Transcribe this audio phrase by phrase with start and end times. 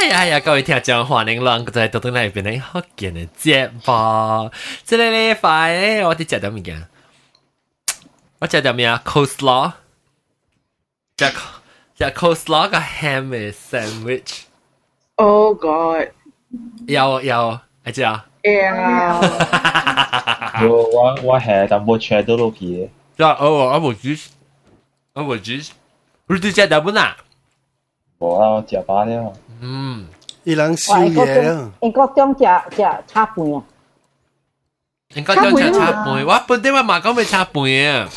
[0.00, 2.58] 哎呀呀，各位听讲话，您啷个在豆豆那边呢？
[2.58, 4.50] 好见的节目，
[4.82, 6.88] 这里呢快我得吃点物件，
[8.38, 9.72] 我吃点咩啊？Coleslaw，
[11.18, 11.26] 吃
[11.98, 14.44] 吃 Coleslaw 个 ham sandwich。
[15.16, 16.08] Oh God！
[16.86, 18.24] 有有，还记啊？
[18.42, 19.20] 哎呀！
[20.62, 22.90] 我我我系但冇吃到去。
[23.18, 24.18] 对，哦，我冇煮，
[25.12, 25.72] 我冇煮，
[26.26, 27.06] 不是吃点不呢？
[28.19, 29.33] 冇啊，我食饱了。
[29.61, 30.07] 嗯，
[30.43, 32.39] 伊人宵哇，夜了，英国中食
[32.75, 33.63] 食叉饭啊，
[35.15, 38.09] 应该将食叉饭，我本地我嘛讲未叉饭啊，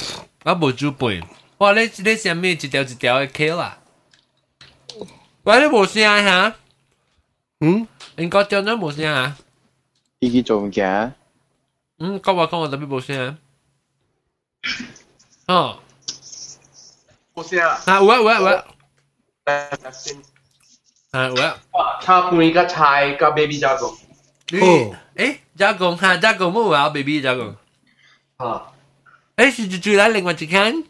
[0.45, 1.23] 我冇煮饭。
[1.59, 3.79] 哇，你你上面一条一条嘅 K 啦？
[5.45, 6.55] 喂，你冇声吓？
[7.61, 9.35] 嗯，英国中都冇声吓？
[10.21, 11.13] 依啲做物件，
[11.99, 13.39] 嗯，讲话讲话特别冇声。
[15.47, 15.79] 哦，
[17.35, 17.81] 冇声啊！
[17.87, 18.72] 啊，有啊有啊有啊，先
[21.11, 21.57] 啊有啊。
[22.03, 23.91] 叉半个菜个 baby 加工
[24.51, 27.55] 你哦诶，加工吓加工冇啊，baby 加工。
[28.39, 28.73] 啊！
[29.37, 30.85] 诶，是住住嚟另外一间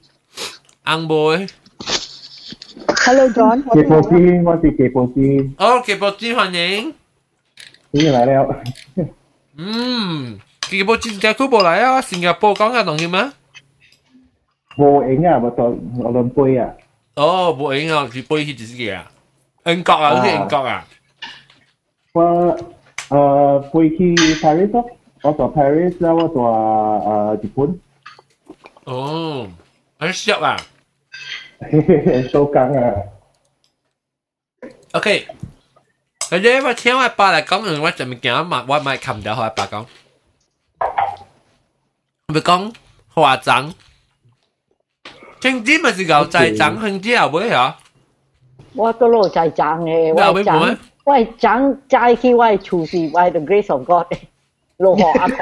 [0.84, 1.46] 红妹。
[3.04, 4.10] Hello John，吉波斯，
[4.44, 5.12] 我是吉波斯，
[5.58, 6.94] 哦，吉布斯欢迎。
[7.92, 8.62] 已经来了。
[9.56, 13.32] 嗯，吉布斯新加坡过嚟啊，新加坡讲嘅东西吗？
[14.76, 15.66] 冇影啊，我当
[15.98, 16.70] 我轮杯啊。
[17.16, 19.10] 哦，冇影啊，佢背起自己啊。
[19.66, 20.86] 英国啊，好似英国啊。
[22.12, 22.56] 我
[23.08, 24.84] 诶飞去 Paris 咯，
[25.22, 26.44] 我做 Paris 啦，我做
[27.40, 27.80] 诶日本，
[28.84, 29.48] 哦，
[29.98, 30.56] 很熟啊。
[32.30, 32.92] 收工啊。
[34.92, 35.26] OK，
[36.30, 39.84] 佢哋我请我爸嚟讲，我就咪惊嘛，我咪冚掉我爸讲。
[42.28, 42.74] 咪讲
[43.08, 43.72] 化妆，
[45.42, 47.78] 兄弟咪是牛仔妆，兄弟后尾啊？
[48.74, 54.18] 我都攞在争嘅，我系争，我系争斋去我系厨师，我系 the grace of God 嘅，
[54.76, 55.36] 老学阿婆。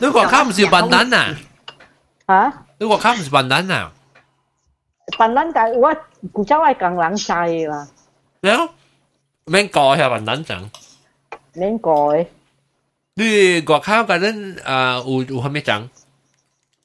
[0.00, 1.36] 你话卡唔是笨蛋啊？
[2.26, 2.64] 吓？
[2.78, 3.92] 你话卡唔是笨蛋啊？
[5.18, 5.96] 笨蛋但系我
[6.32, 7.86] 古早系更冷晒啦，
[8.42, 8.68] 了，
[9.44, 10.68] 免改下笨蛋奖。
[11.52, 11.90] 免改。
[13.14, 15.88] 你外口嗰阵诶有有系咩奖？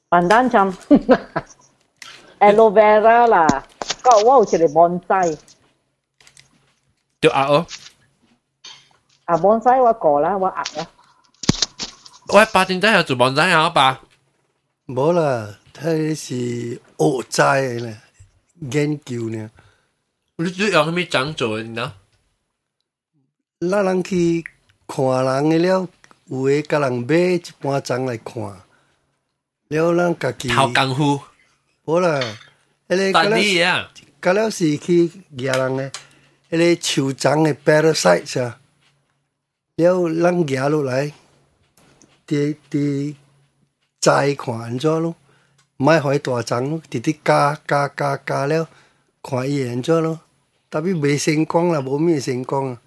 [0.08, 0.72] 笨蛋针
[2.40, 3.64] aloe vera 啦，
[4.02, 5.38] 个我有一个 bonsai，
[7.20, 7.66] 就压哦。
[9.24, 10.86] 啊 bonsai 我过啦，我压啦。
[12.28, 13.70] 喂，爸点解有做网仔啊？
[13.70, 14.00] 爸，
[14.86, 16.80] 冇啦，佢是学
[17.30, 18.00] 斋咧，
[18.70, 19.50] 研究呢。
[20.36, 21.92] 你主要系咩奖做嘅呢？
[23.60, 24.42] 咱人去
[24.88, 25.88] 看人嘅了，
[26.26, 28.42] 有诶甲人买一般钟来看，
[29.68, 31.20] 了咱家己考功夫，
[31.86, 32.20] 冇啦，
[32.88, 33.90] 迄个但你啊，
[34.20, 35.90] 甲了是去掠人嘅，
[36.50, 38.58] 迄个树钟嘅 parasite 啊，
[39.76, 41.12] 了咱掠落来，
[42.26, 43.14] 啲啲
[44.00, 45.16] 斋看安怎咯，
[45.76, 48.68] 莫互伊大钟咯，直直加加加加了，
[49.22, 50.20] 看伊安怎咯，
[50.70, 52.78] 特别未成功啦，无咩成功啊，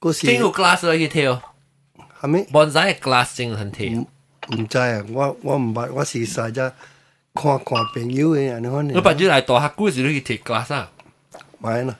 [0.00, 1.42] 嗰时边个 glass 可以跳？
[2.20, 2.46] 系咪？
[2.52, 3.86] 网仔系 glass 正很跳。
[4.56, 6.72] 唔知啊，我我唔捌，我是实只
[7.34, 8.86] 看看朋友嘅安尼款。
[8.88, 10.90] 你把住嚟大客股时都要贴 glass 啊？
[11.58, 11.96] 买啦，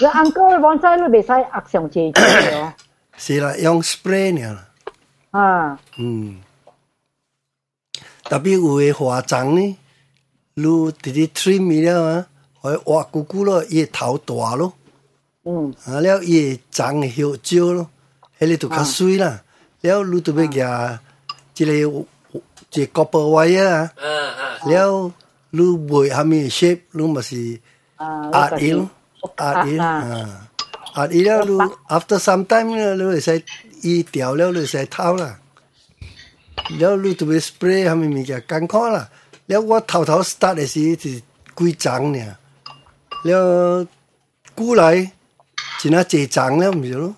[0.00, 2.72] 你安哥嘅 bonsai 你未使压上借嘅
[3.16, 4.68] 是啦，用 spray 呢啦，
[5.40, 6.40] 啊，嗯。
[8.24, 9.76] 特别有嘅花针呢，
[10.54, 12.26] 你直直 trim 伊了啊，
[12.62, 14.72] 可以挖咕咕咯，伊头大咯，
[15.44, 17.90] 嗯，啊了伊针嘅香蕉咯，
[18.38, 19.42] 迄个就较水啦。
[19.82, 20.98] 了你就要夹
[21.58, 21.70] 一个
[22.72, 24.30] 一个 copper wire 啊，嗯
[24.64, 24.72] 嗯。
[24.74, 25.12] 了
[25.50, 27.60] 你卖下面 shape，你咪是。
[27.96, 28.90] 啊，压伊咯，
[29.38, 30.48] 压伊啊，
[30.96, 31.52] 压伊了，你
[31.88, 33.40] after some time 咧，你会使
[33.82, 35.38] 伊掉了，你会使偷啦。
[36.78, 39.08] 了你就要 spray 下面物件艰苦啦。
[39.46, 41.22] 了我头头 start 嘅时是
[41.56, 42.36] 几张呢，
[43.24, 43.86] 了
[44.56, 45.12] 过来
[45.78, 47.14] 真系几张了，唔是咯。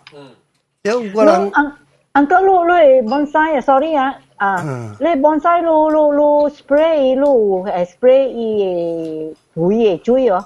[0.82, 1.76] 了我人安
[2.12, 10.44] 安哥你你 bonsai 啊，sorry 啊， 啊，你 bonsai 你你你 spray 你诶 spray 伊嘅会嘅水哦。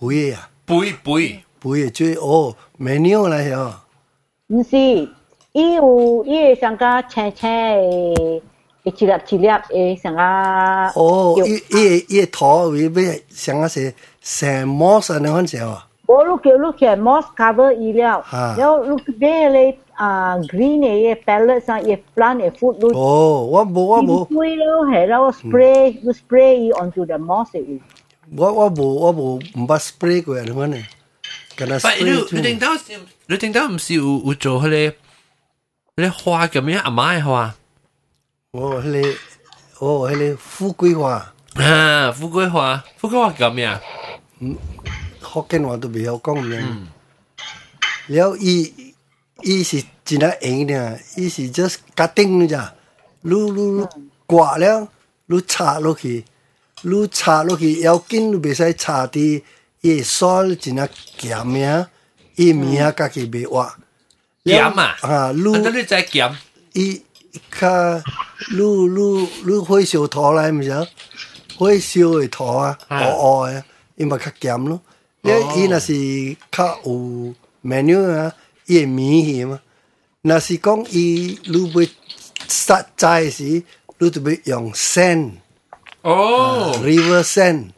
[0.00, 3.72] 会啊，背背会嘅最哦，menu 嚟嗬。
[4.48, 4.76] 唔是，
[5.52, 8.42] 伊有伊会上加青青嘅，
[8.84, 10.92] 一粒一粒嘅上加。
[10.94, 15.82] 哦，伊伊伊头会要像啊是成 moss 安尼款只哦。
[16.06, 22.92] 我你叫你叫 moss cover 伊了，啊然后你买咧啊 green 嘅 palette 上嘅 plant 嘅 food 你。
[22.98, 24.28] 哦，我冇我冇。
[24.28, 27.80] 水咯，系咯，spray you spray 伊 onto the moss 嘅。
[28.36, 30.76] 我我无我无唔捌 spray 过人款呢，
[31.56, 32.68] 跟他但你 spray 你听到
[33.26, 37.54] 你听到唔是有有做迄个迄个花叫咩阿妈嘅花
[38.52, 39.02] 我迄
[39.78, 41.32] 个哦迄个富贵花，
[41.62, 42.12] 啊？
[42.12, 43.80] 富贵花，富贵花叫咩啊？
[45.31, 46.87] 福建话都袂晓讲呢
[48.07, 48.93] 然后伊
[49.43, 52.47] 伊是真正闲尔伊是遮是较顶
[53.21, 53.87] 撸撸撸
[54.25, 54.87] 刮了
[55.25, 56.23] 撸插落去
[56.83, 59.43] 撸插落去要紧袂使插伫
[59.81, 61.85] 伊诶真正咸名
[62.35, 63.69] 伊物家己袂活。
[64.45, 64.97] 咸啊？
[65.01, 66.33] 啊撸你再咸？
[66.73, 67.01] 伊
[67.51, 68.01] 较
[68.51, 70.87] 撸撸撸火烧头来毋是啊？
[71.57, 73.63] 火烧诶头啊乌乌
[73.95, 74.79] 伊嘛较咸咯。
[75.27, 78.33] 你伊若是较有 menu 啊，
[78.65, 79.59] 伊会迷去嘛。
[80.21, 81.87] 若是讲伊你要
[82.47, 83.63] 殺齋時，
[83.97, 85.31] 你就要用 sand
[86.01, 87.71] 哦，river sand，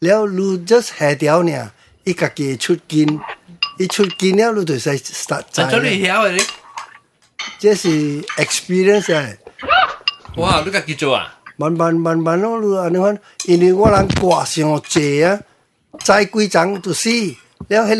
[0.00, 1.72] 了你 just 下条呢，
[2.04, 3.18] 伊家己會出筋，
[3.78, 6.12] 伊出筋了，你就使殺真咗你齋。
[6.12, 6.42] 曉嘅你，
[7.60, 9.36] 這是 experience 嚟。
[10.36, 11.38] 哇，你家己做啊？
[11.56, 15.40] 慢慢慢慢咯，你安尼款，因为我人挂上濟啊，
[15.98, 17.08] 栽几丛就死，
[17.68, 17.96] 了迄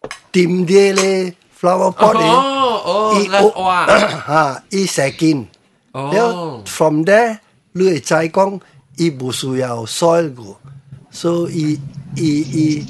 [0.00, 3.86] 個掂啲咧 flower pot 咧，哦哦，伊那哇，
[4.26, 5.46] 嚇伊射筋，
[5.92, 6.10] 哦。
[6.12, 7.38] 了，from there
[7.72, 8.60] 你会知讲
[8.96, 10.42] 伊不需要 soil 个，
[11.10, 11.78] 所以
[12.16, 12.86] 伊伊伊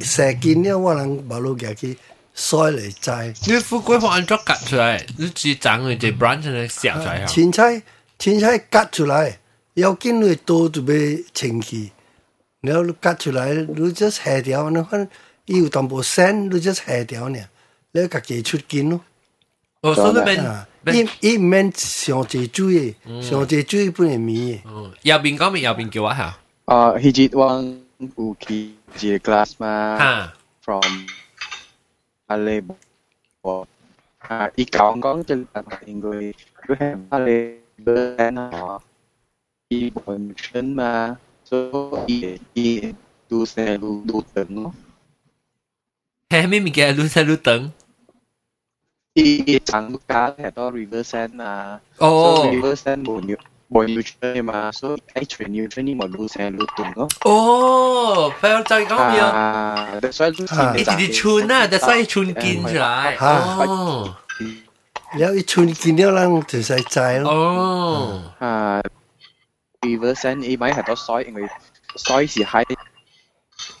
[0.00, 1.96] 射筋了，我人把路夾去
[2.36, 3.32] soil 嚟栽。
[3.46, 7.26] 你富貴花按咗割出嚟，你只長佢只 branch 嚟削出嚟啊？
[7.26, 7.82] 青菜
[8.18, 9.38] 青菜割出来，
[9.74, 11.92] 要緊你多就要清氣，
[12.63, 15.09] 然后你割出来，你 just 下条，你看
[15.45, 17.39] 伊有淡薄鲜，你 just 下条呢，
[17.93, 19.01] 你家己出筋咯。
[19.81, 24.69] 哦，所以边啊，边伊伊毋免上济水嘅，上济水本会面嘅。
[24.69, 27.63] 哦右边讲咪右边叫我下，啊，迄日我
[28.15, 28.71] 有去
[29.07, 30.33] 一个 class 嘛吓，
[30.63, 30.83] from
[32.27, 32.61] 阿里
[33.41, 33.65] 伯
[34.19, 35.45] 啊，伊教我讲即系
[35.85, 37.93] 应该佢系阿里伯
[38.75, 38.81] 啊，
[39.69, 42.95] 伊本身嘛， 所以伊
[43.27, 44.73] 都系路路等咯，
[46.29, 46.95] 系咩物件？
[46.97, 47.71] 你睇你等，
[49.13, 53.37] 伊长加系多 river sand 嘛，哦所以 river sand 冇 new
[53.69, 57.07] 冇 nutrient 嘛，所以喺全 nutrient 你冇路 sand 路等咯。
[57.25, 59.27] 哦，快要再讲咩啊？
[59.29, 64.15] 啊，所以路啊一直啲春啊，但所以春见出嚟，哦
[65.17, 67.31] 了伊出筋了，人就使栽咯。
[67.31, 68.81] 哦，啊
[69.83, 71.49] ，river sand 伊咪系多水，因为
[71.95, 72.63] 水是喺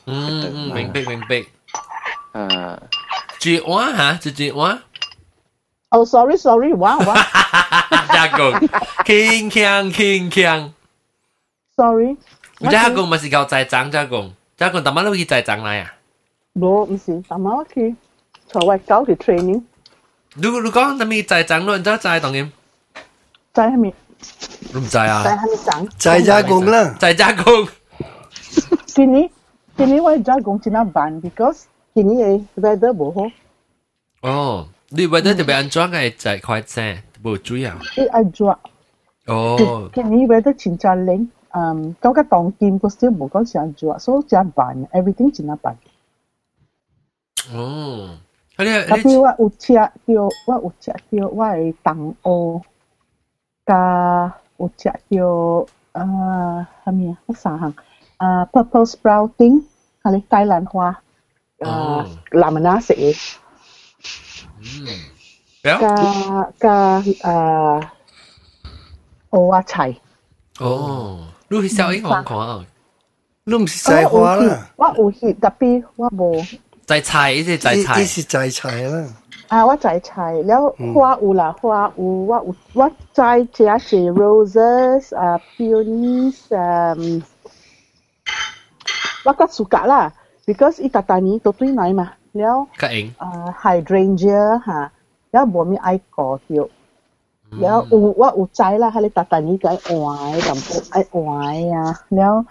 [0.05, 1.45] 嗯嗯，明白明白，
[2.39, 2.81] 啊。
[3.39, 4.81] 绝话吓，就绝话。
[5.91, 7.15] 哦，sorry sorry，哇哇
[8.11, 8.51] 加工，
[9.05, 10.73] 轻强轻强，
[11.75, 12.11] ，sorry，
[12.59, 15.93] 唔知加工咪是靠在长加工，加工特晚都去在长嚟啊？
[16.53, 17.95] 冇唔是，但系我去
[18.47, 19.63] 坐位搞条 training，
[20.35, 22.51] 你你讲特咪在长咯，你知在当然，
[23.53, 23.93] 在系咪？
[24.02, 24.02] 你
[24.75, 25.23] 唔知在啊？
[25.23, 25.87] 系咪长？
[25.97, 27.67] 栽加工啦，在加工，
[28.87, 29.29] 今年
[29.77, 31.63] 今年我系在讲真系办，because
[31.93, 33.31] 今年嘅 weather 冇好，
[34.29, 36.81] 哦，你为咗特别安装嘅在快车，
[37.23, 37.77] 冇注意啊？
[37.95, 38.59] 啲爱做。
[39.27, 45.77] 哦，今年 weather 真系冷，嗯，嗰个当剑个 still 冇讲成做，所以真办，everything 真系办。
[47.53, 48.17] 哦，
[48.57, 52.61] 你你特别我有车叫，我有车叫，我系东澳，
[53.65, 57.17] 加有车叫，啊，系咪啊？
[57.27, 57.73] 我三项，
[58.17, 59.63] 啊，purple sprouting，
[60.03, 61.01] 系你芥兰花，啊
[61.59, 63.35] 哦，蓝拿食嘅，
[65.63, 67.91] 有加加啊，
[69.29, 69.95] 蚵仔菜。
[70.59, 72.65] 哦，你去小英讲讲啊，
[73.45, 76.43] 你毋是栽花啦，我有去，特别我无。
[76.85, 79.07] 在菜即系在菜伊伊，是栽菜啦。
[79.53, 87.21] 啊，我摘菜，了花有啦，花有，我有我摘只是 roses 啊，peonies 嗯，
[89.25, 90.13] 我较suka 啦，
[90.45, 94.91] because 伊tatà ni 都对来嘛，了较型，啊 hydrangea 哈，
[95.31, 96.63] 了无咪爱过掉，
[97.51, 102.15] 了有我有摘啦，迄个 tatà ni 个爱换，淡薄爱换啊，了。
[102.15, 102.45] 我我系菜为我摘 marigold 咯，because marigold 摘了伊无伊无诶安尼只 insects 嚟，哦，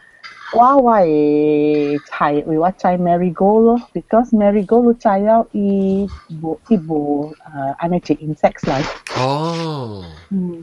[0.54, 6.96] Huawei chai wiwa chai marigold lor because marigold lu chai yao i bo i bo
[7.26, 8.84] uh, insects lai.
[9.20, 10.06] Oh.
[10.32, 10.62] Mm.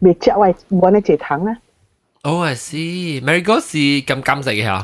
[0.00, 1.54] Bị chạ wai bo ne che á.
[2.24, 3.20] Oh I see.
[3.20, 4.82] Marigold si cam cam sạch hả?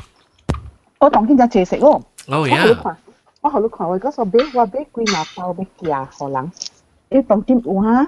[0.99, 1.81] Ô tổng kinh gia che sạch.
[1.83, 2.67] Oh yeah.
[3.43, 5.93] Tôi hồi lúc khoảng tôi có số bé qua bé quy mà sao bé kia
[6.19, 6.49] họ lắng.
[7.11, 8.07] Ít tổng kinh u ha.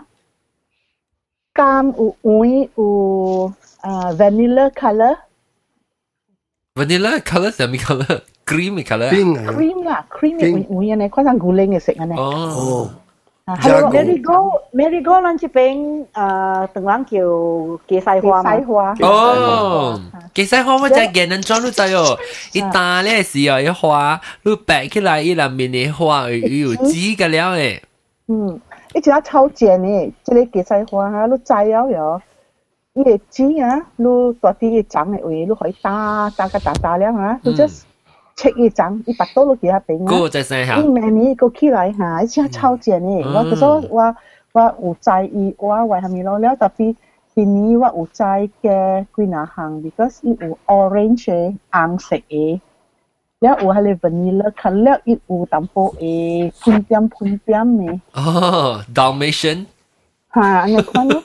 [1.54, 3.50] Cam u ui u
[4.18, 5.12] vanilla color
[6.77, 9.09] vanilla color 系咩 color？cream 嘅 color。
[9.09, 12.15] 冰啊， cream 啦，cream 嘅 Cream 会会呢，可能古灵嘅食嘅呢。
[12.17, 12.23] 哦，
[12.57, 12.89] 哦，
[13.45, 18.63] 啊 Jago Marigold Marigold 咱这边诶，等人叫芥西花嘛西。
[18.65, 18.95] 花。
[19.01, 20.01] 哦，
[20.33, 22.17] 其实我我真系见人装都知哦，
[22.53, 27.79] 一打咧时候一花，你摆起来一两面嘅花有有籽嘅了诶。
[28.29, 28.59] 嗯，
[28.95, 32.21] 一只超正嘅，即个芥西花哈，你摘了哟，
[32.97, 34.05] 伊个籽啊，你
[34.39, 37.83] 大啲嘅长嘅位，你可以打打个打打了哈，你 just
[38.35, 40.11] 切一长，一百多都几下饼啊。
[40.11, 44.15] 嗰个在生下伊，明年个起来哈，一只超正嘅，我其实我
[44.53, 46.37] 我有摘伊，我为系咪咯？
[46.39, 46.95] 了特别
[47.35, 52.59] 今年我有摘嘅几若项，because 伊有 orange 嘅红色嘅。
[53.39, 57.99] 了有系你 vanilla，佢了伊有淡薄诶喷点喷点嘅。
[58.13, 59.65] 哦，Dalmatian，
[60.33, 61.23] 吓，你看咯，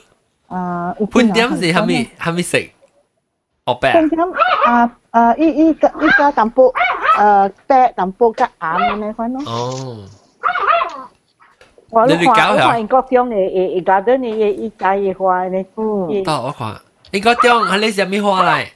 [0.54, 2.70] 啊，半點是蝦米蝦米食？
[3.66, 3.92] 哦，白。
[3.92, 4.20] 半點
[4.66, 6.72] 啊啊，依依個依個淡薄，
[7.18, 9.42] 誒白淡薄加硬嘅款咯。
[9.46, 10.04] 哦。
[11.90, 12.78] 我你哋搞下。
[12.78, 15.66] 英國中嘅嘅嘅 garden 嘅嘅依家嘅花咧。
[15.76, 16.22] 嗯。
[16.22, 16.76] 得我看，
[17.10, 18.66] 英國中係你食咩花嚟？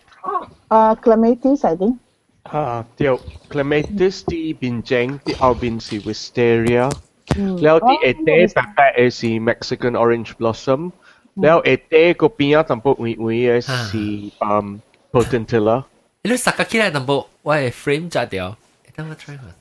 [0.69, 1.99] 啊，clematis 係點？
[2.43, 3.09] 啊，對
[3.51, 6.91] ，clematis 啲變正，啲後邊是 wisteria，
[7.37, 10.91] 然後啲誒啲白白嘅是 Mexican orange blossom。
[11.39, 13.87] Now, ete ko pinya tampo ui ui eh, ah.
[13.87, 14.83] si um
[15.15, 15.87] potentilla.
[16.27, 18.59] Ilu saka kira tampo wai frame ja dio.
[18.83, 19.55] Eta wa try one.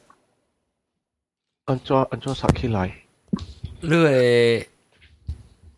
[1.70, 2.90] Anjo anjo saki lai.
[2.90, 4.66] Eh, lu e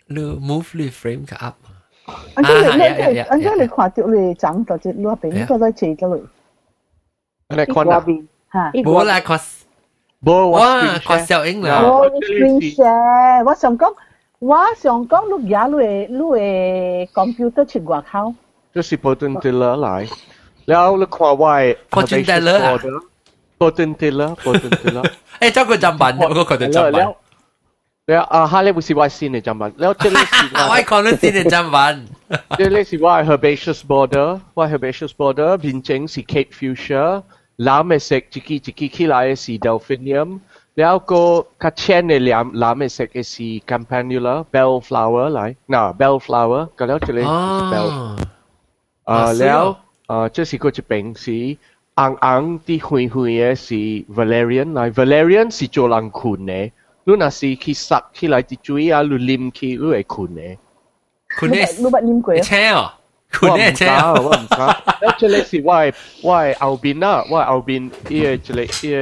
[0.08, 1.60] lu move the frame ka up.
[2.40, 5.60] Anjo le le anjo le kwa tiu le chang to ji lu pe ni ko
[5.60, 6.24] zai chi ka lu.
[7.52, 8.00] Ale kona.
[8.56, 8.72] Ha.
[8.88, 9.68] Bo la kos.
[10.24, 11.60] Bo wa screen share.
[11.60, 12.08] Bo
[12.72, 13.44] share.
[13.44, 13.96] Wa song kong.
[14.39, 18.35] 我想讲你而家你嘅你嘅 computer 出外口，
[18.75, 20.09] 就是 potentilla 嚟，
[20.67, 22.79] แล้ว你看我嘅 Potentilla 啊
[23.59, 25.03] potentilla potentilla。
[25.41, 26.93] 诶，周个浸品，我个佢哋浸品。
[26.93, 27.11] แล้ว
[28.09, 31.77] แล้วอ่าฮาเลบุสิวายซีนในจำมันแล้วเจเลสิ 我 วาย 讲你先系浸品。
[32.57, 37.05] เจเลสิวาย herbaceous border ว่า herbaceous border บินเจงสิ Cape fuchsia
[37.67, 40.29] ลามเมเซกจิกิจิกิขี้ลายสิ delphinium
[40.78, 41.22] แล้วก็
[41.64, 45.42] คัดเชนในเลามลามเสกเอซีแคมเปญอยู่ล้วเบลฟลาวเวอร์ไร
[45.74, 47.26] น่ะเบลฟลาวเวอร์ก็แล้วจะเลย
[47.72, 47.88] เบล
[49.08, 49.62] เออแล้ว
[50.08, 51.38] เออจะสิก็จะเป็นสี
[52.00, 53.82] อังอังที่หุยหุยเอสี
[54.18, 56.64] วาเลเรียนไราเลเรียนสีโจลังคุณเนี่ย
[57.06, 60.54] นู่น่ะสีคิสักที่ไรที่จุยอาลุลิมคิรู้ไอ้คุณเนี่ย
[61.38, 62.88] คุณเนี่ยรู้บัดลิมกุยใช่หรอ
[63.40, 65.80] คุณแน่ใช่หรอว่าผมครับแล้วจะเลยสิว่า
[66.28, 68.98] ว่าเอาบินน่ะว่าเอาบินเอเจเลยเอ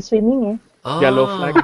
[0.00, 1.54] swimming 嘅，哦 yellow flag。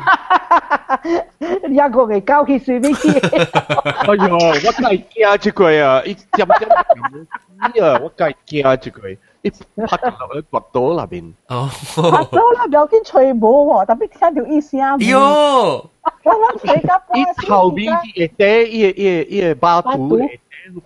[1.68, 3.08] 一个嘅交去水边去。
[3.18, 6.02] 哎呦，我真系惊这个啊！
[6.04, 9.10] 一点点咁啊，我真系惊这个，
[9.42, 11.32] 一拍落去掘到那边。
[11.48, 14.96] 哦，拍到啦，有啲吹冇喎，特别听到意思啊。
[14.96, 20.38] 哟，我谂水甲波一后边啲嘢，一一一巴肚嘅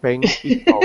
[0.03, 0.63] 边。
[0.73, 0.81] 哦，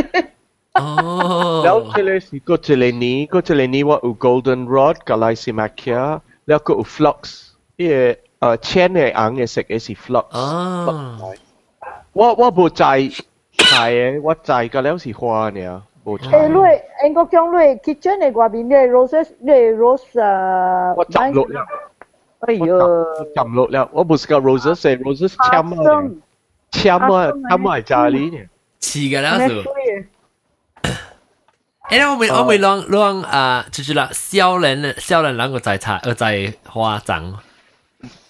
[1.64, 6.00] แล้วเทเลสิก็เทเลนี้ก็เทเลนี้ว่าอู golden rod กับไลซิมาเคีย
[6.48, 7.18] แล้วก็อู flux
[7.76, 7.88] ที่
[8.40, 10.26] เอ่อเชนเนี่ยอังเนี่ยเสกไอสิ flux
[12.18, 12.84] ว่าว่าโบใจ
[13.68, 13.84] ใช่
[14.26, 15.72] ว่าใจก็แล้วสิหัวเนี่ย
[16.04, 21.66] โบใจเอ้ลุยเอ็งก็จังลุย kitchen เนี่ยกว่าบินเนี่ย roses เนี่ย rose เอ่อว่าจับลุแล้ว
[22.40, 22.56] เอ้ย
[23.36, 26.04] จำลุแล้วว่าบุสกับ roses เนี่ย roses ช้ำมาก
[26.78, 28.46] ช้ำมากช้ำมากใจลีเนี่ย
[28.86, 29.54] ฉีกันแล้วสิ
[31.89, 37.39] 水诶，我未我未让让啊，就是啦，少年少年人个在查，个在花长。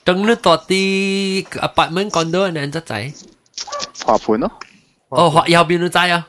[0.04, 3.14] 等你到啲 apartment condo 呢，只仔。
[4.06, 4.52] 花盆咯。
[5.10, 6.28] 哦，花右边都知啊。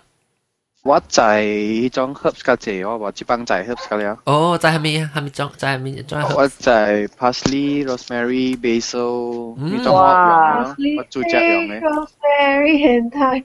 [0.84, 4.18] 我在迄种 herbs 较济，我话即帮在 herbs 较了。
[4.24, 6.22] 哦，在下面，下面装，在下面装。
[6.34, 11.80] 我在 parsley、rosemary、basil 嗯呢种我用咯，我做只用嘅。
[11.80, 13.44] Rosemary 现态，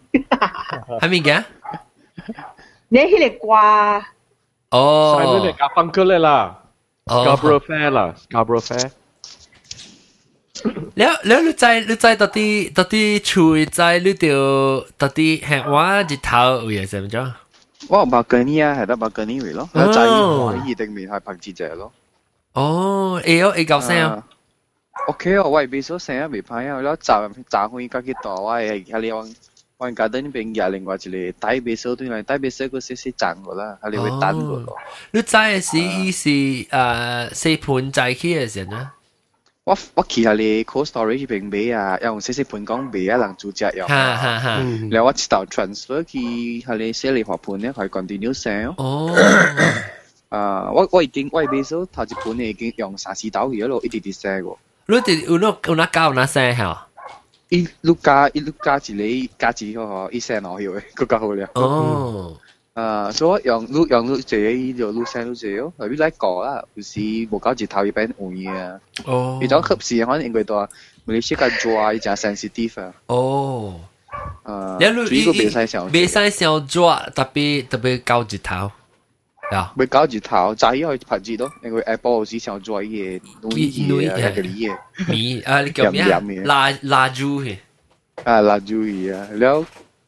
[1.01, 1.43] 下面嘅。
[2.93, 4.05] 你迄个瓜，
[4.75, 4.77] 哦。
[5.11, 6.37] ใช่ไม่ได้กาฟังเกิลเลยล่ะ
[7.11, 8.87] 哦 Scarborough Fair ล่ะ Scarborough Fair
[10.97, 12.39] แล้วแล้ว你知你知到底
[12.77, 12.95] 到底
[13.27, 13.31] 厝
[13.77, 14.25] 知你就
[14.97, 15.75] 到底系我
[16.09, 17.33] 日头位系点样？
[17.89, 21.91] 我白嗰啲啊，系得白嗰啲味咯，哦就系可以定面系白字只咯。
[22.53, 24.23] 哦，会有会搞声啊！
[25.07, 29.11] OK 哦，我系 basil 成日未拍啊，แล้ว炸炸开家己ต่อว่า系系你
[29.77, 34.77] 往往 garden 呢边有另外一个大 basil 对嚟，大 basil 个少少长个啦，系你会单个咯。
[35.11, 38.91] 你知嘅是伊是诶四盘在起嘅时呢？
[39.65, 43.87] 我我去下你 cold storage 边买啊，用细细盘讲买啊，人煮只用。
[43.87, 44.57] 哈哈哈。
[44.61, 48.73] 嗯然后我直头 transfer 去下你写你花盘咧，可以 continue sell。
[48.77, 49.09] 哦，
[50.29, 54.57] 啊，我我已经我系数头一盘已经用三四刀去咯，一直直 sell 个。
[54.85, 56.86] 你哋有那有那教有那声吓？
[57.49, 61.49] 一碌加一碌加一个加字嗰个一 cent 落去嘅，嗰个好了。
[61.53, 62.37] 哦，
[62.73, 66.63] 啊，所以用碌用碌这依就碌 cent 碌这咯，系边嚟讲啦？
[66.73, 68.79] 有时冇搞字头一边换嘢啊。
[69.05, 70.67] 哦，而种合时可能应该多，
[71.05, 72.93] 你识个 dry 就 sensitive 啊。
[73.07, 73.79] 哦，
[74.43, 75.91] 啊，你你主要个别使上。
[75.91, 78.71] 别使小抓，特别特别高一头，
[79.51, 84.77] 呀，会搞住头，就系可以拍住咯，因为 Apple 好似上做嘢，弄嘢啊，嗰啲嘢。
[85.11, 86.21] 米啊，你叫咩啊？
[86.45, 87.57] 辣辣椒嘅。
[88.23, 89.65] 啊，辣椒鱼啊，แล้ว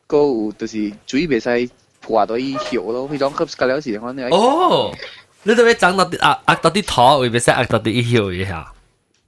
[0.08, 1.70] ก็就是主要袂使
[2.02, 4.30] 破到伊血咯，迄种吸个了时可能。
[4.32, 4.94] 哦，
[5.44, 8.72] 你特别长到啲压压到啲头，会唔会使压到啲血嘅吓？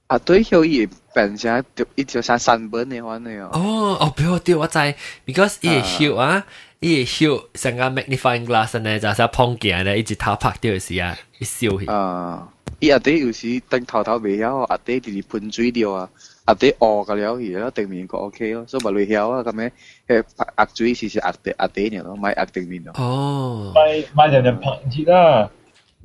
[0.08, 1.64] 啊，对血伊变成
[1.96, 3.50] 一条像山本嘅款嘅哦。
[3.52, 3.60] 哦，
[4.00, 4.78] 哦，俾我掉我知，
[5.26, 6.46] because 伊个血啊，
[6.82, 11.86] 伊个血成个 magnifying glass 呢，就系碰见咧，一直头拍掉时啊，一烧去。
[11.86, 12.48] 啊，
[12.80, 16.08] 伊阿弟有时等头头未晓，阿弟直直喷水掉啊。
[16.46, 19.70] 压啲饿嘅了，而家定面个 OK 咯，所以咪类晓啊咁样，
[20.08, 20.24] 诶
[20.56, 22.92] 压水时时压地压地呢咯，咪压定面咯。
[22.96, 25.50] 哦，咪咪人哋拍节啦，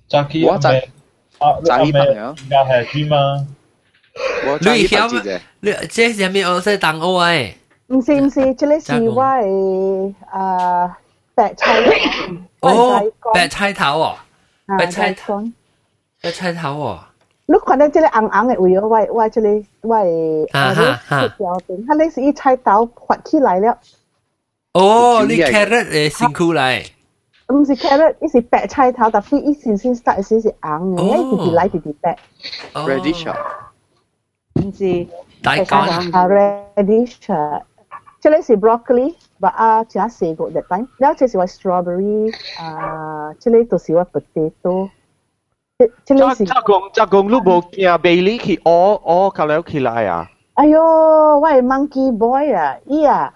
[0.09, 0.71] 扎基我扎
[1.39, 3.47] 啊，扎基拍呀，而家系猪嘛，
[4.47, 6.43] 我扎基拍节啫，你这是咩？
[6.43, 7.53] 我识当我诶，
[7.87, 10.91] 唔是唔是，这里是我诶诶
[11.35, 11.79] 白菜
[12.61, 13.01] 哦，
[13.33, 14.15] 白菜头哦，
[14.77, 15.43] 白菜头，
[16.21, 16.99] 白菜头哦。
[17.45, 19.95] 你看到这个红红的位哦，我我这里我
[20.53, 23.77] 啊哈哈，标点，它类似一菜刀发起来了。
[24.73, 26.85] 哦，你 carrot 诶辛苦嚟。
[27.53, 32.17] 唔是 carrot，伊是白菜头，但系伊先先 start 时是红嘅，伊直直来直直白。
[32.73, 33.29] radish
[34.61, 35.05] 唔是
[35.43, 37.15] 大干啊，radish，
[38.20, 40.88] So let's say broccoli, but uh, say go that time.
[40.98, 44.90] Now let's say strawberry, uh, let's to see what potato.
[45.78, 50.18] Jagung, gong lu bok ya Bailey ki all all kalau kila ya.
[50.58, 53.30] Ayo, why monkey boy ah, Iya.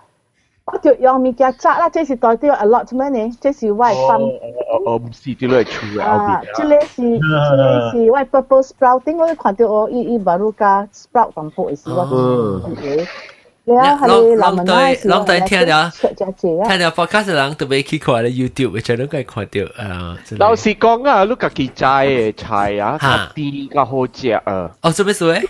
[0.67, 3.95] Oh tu yang mikir cak lah, cek si tu lot allotment eh, cek si why
[3.95, 4.27] fun.
[4.75, 6.03] Oh, oh, si tu lu ecu ya.
[6.03, 10.51] Ah, cek si, cek si why purple sprouting, lu kau tu oh i i baru
[10.51, 13.07] ka sprout kampu is Okay.
[13.66, 13.76] 我。
[13.82, 13.84] 嗯。
[13.84, 15.92] 然后系南门嗰时，啷对听了，
[16.70, 20.18] 听了 podcast 嘅人特别去看咧 YouTube，而且都可以看到啊。
[20.38, 24.72] 老实讲啊，你家己摘嘅菜啊，较甜较好食啊。
[24.82, 25.50] 哦，做咩事？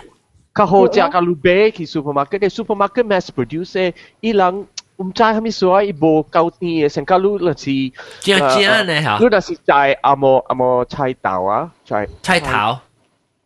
[0.55, 9.19] 较好食，较你买去 supermarket，嘅 supermarket mass produce 嘅，伊人唔知系咪所以无够甜嘅，成个你就是正正咧吓。
[9.21, 12.79] 你就是摘阿莫阿莫菜豆啊，摘菜头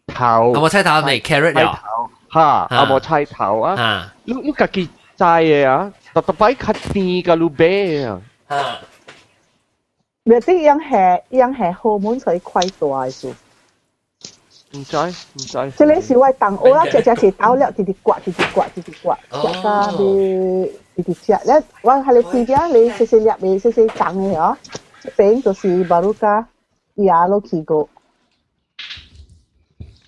[0.07, 1.77] 头，阿莫菜头咪 carrot 了。
[2.35, 8.21] 哈，阿莫菜头啊，你你家己摘嘅啊，特特摆较甜个你买啊。
[8.47, 8.79] 哈。
[10.23, 13.33] 有啲样系样系后门所以快大嘅数。
[14.73, 15.71] 唔知唔知。
[15.71, 21.33] 即系是我当我啦，只只是倒了，直直刮，直直刮，直直刮，食家你直直食。
[21.45, 24.55] 咧我系你试下，你细细粒嘅，细细长嘅嗬，
[25.01, 26.47] 即边就是巴鲁加
[26.93, 27.87] 廿六起个。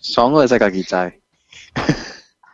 [0.02, 0.90] 爽嘅世界结制。
[1.76, 2.07] 吓，แ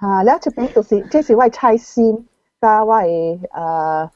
[0.05, 2.29] 啊，了一边就是，这是我菜心，
[2.61, 4.11] 加我诶，呃，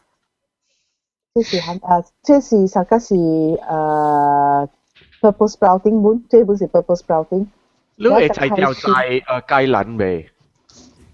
[1.34, 3.14] 这是含啊，这是啥个是
[3.66, 4.68] 呃
[5.22, 7.46] ，purple sprouting 本，这本是 purple sprouting。
[7.96, 10.28] 你诶菜条在呃芥兰未？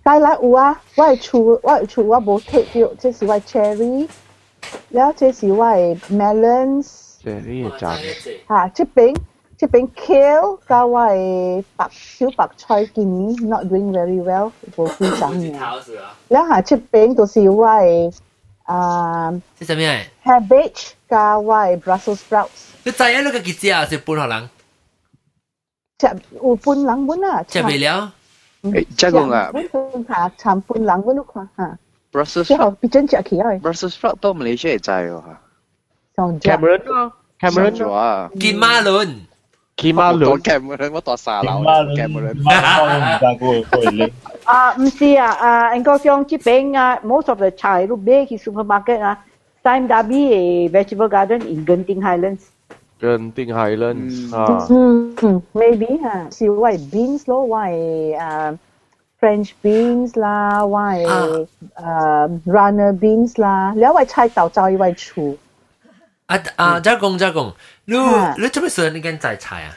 [0.04, 4.08] 芥兰有啊，我诶厝我诶厝我无摕着，这是我 cherry，
[4.88, 7.20] 了这是我诶 melons。
[7.22, 8.52] cherry 诶，咋？
[8.52, 9.14] 啊，这边。
[9.64, 15.52] 即係俾 kale 加為白小白菜建議 not doing very well 無非講嘅。
[16.28, 18.12] 然後出邊都是為
[18.64, 19.82] 啊，係什麼
[20.24, 22.48] ？cabbage 加為 Brussels sprouts。
[22.82, 23.84] 你知影那個幾隻啊？
[23.86, 24.50] 是半何人？
[26.00, 27.44] 食有半人本啊？
[27.48, 28.12] 食未了？
[28.62, 29.50] 誒，即講啊，
[30.08, 31.78] 嚇，產半人本都看嚇。
[32.12, 33.58] Brussels 之後變真食起來。
[33.60, 35.40] Brussels sprout 到 Malaysia 會知喎嚇。
[36.16, 39.14] Cameron 咯，Cameron 咗啊，金馬倫。
[39.76, 42.34] Kimaru 嘅兩個度沙樓嘅冇兩。
[44.44, 49.18] 啊，唔是啊，啊，應該講即邊啊，most à, ừ, à, à, of the Thai 都買去 supermarket 啊
[49.62, 52.40] ，Time Dhabi 嘅 vegetable garden in Genting Highlands。
[53.00, 54.66] Genting Highlands 啊。
[54.70, 55.14] 嗯
[55.52, 58.56] ，maybe ừ, ừ, 啊，是 why beans 咯，why 啊
[59.20, 61.04] French beans 啦，why
[61.74, 65.36] 啊 runner beans 啦，了為菜豆就以為廚。
[66.26, 67.52] 啊啊，再講再講。
[67.85, 67.95] 你
[68.37, 68.89] 你做咩事？
[68.91, 69.75] 你跟摘菜啊？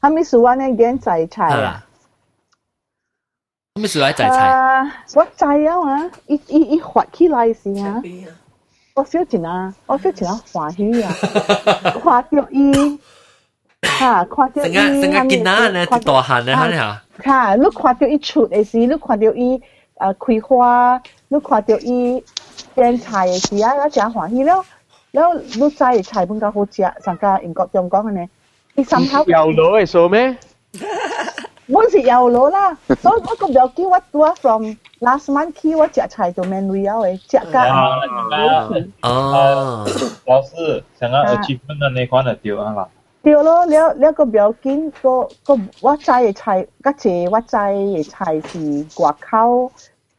[0.00, 1.82] 系咪数完呢件摘菜啊？
[3.74, 4.36] 咩事嚟仔仔？
[4.36, 4.82] 啊，
[5.14, 8.02] 我知啊嘛，伊伊伊发起来时啊，
[8.94, 11.12] 我小钱啊，我小钱啊欢喜啊，
[12.02, 12.98] 看到伊，
[13.82, 17.02] 哈，看到伊，成日成日见到呢啲大汉咧，吓吓。
[17.24, 19.60] 哈，你看到伊出嘅时，你看到伊
[19.96, 22.24] 诶开花，你看到伊
[22.74, 24.64] 变菜嘅时啊，我真欢喜了。
[25.14, 25.28] แล้ว
[25.60, 28.28] ลูกชายชายเพิ่งก็โหเจียสังกาอิงก็จงก้องเนี่ย
[28.76, 30.16] อีสัมภาษณ์ 有攞系数咩？
[31.74, 34.62] 我是有攞啦，所以我个表记我ตัว from
[35.00, 37.56] last month 起我食菜就 man 会有嘅，食㗎。
[39.02, 39.84] 哦，
[40.26, 42.88] 老师，成日 achievement 嘅呢款就掉啊啦。
[43.24, 49.72] 对咯，了了个表记个个我知嘅菜，嗰只我知嘅菜是外口，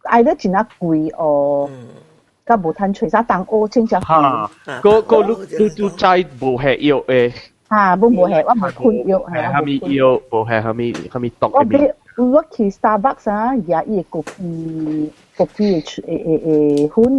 [0.04, 1.70] 嗌得真啊贵哦。
[1.70, 2.11] ก็
[2.45, 4.49] 甲无趁揣啥东乌穿只褲。
[4.81, 6.09] 嗰嗰你你你仔
[6.41, 7.33] 無係藥誒。
[7.71, 9.53] 嚇，冇冇係，我冇困藥係。
[9.53, 10.21] 係咪藥？
[10.31, 11.51] 冇係係咪係咪毒？
[11.55, 17.15] 我俾我去 Starbucks 啊，也伊個 copy copy 誒誒誒，款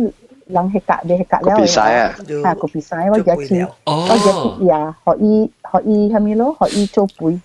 [0.45, 1.55] 人係隔離係隔離。
[1.55, 2.15] copy 曬啊！
[2.27, 6.53] 嚇，copy 曬，我也去，我也去呀，可以可以係咪咯？
[6.59, 7.39] 可以做杯。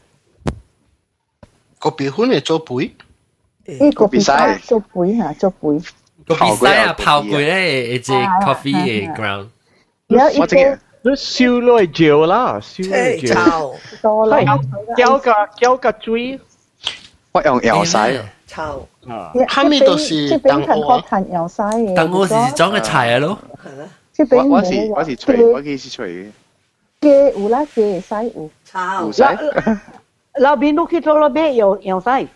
[1.81, 2.93] copy 款係做杯。
[3.65, 5.81] 誒，copy 曬做杯嚇，做杯。
[6.29, 9.47] 個 design 啊，炮灰咧，一隻 coffee 嘅 ground。
[10.39, 13.75] 我知嘅，都燒耐嚼啦，燒耐嚼。
[14.03, 14.39] 多啦，
[14.97, 16.39] 膠個膠個嘴，
[17.33, 18.21] 我用油曬。
[18.47, 18.89] 臭。
[19.49, 21.03] 後面都是等我。
[21.95, 23.39] 等我是裝嘅柴啊咯。
[24.31, 26.31] 我我是我是吹，我幾時吹嘅？
[27.01, 28.51] 嘅有啦，嘅曬有。
[28.65, 28.79] 臭。
[29.07, 29.79] 有曬。
[30.41, 32.27] 老邊都去到老邊有有曬。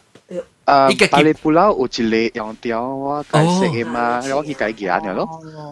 [0.66, 5.28] 诶，巴黎布拉有一个用掉我解释嘅嘛，我去解件嘅咯。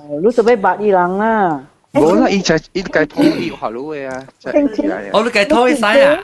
[0.09, 1.63] 你准备八二人啦。
[1.91, 5.09] 冇啦，伊就伊解拖伊下路嘅啊，即系。
[5.13, 6.19] 我都解拖去洗啊。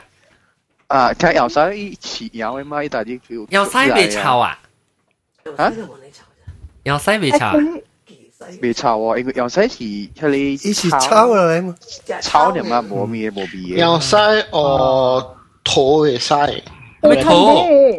[0.87, 3.59] 啊，睇油洗伊切油嘅嘛，伊大啲叫。
[3.63, 4.57] 油洗未炒啊？
[5.57, 5.71] 啊？
[6.83, 7.53] 油洗未炒？
[8.61, 9.67] 未炒喎，因为油洗是
[10.25, 10.53] 系你。
[10.53, 11.75] 伊是炒落嚟嘛？
[12.21, 13.77] 炒嘅嘛，冇咩冇味嘅。
[13.77, 14.15] 油洗
[14.51, 16.17] 哦，土嘅
[17.16, 17.28] 头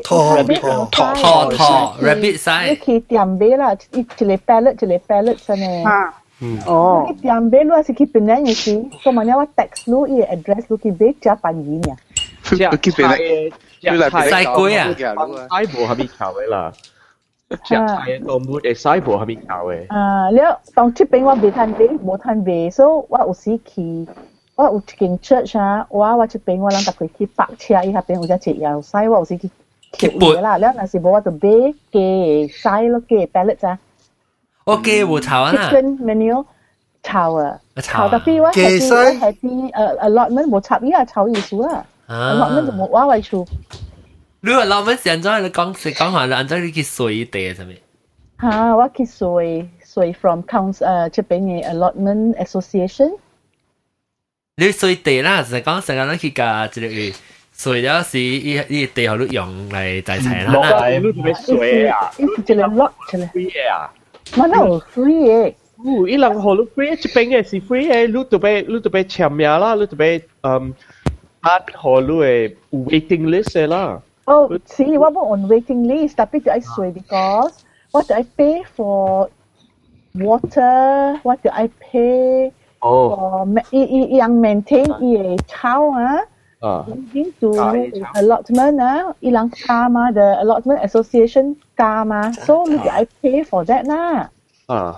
[0.04, 1.62] 头头头头头头
[2.06, 2.70] ，rabbit size。
[2.70, 5.84] 你去点杯啦，一一个 ballot，一个 ballot 真诶。
[5.84, 7.06] 啊，嗯，哦。
[7.08, 11.96] 你点杯，我是去平南，你是，所以嘛，你话 text 路，伊 address 路去杯加翻译呀。
[12.44, 12.56] 去
[12.92, 13.18] 平南，
[13.82, 14.94] 你来晒龟啊？
[15.50, 16.74] 晒无虾米巧诶啦。
[17.70, 22.80] จะใช้ตัวมูดเอซายผัวเขามีข่าวเออแล้วตอนที่เป็นว่าเบทันเบทโมทันเบทโซ
[23.14, 23.88] ว่าอุซิคี
[24.58, 29.50] 我有一间 church 啊，我我这边我人逐个去泊车，伊遐边有只一摇塞，我有时去
[29.92, 30.58] 捡嘢啦。
[30.58, 31.40] 了若是无我就买
[31.92, 33.78] 嘅塞咯嘅 ballot 咋。
[34.66, 35.54] 我嘅冇炒啊。
[35.54, 36.44] Kitchen menu
[37.04, 41.86] 炒啊，炒特別我係啲係啲誒 allotment 冇插，伊係炒意思啊。
[42.08, 43.48] allotment 就冇我為數。
[44.42, 45.44] 如果 allotment 是安怎？
[45.44, 46.66] 你講是講話是安怎？
[46.66, 47.76] 你去水地係咪？
[48.42, 53.12] 嚇，我去水水 from council 誒，即係俾你 allotment association。
[54.57, 57.19] 你水地啦，就讲成日咱去架即个
[57.55, 60.53] 水了是伊伊地好你用嚟制菜啦。
[60.53, 62.11] 落嚟你做咩水啊？
[62.19, 63.31] 一个 lot 出嚟。
[63.31, 63.91] free 啊？
[64.33, 65.55] 乜都有 free 嘅。
[65.85, 70.73] 哦，伊人好你 free，一边嘅是 free 嘅，你就俾你就俾签名啦，你就俾嗯，
[71.45, 74.01] 压好你嘅 waiting list 嘅啦。
[74.27, 77.53] 哦，是我冇 on waiting list，tapi 就系水 because
[77.91, 79.29] what do I pay for
[80.15, 81.19] water?
[81.25, 82.53] What do I pay?
[82.88, 83.44] Oh.
[83.44, 83.44] Uh,
[83.76, 85.04] i, i, yang maintain uh.
[85.04, 86.24] ia tahu ah.
[86.64, 86.82] Uh.
[86.82, 86.84] Ah.
[86.88, 87.76] Uh,
[88.16, 92.32] allotment ah, uh, ilang kama ah, the allotment association kama.
[92.48, 92.72] So uh.
[92.72, 94.32] look, I pay for that lah.
[94.72, 94.72] Ah.
[94.72, 94.94] Uh.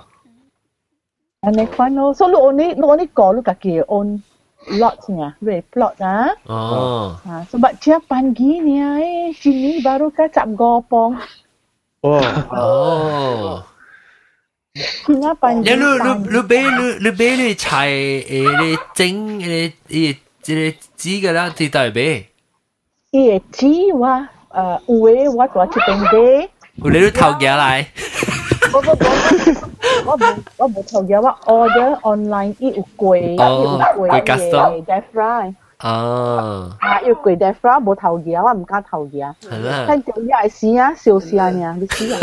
[1.40, 4.20] And next one, oh, so look only, look only call look at your own
[4.76, 5.32] lot ni ah,
[5.72, 6.36] plot ah.
[6.52, 7.16] Oh.
[7.24, 11.16] Uh, sebab so, tiap pagi ni eh, sini baru kacap gopong.
[12.04, 12.20] Oh.
[12.56, 13.64] oh.
[13.64, 13.69] oh.
[15.07, 15.61] Kena pagi.
[15.63, 19.07] 你你你你俾你你俾你菜诶你整
[19.39, 22.27] 诶诶即系煮嘅啦，你带俾。
[23.13, 23.67] 伊会煮
[23.99, 24.27] 我诶
[24.89, 26.49] 有诶我我去订买。
[26.77, 27.87] 有你都头家嚟。
[28.73, 28.97] 我我
[30.07, 35.55] 我冇我冇头家，我 order online 伊有贵，伊有贵嘅 deep fry。
[35.79, 36.77] 哦。
[36.81, 39.33] 啊，要贵 deep fry 冇头家，我唔加头家。
[39.49, 39.87] 系啦。
[39.89, 42.19] 睇到伊系试啊，笑试啊呢，你试啊。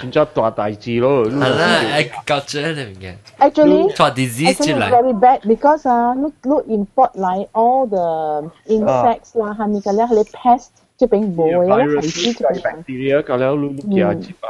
[0.00, 1.24] 真正大大字咯。
[1.26, 3.14] 系啦，诶搞咗你唔嘅。
[3.38, 4.90] Actually, 错 disease 出 actually 嚟。
[4.90, 10.04] very bad because 啊，look look import 嚟 all the insects 啦，系咪嘅咧？
[10.06, 12.60] 系 pest 即系并冇嘅咧，系知就系。
[12.62, 14.48] bacteria 咁样，你你嘢接啊，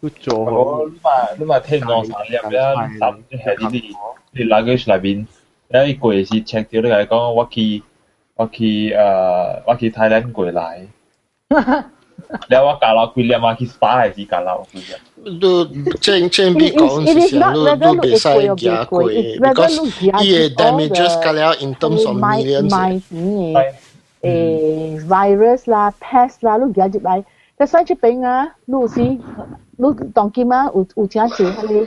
[0.00, 2.60] 你做我你嘛你嘛听我产业咧，
[2.98, 3.94] 甚至系呢啲
[4.32, 4.66] 你嗱佢
[5.00, 5.26] 里边，
[5.68, 7.82] 有一个是 check 掉你讲，我去
[8.34, 10.86] 我去诶我去泰兰过嚟。
[12.49, 14.99] Lewa kalau William ah, his pa si kalau William.
[15.39, 15.69] Do
[16.01, 19.05] chen chen bi kong si si lo do be sai gia ko
[19.37, 19.77] because
[20.17, 22.73] he damages kalau in terms of millions.
[22.73, 23.69] My, my,
[24.25, 27.21] eh virus la pest la lu gia jip lai.
[27.61, 29.21] Ta sai chi ping a lu si
[29.77, 31.85] lu tong kim a u u chia chi ha le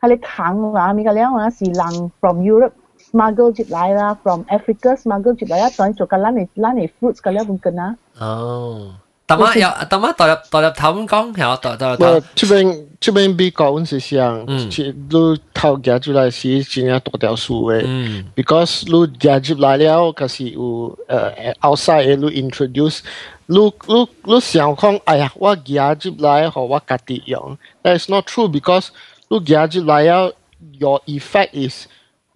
[0.00, 2.78] ha le khang la mi ka lewa si lang from Europe
[3.10, 6.46] smuggle jip lai la from Africa smuggle jip lai la tong cho ka lan ni
[6.56, 7.98] lan ni fruits ka lewa bun kena.
[8.22, 8.94] Oh.
[9.29, 12.21] 哦，大妈有大妈代入代入头咁讲，有代代入头我。
[12.35, 17.81] 这边这边比讲是想，嗯其你头夹出来是真系大条数嘅。
[17.85, 22.99] 嗯 because 你夹入来了，可是有呃 outside 嘅你 introduce，
[23.47, 28.89] 你你你想讲，哎呀，我夹入来和我家己用，that is not true because
[29.29, 30.31] 你夹入来了，
[30.77, 31.85] your effect is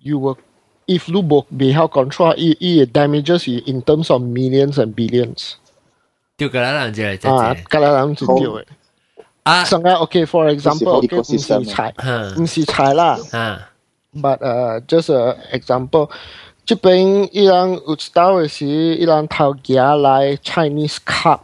[0.02, 0.38] you will
[0.88, 5.52] if 你冇未好 control，伊伊嘅 damages is in terms of millions and billions。
[6.38, 8.64] 掉个啦，人啫，啊，姐隔啦人就掉嘅。
[9.44, 13.70] 啊，上个 OK，for example，好 OK，唔是 ecosystem 菜，嗯唔是菜啦啊，
[14.16, 16.10] ，but 诶，just a example，
[16.66, 21.40] 这边伊人有知道嘅是，伊人头家来 Chinese cup。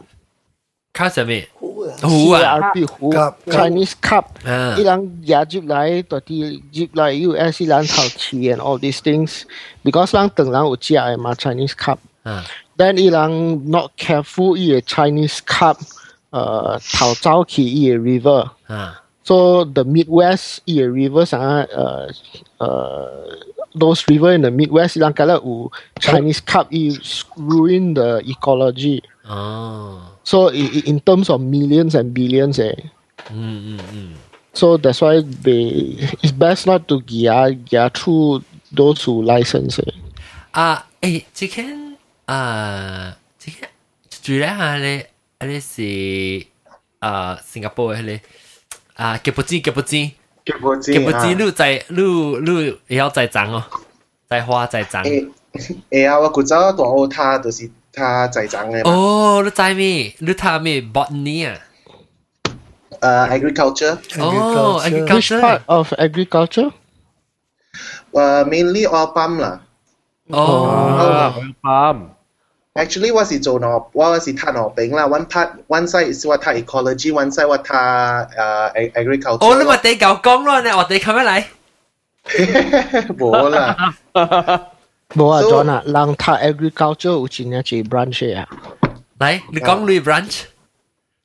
[0.92, 1.32] 卡什么？
[1.58, 11.98] 糊啊， CRP 糊 Cup，cup Chinese cup，啊伊人也入来，到啲入来 US 伊人头钱 and all these things，because 人等人有食嘅嘛 Chinese cup。
[12.81, 15.77] Then Ilang not careful, he a Chinese cup,
[16.33, 18.49] uh, Tao Zhao Ki, a river.
[18.69, 18.97] Ah.
[19.21, 22.09] So the Midwest, he a rivers, uh,
[22.59, 23.35] uh,
[23.75, 25.37] those river in the Midwest, Ilang kala
[25.99, 29.03] Chinese cup, is ruin the ecology.
[29.29, 30.17] Oh.
[30.23, 32.73] So in terms of millions and billions, eh.
[33.29, 34.13] Mm, mm, mm.
[34.53, 39.77] So that's why they, it's best not to get get through those who license.
[39.77, 39.93] Eh.
[40.55, 41.90] Uh, eh, chicken
[42.30, 43.54] 啊，即系
[44.22, 46.46] 住咧下咧，啊咧是
[47.00, 48.20] 啊新加坡嘅咧，
[48.96, 50.10] 啊吉布兹吉布兹
[50.44, 53.64] 结果知吉布兹，啊你在你你也要在长哦，
[54.28, 55.02] 在花在长。
[55.04, 55.30] 诶
[55.90, 56.18] 诶啊！
[56.20, 60.14] 我古早大学他就是他在长嘅嘛，哦，你知咩？
[60.18, 60.80] 你睇咩？
[60.82, 61.58] botany 啊？
[63.00, 66.72] 诶 agriculture，哦 Which agriculture part of agriculture?
[68.12, 69.62] 诶 mainly oil palm 啦。
[70.28, 70.66] 哦，
[71.02, 72.06] 啊，啱。
[72.74, 75.08] Actually 我是做农，我是睇农饼啦。
[75.08, 79.46] One part one side 是我睇 ecology，one side 我睇诶 agriculture。
[79.50, 81.44] 哦，你咪地够讲咯，你我哋咁样嚟。
[83.16, 83.94] 冇啦。
[85.14, 88.46] 冇啊 So- John 啊，人读 agriculture 有真系几 branch 啊。
[89.18, 90.42] 嚟，你讲你 branch，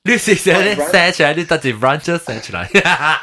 [0.07, 2.69] 你寫寫咧寫出來，你得住 branch 寫出來。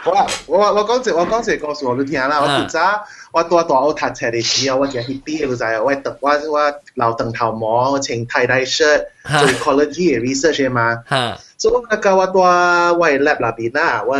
[0.05, 2.41] 我我我講一我講一個故事我你聽啦。
[2.41, 11.03] 我古早我大大學讀冊嘅時候，我就 hippie 你知啊，我特我我留長頭毛，我穿 tie dye shirt 做 ecology 嘅 research 嘅嘛。
[11.09, 14.17] 嚇，所以那個我在我嘅 lab 那邊啦，我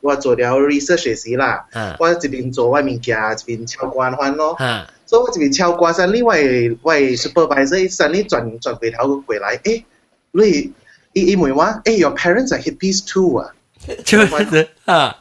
[0.00, 4.54] 我做了 research 嘅時啦，嚇我一邊做我物件，一邊抄關翻咯。
[4.58, 6.38] 嚇，所以我一邊抄關上，另外
[6.82, 9.84] 喂 supervisor 上呢轉轉回頭過嚟，誒，
[10.32, 10.72] 你
[11.13, 13.51] 伊伊问我，诶，your parents are hippies too 啊？
[14.05, 15.15] 就是啊，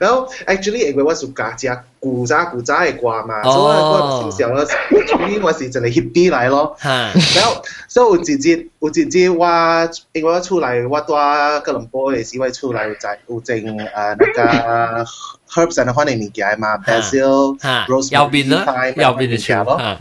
[0.00, 1.68] 然后 actually 因为我是家只
[2.00, 6.76] 古早古早嘅歌嘛，哦所以我小时候，actually 我是真系 hippie 嚟咯。
[6.80, 15.04] 吓，然后所以有一节有一节我因为我出来我在吉隆坡嘅时，我出来有在有整诶那个
[15.52, 19.98] herbs and honey 物件嘛，basil、吓， rosemary、右边啦， thyme 右边就物件咯。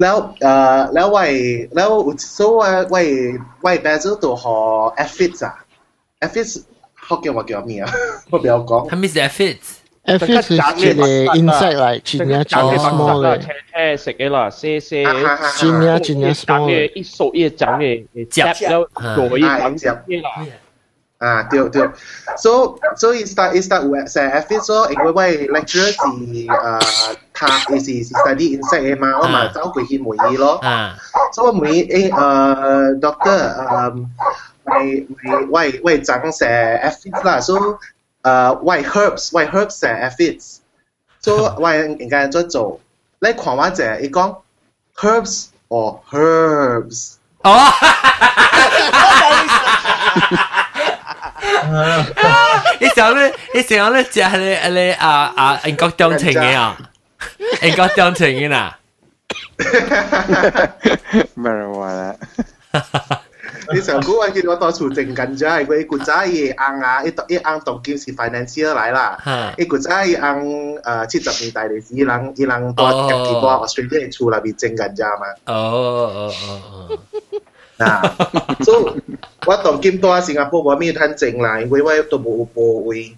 [0.02, 1.24] แล้วเอ่อแล้วไว้
[1.74, 1.90] แล้ว
[2.36, 3.02] ဆိုว่าไว้
[3.62, 4.56] ไว้ basil ตัวหอ
[5.04, 5.54] aphids อ่ะ
[6.26, 6.52] aphids
[7.04, 7.84] เขา叫ว่า叫咩啊？
[8.30, 8.72] 我不要讲。
[8.90, 9.66] 系咪是 aphids？
[10.14, 11.04] Aphids 系一个
[11.38, 15.04] insect 嚟，真系真系 small 啦，嘅，车车食嘅啦，些些。
[15.04, 16.92] 真系真系 small 嘅，嘅。
[16.98, 18.70] 一熟一长嘅，夹咗
[19.16, 20.28] 做一长嘅啦。
[21.22, 21.82] 啊，对对，
[22.36, 30.58] so so it start it start with 成 aphids 咯，因为我 lecturer 是诶他是是 study insect 嘅嘛，我嘛走过去梅尔咯。
[30.62, 30.94] 啊，
[31.34, 34.06] 所以梅诶诶 doctor 诶
[34.64, 37.54] 为为为为长成 aphids 啦，so
[38.22, 42.80] 诶为 herbs 为 herbs 成 aphids，so 为应该做做，
[43.20, 44.36] 你看我者伊讲
[44.96, 47.14] herbs or herbs。
[51.62, 52.04] 哦，
[52.80, 56.76] 你想咧，你想咧，就系你你啊啊英国中情嘅啊，
[57.62, 58.74] 英国中情嘅呐。
[61.36, 62.14] marijuana
[63.72, 70.18] 你上古我见我当处正紧咗，系佢古仔嘢硬啊，一一硬当叫是 financier 嚟啦吓，一古仔硬
[70.82, 75.26] 诶七十年代嘅时，伊人伊人多入几多 Australia 处那边正紧咋嘛。
[75.46, 76.98] 哦哦哦哦，
[77.83, 78.15] 啊，
[78.63, 79.01] 所以
[79.45, 83.17] 我當今多新加坡無咩趁正啦，因為我都無部位。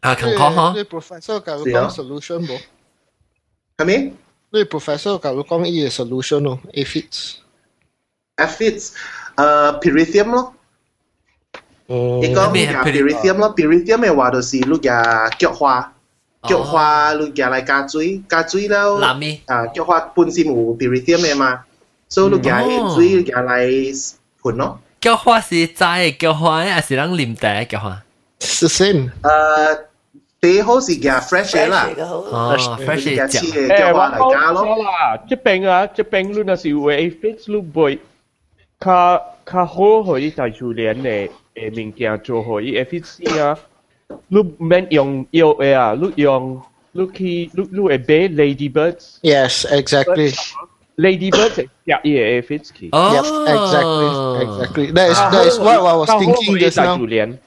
[0.00, 0.72] 啊，肯講哈？
[0.76, 2.60] 你 professor 教佢講 solution 冇？
[3.78, 4.12] 係咪？
[4.50, 8.92] 你 professor 教佢講依個 solution 咯，aphids，aphids，
[9.36, 10.52] 誒 pyrithium 咯。
[11.86, 12.20] 哦。
[12.22, 15.92] 你講咩 pyrithium 咯？pyrithium 嘅話就是碌嘢菊花，
[16.44, 18.98] 菊花碌嘢嚟加水，加水了。
[19.00, 19.40] 藍咩？
[19.46, 21.64] 啊，菊花本身有 pyrithium 嘅嘛。
[22.09, 24.79] 所以你夹水夹嚟盘咯。
[24.99, 25.75] 菊花是斋
[26.11, 28.01] 嘅菊花，还是人啉茶嘅菊花？
[28.39, 29.09] 是 same。
[29.21, 29.79] 诶，
[30.41, 34.83] 最好是夹 fresh 嘅啦，哦，fresh 夹嘅黐嘅诶，菊花嚟加我咯。
[34.83, 37.99] 啦，即边啊，即边你那是有 aphids 你会
[38.79, 43.57] 较较好可以大自然嘅诶物件做可以 aphids 啊，
[44.27, 49.17] 你免用药嘅啊，你用你去你你会买 ladybirds。
[49.21, 50.31] Yes, exactly.
[50.31, 50.51] Ladybirds
[50.97, 51.69] 系食
[52.03, 52.89] 伊嘅 aphids 去。
[52.89, 54.07] Yep, exactly,
[54.45, 54.91] exactly.
[54.93, 56.97] That is that is what I was thinking just now.
[56.97, 57.39] 大自然。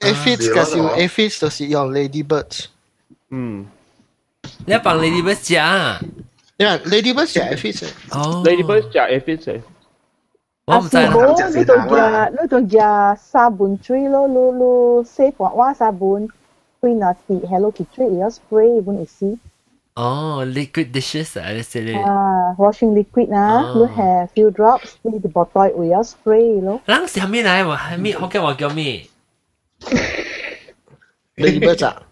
[0.00, 2.66] Aphids kasi yung aphids 就是用 ladybirds.
[3.30, 3.66] 嗯。
[4.66, 6.00] 你帮 ladybird 食啊？
[6.58, 9.60] Yeah, ladybirds 食 aphids 哦 Ladybirds 食 aphids 嘅。
[10.66, 11.58] 我唔知啊，是冇，你就食，
[12.42, 16.28] 你就食沙本水咯，你你洗滑滑沙本，
[16.80, 19.38] 对那啲 Hello Kitty 要 spray 本意思。
[19.94, 21.92] 哦，liquid dishes 啊，你食你。
[21.94, 26.80] 啊，washing liquid 啊，哦你 have few drops，你啲 bottle 会要 spray 咯。
[26.84, 27.66] 人是咩嚟？
[27.66, 28.16] 我系咩？
[28.20, 29.06] 我嘅话叫咩？
[31.36, 32.02] Ladybirds 啊？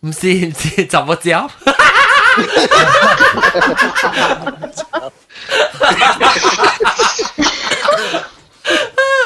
[0.00, 1.48] 唔是唔是，怎么叫？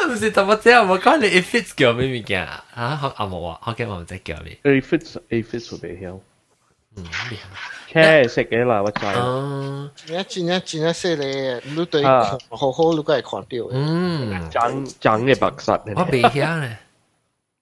[0.09, 0.83] 唔是怎么叫？
[0.85, 2.64] 我讲你 aphids 叫咩物件啊？
[2.75, 4.59] 啊，我阿冇啊，我嘅我唔知叫你。
[4.64, 6.18] aphids aphids 会未晓。
[6.96, 7.70] 嗯，厉害。
[7.94, 9.05] 车食嘅啦，我知。
[9.07, 13.68] 哦，你真系真系犀利，你对啊好好你都系看到嘅。
[13.73, 15.81] 嗯，长长嘅白实。
[15.96, 16.79] 我未晓咧，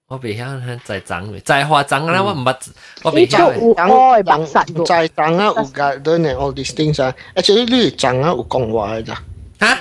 [0.07, 2.55] 我未晓咧，在长嘅，在花长啦，我唔捌，
[3.03, 4.11] 我未晓嘅。
[4.11, 7.13] 爱白实有在长啊，有 garden and all these things 啊。
[7.35, 9.23] Actually，你长啊有讲话嘅咋？
[9.59, 9.77] 吓？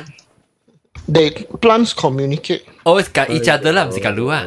[1.10, 2.62] They plants communicate.
[2.84, 4.44] 哦，是甲 each other 啦，唔是甲你啊？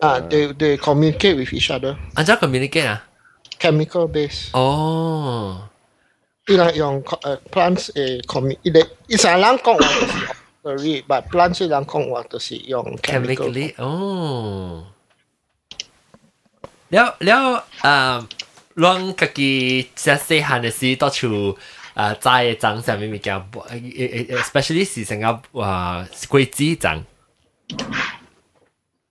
[0.00, 1.94] 啊，they they communicate with each other.
[2.14, 3.04] 安怎 communicate 啊？
[3.60, 4.48] Chemical base.
[4.52, 5.68] 哦。
[6.48, 10.00] 伊拉用诶 plants 诶 commu，伊哋伊成人讲话
[10.64, 13.36] 就是 operate，但 plants 人讲话就是用 chemical。
[13.52, 14.84] chemically 哦。
[16.88, 18.26] 了了啊，
[18.76, 21.56] 咱家己即细汉嘅时，到处
[21.94, 23.40] 啊知嘅长啥物物件，
[24.42, 27.02] especially 是成个啊桂枝长。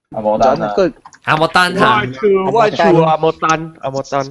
[0.09, 0.73] 阿冇蛋啊！
[1.25, 4.25] 阿莫丹吓，外处外处阿莫丹阿莫丹。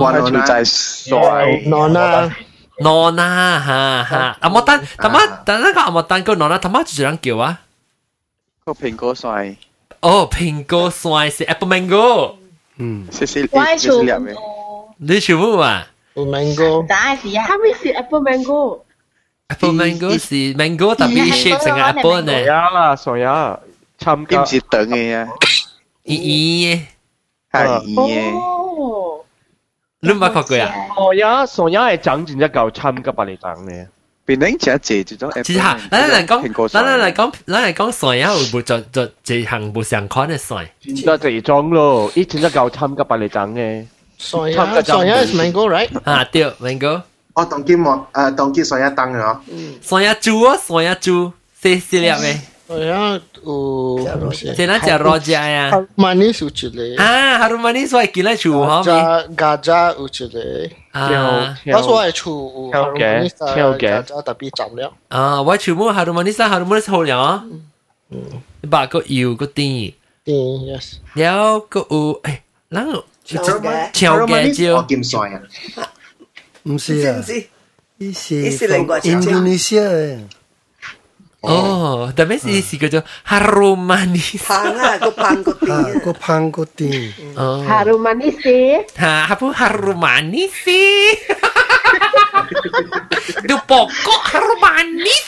[0.00, 1.62] 外处就系衰。
[1.66, 2.30] Nona。
[2.78, 7.60] Nona 哈哈，阿莫丹，他妈，但那个阿莫丹个 Nona，他妈就这样叫啊。
[8.64, 9.56] 个苹果衰。
[10.00, 12.34] 哦，苹果酸是 apple mango。
[12.78, 14.18] 嗯，谢谢我系做谢谢
[14.98, 15.12] 你。
[15.14, 16.86] 你全部啊 mango。
[16.86, 18.80] 答案是啊，他们是 apple mango。
[19.48, 22.40] ？apple mango 是 mango tapi shape 成个 apple 呢？
[22.42, 23.60] 呀啦，所呀，
[24.00, 24.42] 参加。
[24.42, 25.28] 唔是等嘅啊，
[26.06, 26.80] 咦咦，
[27.50, 28.36] 系嘅。
[28.36, 29.24] 哦，
[30.00, 30.74] 你冇学过啊？
[30.96, 33.86] 所呀，所呀系长真一嚿参加百里长嘅。
[34.24, 35.42] 变成只借住咗 Apple。
[35.42, 38.80] 其实吓，咱嚟讲，苹果咱嚟讲，咱嚟讲蒜呀，会唔会就
[39.24, 40.64] 就一项不相关嘅蒜？
[40.80, 43.84] 就这种咯，以前一嚿参加百里长嘅。
[44.20, 45.88] Soya Soya is mango right？
[46.04, 47.02] 啊，对，mango。
[47.34, 49.38] 我当今莫诶当今上一灯咗。
[49.82, 52.36] 蒜呀猪啊，蒜呀猪，细细粒嘅。
[52.68, 55.70] Soya 有即系咱食罗家呀。
[55.96, 57.02] manis 有一个。
[57.02, 58.92] 啊，harum manis 我系见咧厨好咩？
[59.36, 60.98] Gaja 有一个。
[60.98, 64.92] 啊，我所系厨有 harum manis 啊，Gaja 特别杂料。
[65.08, 67.44] 啊，我全部 harum manis 啊，harum manis 好料啊。
[68.08, 69.92] 你把个油个甜。
[70.24, 70.94] 甜，yes。
[71.14, 72.38] 了个有，诶，
[72.70, 73.04] 嗱个。
[73.24, 73.58] 超超
[74.26, 75.40] 嘅椒，剑帅啊！
[76.64, 77.22] 唔是啊，
[77.98, 78.34] 伊是
[81.47, 84.47] 어, 그다음에 이 시그죠 하루마니스.
[84.47, 85.71] 방아, 그 방고띵.
[85.71, 87.13] 아, 그 방고띵.
[87.35, 87.63] 어.
[87.67, 88.85] 하루마니스.
[88.97, 90.71] 하, 하부 하루마니스.
[93.47, 95.27] Du pokok haru manis.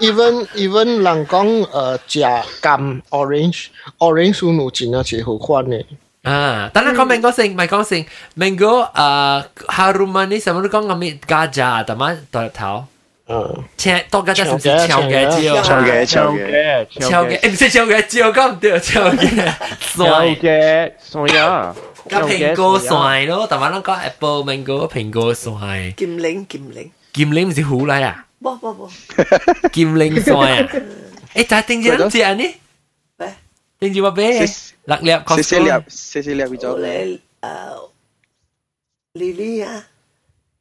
[0.00, 3.70] even even lang kong uh, chia cam orange
[4.00, 5.84] orange unu chỉ nó chỉ hữu khoan này.
[6.22, 8.04] À, tao nói con mango sing, mày con sing
[8.36, 12.16] mango uh, haru manis, mà nó con ngắm gaja, tao mà
[12.54, 12.88] tao.
[13.27, 15.61] 嗯，青多gajah 是唔是超嘅椒？
[15.61, 19.53] 超嘅超嘅超嘅，诶唔是超嘅椒，讲唔对，超嘅
[19.93, 21.75] 超嘅，所呀。
[22.09, 25.93] 个苹果蒜咯，但系我讲 apple mango 苹果蒜。
[25.95, 26.89] 剑灵剑灵。
[27.13, 28.25] 金陵唔是湖嚟啊？
[28.41, 28.89] 不不不，
[29.71, 30.69] 金陵山啊？
[31.35, 32.43] 诶，但系定住谂住啊呢？
[33.79, 34.31] 定住话俾
[34.85, 36.79] 六粒谢谢 Costco 粒，谢谢粒变咗。
[36.79, 37.89] 嚟诶，
[39.13, 39.83] Lily 啊，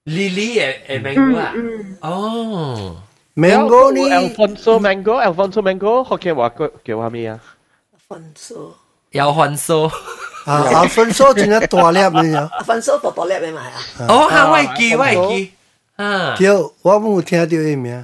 [0.06, 1.96] Lily è, è mango Mm, mm.
[2.02, 3.02] Oh.
[3.36, 4.12] Mango ni.
[4.12, 6.50] Alfonso Mango, Alfonso Mango, họ kêu họ
[6.86, 7.38] kêu họ mi à.
[7.94, 8.56] Alfonso.
[9.14, 9.90] Yao Alfonso.
[10.46, 12.48] À, Alfonso chính là toilet lẹp này.
[12.52, 14.08] Alfonso to toilet lẹp này mà à.
[14.08, 15.48] Ồ, ha, vậy kì, vậy kì.
[15.96, 16.36] À.
[16.40, 18.04] Tiêu, tôi không nghe được cái 名.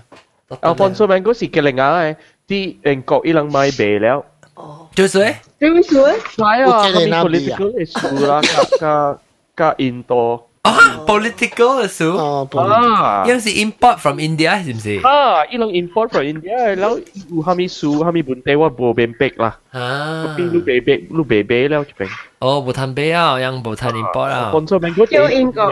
[0.62, 2.16] Alfonso Mango là cái lăng ai,
[2.48, 4.88] đi Anh Quốc ít lần mai về oh, Ồ.
[4.96, 5.34] Chú suối.
[5.60, 6.20] Chú suối.
[6.38, 9.14] Phải à, cái political issue là cả cả
[9.58, 10.49] cả Indo.
[10.60, 12.20] Ah, ah, political so.
[12.20, 13.00] Oh, political.
[13.00, 13.24] Ah.
[13.24, 15.00] Yang si import from India si mesti.
[15.08, 16.76] Ah, ilang import from India.
[16.76, 17.00] Lau
[17.32, 19.56] u hami su hami bunte wa bo bempek lah.
[19.72, 19.80] Ah.
[19.80, 19.86] Ha.
[20.28, 22.12] Tapi lu bebek lu bebe lau cepeng.
[22.44, 24.52] Oh, bo tan be ah, yang bo tan ah, import ah.
[24.52, 25.72] Konso mango tiêu 英國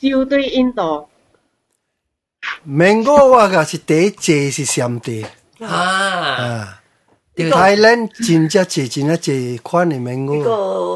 [0.00, 1.08] ，tiêu đối 印度。
[2.64, 5.26] mango 話噶是第一隻是鮮地。
[5.60, 6.80] 啊。
[7.36, 10.40] Thailand 真正真正真款嘅 mango。
[10.40, 10.50] 呢個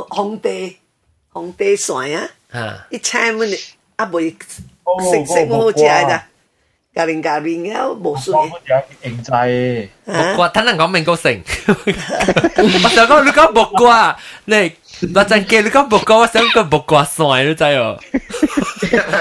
[0.09, 0.76] 紅地
[1.32, 2.28] 紅地蒜啊。
[2.55, 3.55] 啊，一餐乜你
[3.95, 6.24] 啊未食食好食咋？
[6.93, 10.34] 咖喱咖喱了冇水我有认制，木啊！
[10.36, 11.41] 瓜，睇能讲明高成。
[12.84, 14.55] 我想讲你讲木瓜，你
[15.16, 17.97] 我阵记你讲木瓜，我想讲木瓜蒜，你知哦？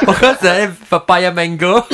[0.07, 1.85] 我嗰阵 papaya mango，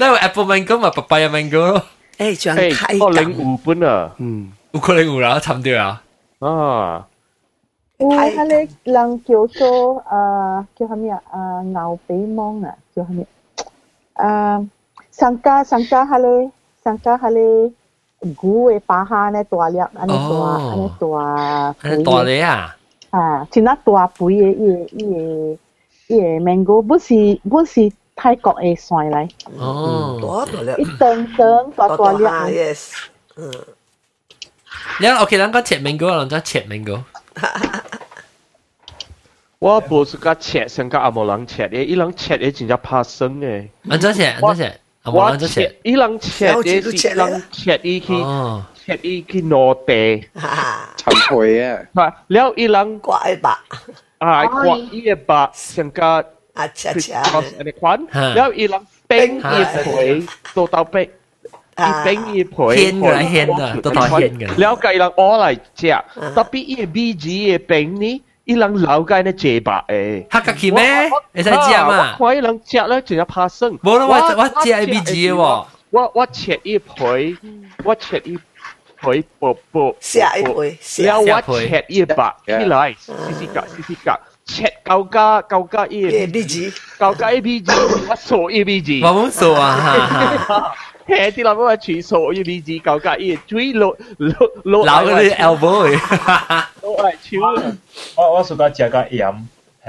[0.00, 1.86] 因为 apple mango 咪 papaya mango 咯。
[2.18, 6.02] 诶，仲诶，太个零五本啊，嗯，有可能有啦，差唔多啊。
[6.40, 7.06] 啊，
[7.99, 13.25] 할래 랑 교토 아 교하미야 아 나오베몽 아 교하미
[14.15, 14.63] 아
[15.09, 16.49] 상가 상가 할래
[16.83, 17.69] 상가 할래
[18.37, 22.77] 구에 바하네 또알야 안에 또 안에 또 안에 또 알야
[23.11, 25.55] à chỉ nát tòa bụi ye ye ye
[26.09, 29.27] ye mango bớt gì bớt gì Thái Quốc ấy xoài lại.
[29.45, 32.93] Ừ, tòa tòa lẹ ít tầng tầng tòa tòa lẹ yes
[33.35, 33.51] ừ.
[34.99, 36.97] แล้วโอเคแล้วก็เช็ด mango แล้วก็เช็ด mango.
[39.58, 43.68] 我无是甲切，先甲阿无人切嘅，伊人切嘅真正怕生嘅。
[43.88, 44.26] 安怎切？
[44.26, 44.80] 安怎切？
[45.02, 45.74] 啊，无我咱怎切？
[45.84, 53.58] 伊人切嘅是伊人切伊去哦，切伊去攞地，哈哈，陈培啊，系了伊人挂一把，
[54.18, 56.24] 啊刮伊嘅白，先甲
[56.54, 61.08] 啊，恰佢恰， cross 安尼款，哈了伊人冰伊皮做到冰。
[61.78, 70.26] 伊冰伊皮，牵嘅啦牵啊都当牵嘅了解伊人攞嚟食，特别伊嘅 B 字嘅冰呢， 伊人了解呢谢白诶。
[70.30, 71.10] 黑格奇咩？
[71.32, 72.16] 你使食嘛？
[72.18, 73.78] 我看伊人食咧，真系怕生。
[73.78, 75.66] 冇啦，我我食 A B G 嘅喎。
[75.90, 77.36] 我我切伊皮，
[77.84, 78.38] 我切伊
[79.00, 87.72] 皮薄薄，写一杯，写了我切伊白起来，丝丝格丝丝格，切够加够加伊嘅 B 字，够加 A B G，
[88.08, 89.02] 我数 A B G。
[89.04, 90.72] 我冇数啊，
[91.06, 91.06] 哈哈。
[91.06, 94.34] 嘿，啲谂我全数 A B G 够加伊，追落落
[94.64, 96.64] 落扭嗰啲 elbow 嘅。
[96.82, 97.72] 落嚟超。
[98.16, 99.34] 我我暑假食个盐，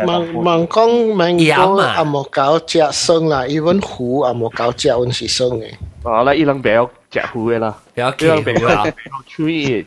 [0.06, 5.70] 问问讲 mango 盐啊啊冇搞只生啦，even 糊啊冇搞只vẫn是生嘅。
[6.04, 8.86] 啊，啦，伊人比较食糊嘅啦，比较伊人比较奇啊！
[9.28, 9.86] 吹。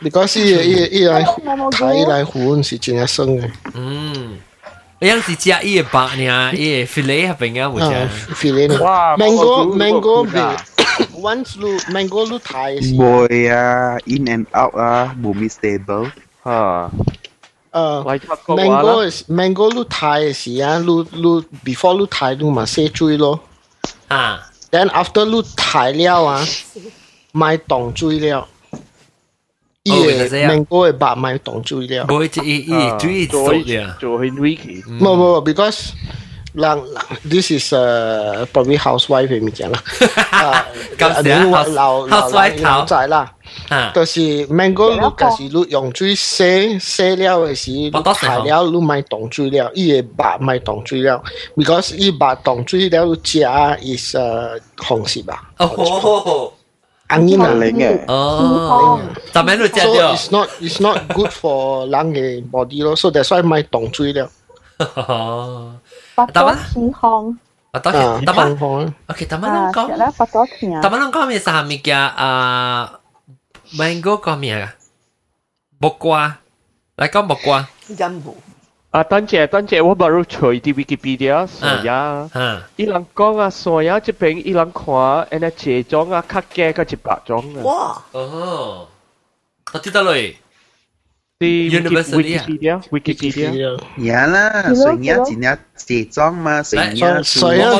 [0.00, 3.50] 你讲是伊伊来睇伊来糊vẫn是真系生嘅。
[3.74, 4.38] 嗯，
[5.00, 8.34] 你有时食伊嘅白呢，伊嘅 fillet 入边啊，冇啊食。
[8.34, 10.64] ，feeling 哇 mango 嗰个 mango 嗰个啊
[11.13, 12.97] once lu mango lu thai si.
[12.97, 16.11] Boy ah uh, in and out à uh, boomy stable.
[16.43, 16.89] Ha.
[17.73, 18.03] Uh,
[18.47, 22.87] mango is mango lu thai si à lu lu before lu thai lu mà say
[22.87, 23.39] chui lo.
[24.09, 26.45] Ah then after lu thai liao ah
[27.33, 28.47] mai tòng chui liao.
[30.47, 32.05] Mango e ba mai tòng chui liao.
[32.05, 35.93] Boy chỉ chỉ chui sốt liao cho hin wiki no no because
[36.53, 36.79] 人
[37.29, 39.81] this is uh probably housewife 嘅物件啦。
[40.31, 40.65] 啊
[40.97, 43.31] 咁時啊你話老老老仔啦。
[43.69, 51.23] 啊，就是 mango 你就是你用水洗洗了嘅時，你我多時候睇了你買凍水了，伊個白買凍水了
[51.55, 53.39] ，because 伊白凍水了食
[53.81, 56.53] is 誒紅色吧，哦，
[57.07, 57.53] 安然啊。
[57.55, 58.99] 零嘅，哦，
[59.33, 60.13] 就咩都食 So。
[60.13, 64.29] it's not it's not good for 人嘅 body 咯，so that's why 買凍水了。
[66.27, 66.53] tama
[67.01, 67.37] hong
[67.69, 68.43] Patok uh, tama
[69.05, 69.85] Okay, tama lang ko.
[69.93, 70.81] Kaya patok niya.
[70.81, 72.83] Tama lang ko mi sa hamikya uh,
[73.77, 74.73] mango ko miya.
[75.77, 76.41] Bokwa.
[76.97, 77.69] Like on bokwa.
[77.93, 78.33] Jambu.
[78.91, 81.67] À, tân chế tân chế tôi bảo rồi đi Wikipedia, so
[82.33, 85.83] ừ y lăng con à, so ya, chỉ bên y lăng khoa, anh ấy chế
[85.83, 87.61] trang à, khắc kẻ cái chỉ bạc trang à.
[87.63, 88.89] Wow, oh,
[89.73, 90.35] tôi biết rồi.
[91.38, 91.70] 得嚟。
[91.70, 97.72] 啲 University 啊 Wikipedia Wikipedia 呀啦，水影只领结妆嘛，水影所以啊，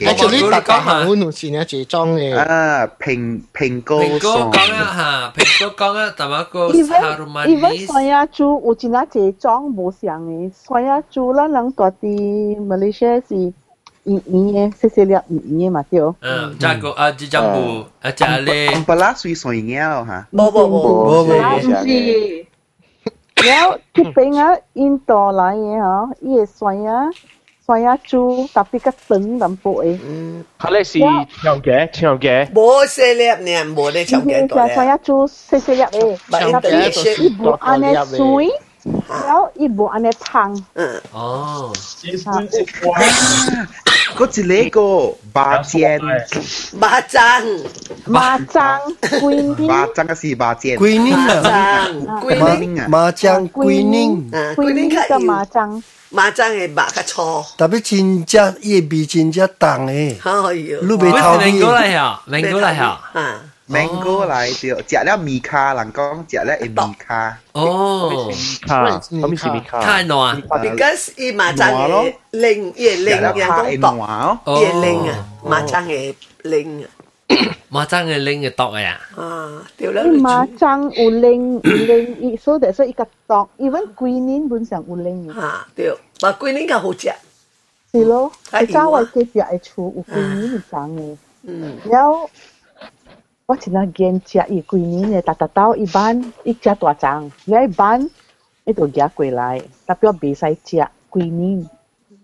[0.00, 2.36] actually 大家行会有时呢这种嘅。
[2.36, 7.18] 啊，苹苹果苹果爽讲啊吓，苹果讲啊，但系个 even
[7.48, 13.34] even 酸呀猪有真啊这种无相嘅，酸呀猪咱人嗰啲 Malaysia 是
[14.06, 16.00] 圆圆嘅，细细粒圆圆嘅嘛对。
[16.20, 22.46] 嗯，即系个啊，即系部啊，即系咧，不拉水水影咯吓，冇冇冇啊唔是。
[23.39, 27.07] Well, tipenya into lah ya, iya soya
[27.67, 29.99] soya chu tapi cái tấn đậm bội.
[30.57, 32.45] Hả lẽ là chào ghé, chào ghé.
[32.53, 34.47] Bố xe lẹp nè, bố đây chào ghé.
[34.75, 35.99] á chu xe xe lẹp đi.
[36.31, 37.15] Bạn đã biết xe.
[37.59, 38.51] anh ấy suy.
[38.78, 41.12] 粒呢，冇你长嘅多就酸呀猪细细粒嘅，特别伊无安尼水，然后伊无安尼香。
[41.12, 41.72] 哦，
[44.16, 46.00] 嗰一个个巴煎，
[46.78, 47.18] 麻酱，
[48.06, 48.78] 麻酱
[49.20, 60.52] 桂林，巴真嘅是巴煎，桂林麻啊，酱，麻麻酱桂林，啊，桂林嘅桂林较麻酱，麻酱系麻较粗，特别真正伊味真正重诶，好要。
[60.52, 61.60] 你袂偷明味。
[61.60, 68.30] 哥嚟啊，明哥嚟啊，啊， mango 嚟对，食了米卡，人讲食了系米卡，哦，
[68.66, 76.86] 卡，咁咪是米卡，太暖啊， because 伊麻酱系冷，伊系食冷，了卡系人讲暖毒，伊系冷啊，麻酱系冷啊，
[77.70, 85.40] 麻真嘅拎嘅毒嘅啊，啊，对啦，伊麻酱有冷有冷，伊所以所以伊个毒，even 桂林本上有冷嘅。
[85.40, 87.10] 啊，对，但桂林较好食，
[87.92, 91.16] 是咯，哎佢周围隔壁嘅厝有桂林嘅长嘅。
[91.46, 92.30] 嗯，然后
[93.48, 98.10] 我真系见食伊桂林嘅，达达到一班一只大张，然后一班
[98.64, 101.68] 伊就夹过来，特别我未使食桂林，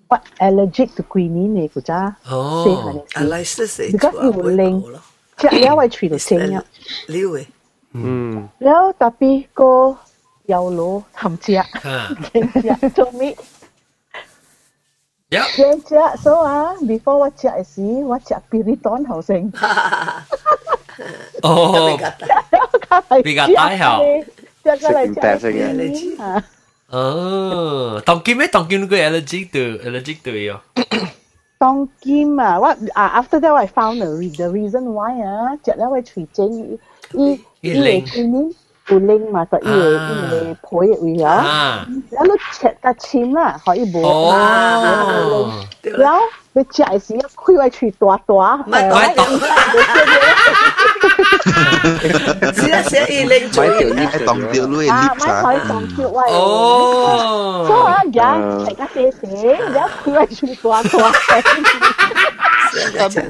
[0.09, 1.93] 我 allergic to 桂林嘅嗰只
[2.33, 4.83] 哦细汉啊，来试试，而家伊有冷，
[5.37, 6.65] 食了我喙就青啊，
[7.09, 7.47] 溜嘅，
[7.93, 9.97] 嗯，然后特别个
[10.47, 11.65] 油螺含食，吓，
[12.33, 13.37] 见食做咩？
[15.31, 19.21] 呀，见食所以啊，before 我食嘅时，我食 piriton 后
[21.48, 22.02] Oh,
[23.24, 24.00] pigatai hả?
[24.64, 26.18] Allergy.
[26.98, 30.56] Oh, tông kim ấy, tông kim cái allergy từ allergy từ yêu.
[31.60, 32.76] Tông kim à, what?
[32.94, 36.26] À, after that I found the re the reason why à, chết là vì thủy
[36.34, 36.78] chiến
[37.14, 37.28] y
[37.62, 38.52] y y linh.
[38.90, 40.54] u linh mà có y y à.
[40.72, 43.96] phổi y à, แล้วลูกเช็ดกระชิมล่ะขออีโบ
[44.34, 44.48] นะ
[46.02, 46.20] แล้ว
[46.55, 48.35] 你食嘅时，开个喙大大，
[48.67, 49.23] 唔系我懂
[52.55, 56.19] 是啊是啊，伊冷做买条嘅，系当掉你啊，嘅咪可以 lips 当叫喂。
[56.33, 58.21] 哦，所以啊，而家
[58.67, 61.13] 大家谢谢，然后开个喙大大。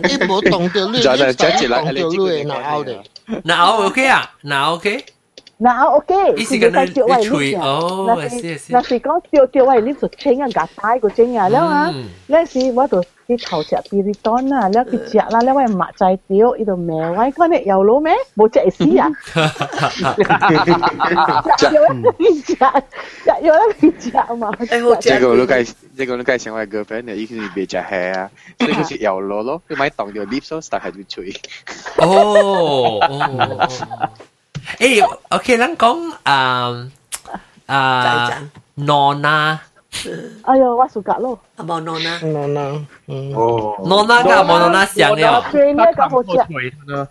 [0.08, 2.88] 伊无动到你，就就你即系来动到你嘅脑嘅。
[3.44, 5.04] 嗱，OK 啊，嗱 OK，
[5.60, 11.92] 嗱，OK，意思紧你叫喂你吹 lift 哦啊，I see, I see 嗱是讲叫叫喂 lift 就清啊，夹带个整啊，แล้ว啊，
[12.28, 19.10] แล้ว时我就啲头食 piriton 啊，แล้ว佢食啦，แล้ว我抹仔屌，呢度咩位，嗰啲油佬咩，冇只屎啊，
[21.58, 21.76] 食咗
[22.18, 23.52] 一食，食咗
[23.82, 31.34] 一食啊嘛，诶好这食个都计，这个都计成为 girlfriend 嘅，已经系别只系啊，所以佢食油螺咯，佢买当条 lips 咯，但系要吹。
[31.98, 32.98] 哦，
[34.78, 36.88] 哦，诶，OK，咱讲啊
[37.66, 38.30] 啊，
[38.76, 39.58] nona。
[40.44, 47.08] 哎呦，我 suka 咯，啊冇弄啦， No no，嗯，哦， nona 噶冇 nona 想了最呢个好食，吹佢啦，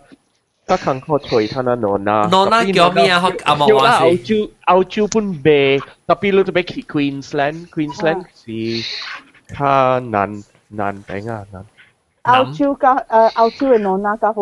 [0.66, 3.22] 得近个吹佢啦，no 啦，nona 叫咩啊？
[3.44, 11.66] 阿毛叫啦，澳话是洲澳洲本地，特别你特别去 Queensland，Queensland 是较难难顶啊，难
[12.22, 14.32] 澳洲嘅诶澳洲嘅 nona 嘅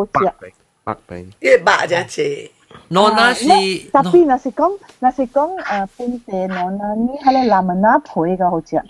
[2.92, 8.36] nona si tapi nasi kong nasi kong uh, punte nona ni halo lama na phui
[8.38, 8.84] ga ho chia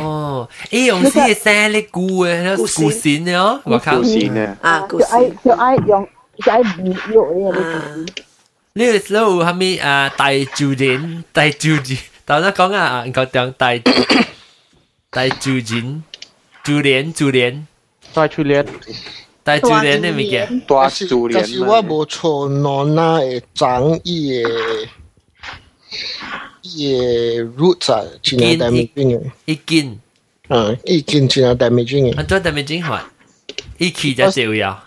[0.00, 3.78] oh e yong si e sa le gu e na gu sin ne o wa
[3.84, 6.06] ka gu sin ne a gu sin jo ai yong
[6.44, 7.64] jo ai bi yo e le
[8.76, 13.00] ni le slow mi a dai ju din dai ju ji tao na kong à,
[13.00, 13.80] anh có tiếng dai
[15.12, 16.00] dai ju jin
[16.64, 17.54] ju lian ju lian
[18.14, 18.66] dai ju lian
[19.43, 20.65] 大驻连你咪嘅？
[20.65, 24.87] 多是数年但是我无错，nona 会长伊嘅
[26.63, 29.99] 伊嘅 roots 啊，真系 damaging 嘅，一斤，
[30.49, 33.09] 啊，伊见真系 damaging 嘅，很多特别精华，
[33.77, 34.83] 一起就少呀。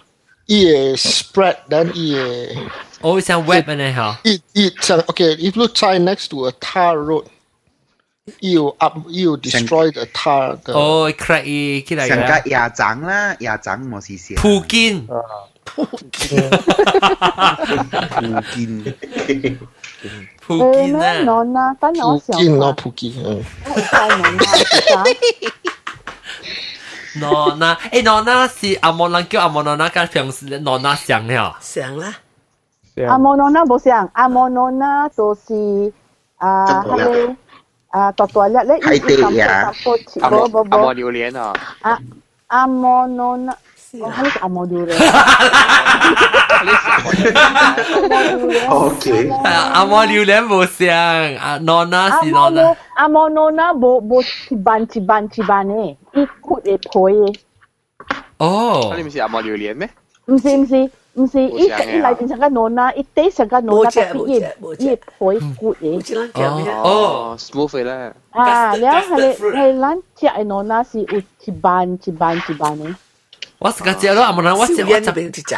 [0.46, 2.56] 伊会 spread，then 伊会
[3.00, 7.24] 我像 web 呢吓，伊伊像 OK，if you try next to a tar road。
[8.40, 14.34] you up you destroy the tar the 哦，crack 伊起来成嘅个牙长啦，牙长冇事事。
[14.34, 15.06] 铺肩，
[18.22, 19.58] 唔见。
[20.40, 25.04] 普诶京咩啊， nona，等我想普京咯，普京，嗯，我猜 nona 是啥？
[27.20, 32.14] nona，诶 nona 是阿莫人叫阿莫 nona，跟平时 nona 像了，想啦，
[33.08, 35.92] 阿莫 nona 冇想，阿莫 nona 就是
[36.38, 37.36] 啊，佢哋
[37.94, 39.72] 啊，大大粒咧，海底呀
[40.20, 41.52] 阿冇冇莫阿莫冇，榴莲啊，
[41.82, 41.98] 啊
[42.48, 43.52] 阿莫 nona，
[44.00, 44.94] 我系呢个阿莫榴莲。
[48.68, 50.94] OK，阿莫榴莲冇像，
[51.36, 57.38] 阿 nona 是阿莫 nona，阿莫 nona 冇冇一班一班一班嘅，伊括会配嘅。
[58.38, 59.90] 哦嗰，啲唔系阿莫榴莲咩？
[60.26, 61.67] 唔是唔是 唔是，伊伊
[61.99, 66.71] 内面上个暖啦，伊底上个暖啦，但係葉葉海骨嘢。
[66.83, 68.13] 哦，smooth 咧。
[68.31, 72.95] 啊，然後係係咱食嘅暖啦，是有一班一班一班嘅。
[73.59, 75.09] 我自己食咯，阿莫娜，我食我食，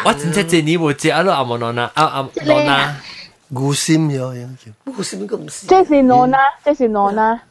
[0.05, 2.95] 我真正真年冇食咯，阿莫娜娜，阿阿暖啦。
[3.49, 4.47] 牛心有有。
[4.83, 5.65] 牛心咁唔是。
[5.65, 7.41] 這是暖啦，這是暖啦。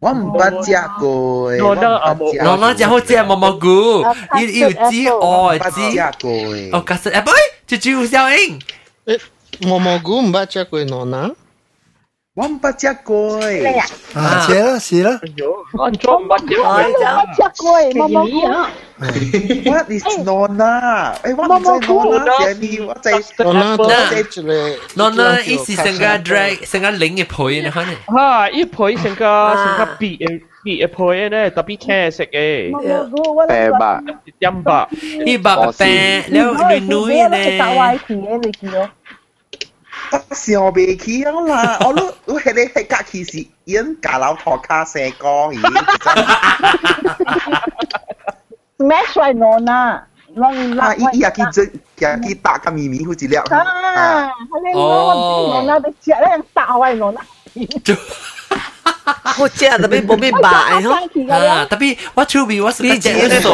[0.00, 6.70] 我唔捌食过诶，我觉得阿莫 nona 就好食毛毛菇，要要知哦捌知，食过诶。
[6.76, 7.32] 哦，加实诶，喂，
[7.68, 8.58] 就就效应。
[9.06, 9.20] 诶，
[9.68, 11.30] 毛毛菇唔捌食过喏呐？
[12.37, 13.63] One bắt chắc coi.
[14.13, 15.11] À, xí đó, xí đó.
[15.77, 16.93] Con chôm bắt chắc coi.
[17.03, 18.51] Bắt chắc coi, mama coi.
[19.65, 21.13] What is nona?
[21.23, 22.31] Eh, what is nona?
[22.39, 23.77] Jenny, what is nona?
[24.95, 27.71] Nona is sengga drag, sengga ling 一倍呢？
[27.71, 27.93] 哈呢？
[28.07, 32.71] 哈，一倍成個成個 B 嘅 B 嘅倍呢，特別青色嘅。
[32.71, 34.01] 誒吧，
[34.39, 34.87] 一百，
[35.25, 36.95] 一百個餅，你你女
[37.29, 37.37] 呢？
[40.31, 41.77] 想不起啦！
[41.85, 47.09] 我都我系咧系甲其实因家老头卡生过去，哈哈哈哈哈！
[47.25, 47.67] 哈哈！
[48.77, 50.01] 咩衰侬呐？
[50.33, 53.41] 侬拉伊伊啊去做，将佮打个迷迷糊糊只了。
[53.49, 54.27] 啊！
[54.27, 54.33] 哈
[54.63, 57.21] 那我我我我那都起来打坏侬呐！
[57.83, 57.95] 就。
[59.04, 60.48] 好食特别冇咩白
[60.82, 60.92] 嗬。
[61.32, 61.64] 啊！
[61.68, 63.50] 特别我出边我是个只你傻，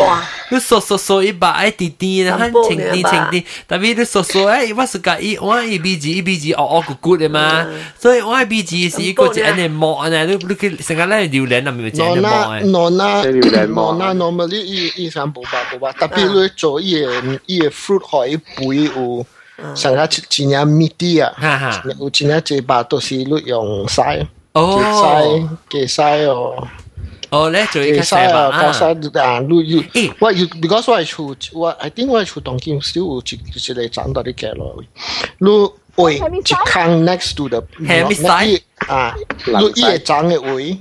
[0.51, 7.67] 你傻傻傻一把爱滴滴，然后清啲清啲，特别你傻傻诶，我是个一我一 B 字一 B 字恶恶咕咕嘅嘛，
[7.99, 12.71] 所以我一 B 字是一个只安尼摸安尼，你你佢成个咧榴莲啊，咪只安尼摸喏呐诶。
[12.71, 17.13] 喏呐即系榴莲毛喏呐 normally 伊伊想补吧补吧，特别你做伊个
[17.47, 19.27] 伊个 fruit 可以肥有
[19.75, 24.27] 成个一一只 meaty 啊，哈哈，有一只嘴巴都是你用晒。
[24.53, 26.67] 哦，晒嘅晒哦，
[27.31, 34.83] 哦，咧做一嘅个晒啊，细吧嘅晒啊，你要诶，我要 because 我系厝我 I think 我系厝当今 still 有一一个长到啲嘅咯，
[35.39, 35.49] 你
[36.03, 39.15] 位一坑 next to the 系咪晒啊，
[39.47, 40.79] 你伊个长嘅位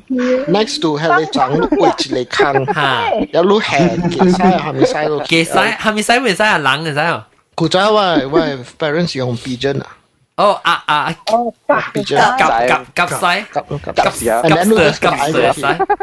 [0.48, 5.26] next to 系你长位一个坑，哈，有你系嘅晒系咪晒到？
[5.26, 6.58] 嘅细系咪细唔细啊？
[6.60, 7.24] 冷嘅细哦。
[7.56, 8.40] 古仔我我
[8.78, 9.98] parents 用 pigeon 啊
[10.42, 15.98] 哦啊啊，哦，夹，pigeon 夹夹夹细，夹夹夹时啊，and then 你夹夹夹细。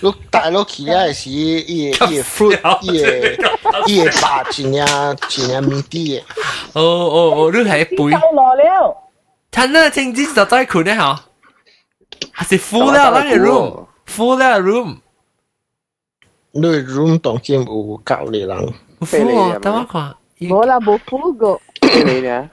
[0.00, 6.22] 你带落去咧是伊个伊个 fruit 伊个伊个把一领一领米啲嘅，
[6.72, 8.18] 哦哦哦，你系背。
[8.32, 8.96] 落了。
[9.52, 11.18] 睇那清子就在困咧嗬，
[12.32, 14.96] 还是 full 了那个 room，full 了 room，
[16.52, 18.72] 你 room 当今有教你人，
[19.02, 22.48] full 哦，等我看，冇啦，冇敷过，咩你呢？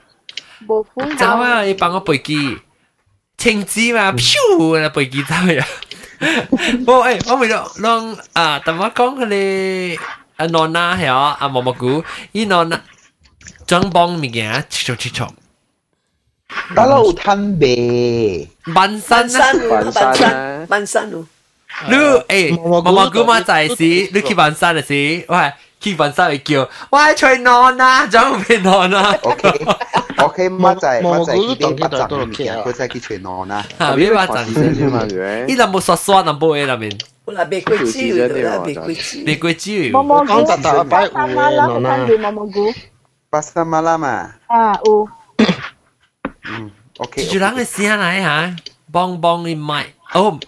[0.67, 1.07] 无符号。
[1.17, 1.61] 走啊！
[1.63, 2.57] 你帮我背机，
[3.37, 4.39] 青枝嘛，飘
[4.77, 5.65] 啊背机走呀。
[6.85, 9.97] 我诶，我咪咯，弄啊，同我讲佢哋
[10.35, 12.03] 啊，non 啊，系啊，啊蘑蘑菇，
[12.33, 12.81] 依 non 啊，
[13.65, 15.33] 装帮物件，切重切重。
[16.75, 21.25] 打老摊呗，半山啊，半山，半山路。
[21.89, 21.95] 你
[22.27, 24.93] 诶，蘑蘑菇嘛在是，你去半山的是，
[25.27, 25.53] 喂。
[25.80, 29.18] 去晚上会叫，我系吹 nona，装变 nona。
[29.22, 29.66] OK
[30.18, 33.66] OK，乜就系乜就系蘑菇几啲都当不见到都杂物件，佢就系叫全攞啦。
[33.78, 39.18] 吓，边把阵啫嘛，佢依度冇刷刷那波嘢入面，我啦别鬼知啦，别鬼知。
[39.26, 39.90] 你鬼知？
[39.90, 42.72] 毛毛菇，讲特特摆有三马啦，嘅看住毛毛菇。
[43.28, 44.08] 巴沙马拉嘛，
[44.46, 45.08] 啊，有。
[46.46, 47.26] 嗯，OK。
[47.26, 48.56] 住人嘅试下嚟吓，
[48.92, 49.86] 帮帮你买。
[50.14, 50.38] 哦，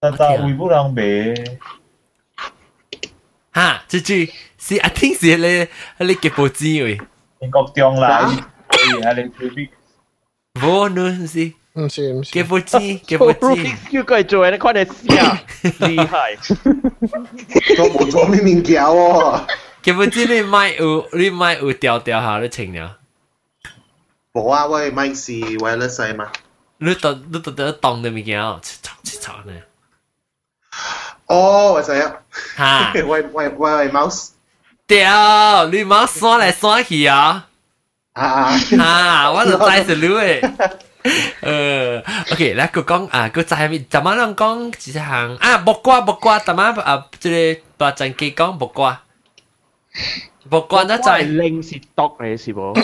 [0.00, 1.58] 但但会不能卖。
[3.58, 4.12] 吓，住住
[4.58, 5.68] 是阿天是你
[6.06, 6.98] 你嘅报纸喂，
[7.40, 8.34] 英国中啦，所
[8.98, 9.70] 以系你未必。
[10.60, 15.06] 冇呢是唔是唔是，嘅报纸嘅报纸，叫佢做你看你试
[15.80, 16.36] 厉害。
[17.78, 19.40] 我冇做咩物件喎，
[19.82, 22.98] 嘅报纸你买有你买有掉掉下你清了，
[24.32, 26.30] 冇啊，我系咪是为了细嘛？
[26.78, 29.52] 你当你当得当嘅物件哦，切炒切炒呢，
[31.28, 32.12] 哦，我知啊，
[32.56, 34.28] 吓，喂喂喂喂，mouse
[34.86, 37.46] 掉你冇刷嚟刷去啊，
[38.12, 40.40] 啊啊，我就知是你诶。
[41.42, 41.98] 呃，
[42.32, 44.74] OK，嚟佢讲啊，佢就系咪怎么样讲？
[44.78, 47.06] 只行啊，木瓜木瓜，怎么啊？
[47.20, 49.02] 即系白阵记讲木瓜，
[50.48, 51.36] 木瓜得就系滞。
[51.36, 52.74] 零是毒嚟是冇？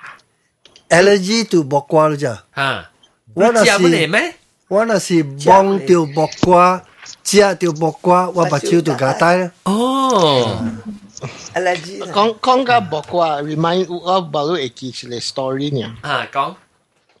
[11.55, 15.93] allergy 讲讲个木瓜，remind 我保留会记一个 story 呢。
[16.01, 16.55] 啊，讲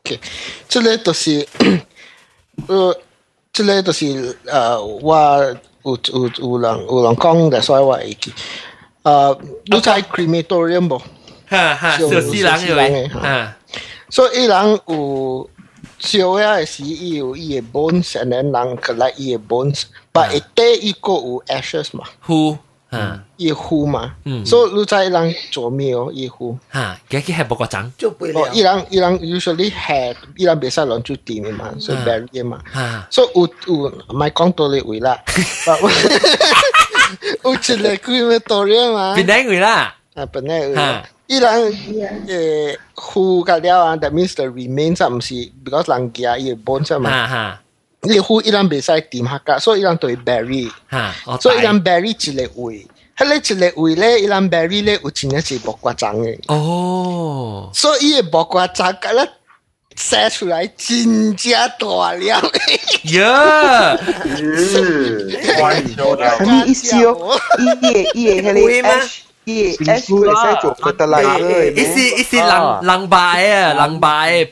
[0.03, 0.19] OK，
[0.69, 1.47] 这个就是，
[2.67, 2.97] 呃，
[3.53, 8.33] 这个就是呃，我有有有人有人讲的，所以我会记。
[9.03, 11.01] 呃，你知 crematorium 不？
[11.49, 13.57] 吓吓，小四人嘅喂，吓，
[14.11, 15.49] 所以伊人有
[15.99, 22.57] 烧嘅时，伊有伊嘅 bones，and then 人 collect 伊嘅 bones，but 会底伊个有 ashes 嘛，呼
[22.91, 26.09] 吓伊嘅灰嘛，嗯所以你知伊人做咩哦？
[26.13, 26.55] 伊灰。
[26.73, 32.59] 吓，几几系木瓜长做不哦，伊人伊人 usually had 伊人袂使乱做掂嘅嘛，所以 bury 嘅嘛。
[32.73, 35.19] 吓，所以有有唔系讲到你位啦，
[37.43, 39.95] 有一个 crematorium 嘛，边顶位啦？
[40.15, 41.73] 啊，本来有吓， 伊人
[42.25, 45.33] 诶呼个了啊，that means the remains 啊，唔是
[45.65, 47.59] because 人家伊嘅 bones 啊嘛，吓吓
[48.13, 52.87] 伊呼伊人袂使掂下噶，所以伊人就会 bury，吓，我所以伊人 bury 一个位，
[53.17, 56.39] 迄个一个位咧，伊人 bury 咧有真系是木瓜种嘅。
[56.47, 59.27] 哦，所以伊木瓜渣甲咧
[59.95, 62.19] 写出来真正大了。
[62.19, 62.41] 呀，
[66.45, 68.87] 你一烧，伊个伊个迄个
[69.41, 73.17] ash，伊个 ash 会使做 fertilizer 一时一时冷冷白
[73.49, 74.47] 啊，冷白，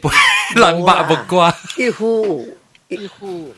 [0.56, 1.54] 冷白木瓜。
[1.78, 2.48] 一呼
[2.88, 3.54] 一呼，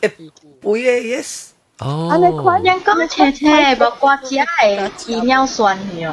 [0.60, 1.48] 不也 yes。
[1.78, 6.12] 哦，安尼看，人讲切切木瓜只系泌尿酸嘅。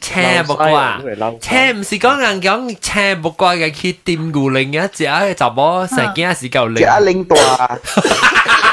[0.00, 1.00] 青木瓜，
[1.40, 7.36] 青唔是讲人讲青木瓜嘅去掂牛令嘅，只系就冇成件事够只阿领大。
[7.36, 8.71] 乜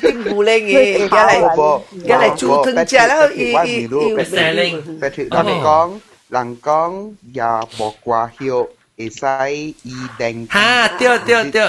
[0.00, 3.88] 啲古灵嘅，而家嚟而家嚟做吞食啦，伊伊伊。
[4.98, 7.42] Patrick 人讲，人讲也
[7.78, 9.26] 木瓜叶会使
[9.82, 10.46] 医定。
[10.48, 11.68] 哈，对对对，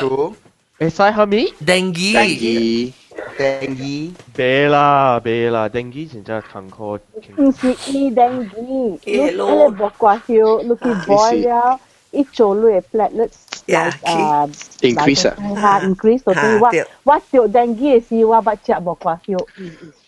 [0.79, 1.53] 会使系咪？
[1.65, 2.93] 定义，定义，
[3.37, 4.13] 定义。
[4.35, 6.99] 别啦别啦，定义真系坎坷。
[7.37, 11.79] 唔是伊定义，你你 Hello 木瓜晓，你去 boil 了，
[12.11, 13.31] 一做你嘅 platelets。
[13.66, 14.48] yeah, um,
[14.82, 15.26] increase
[15.62, 16.70] ha increase to tu wa
[17.04, 19.42] wa tio dengue si wa ba cha bo kwa hio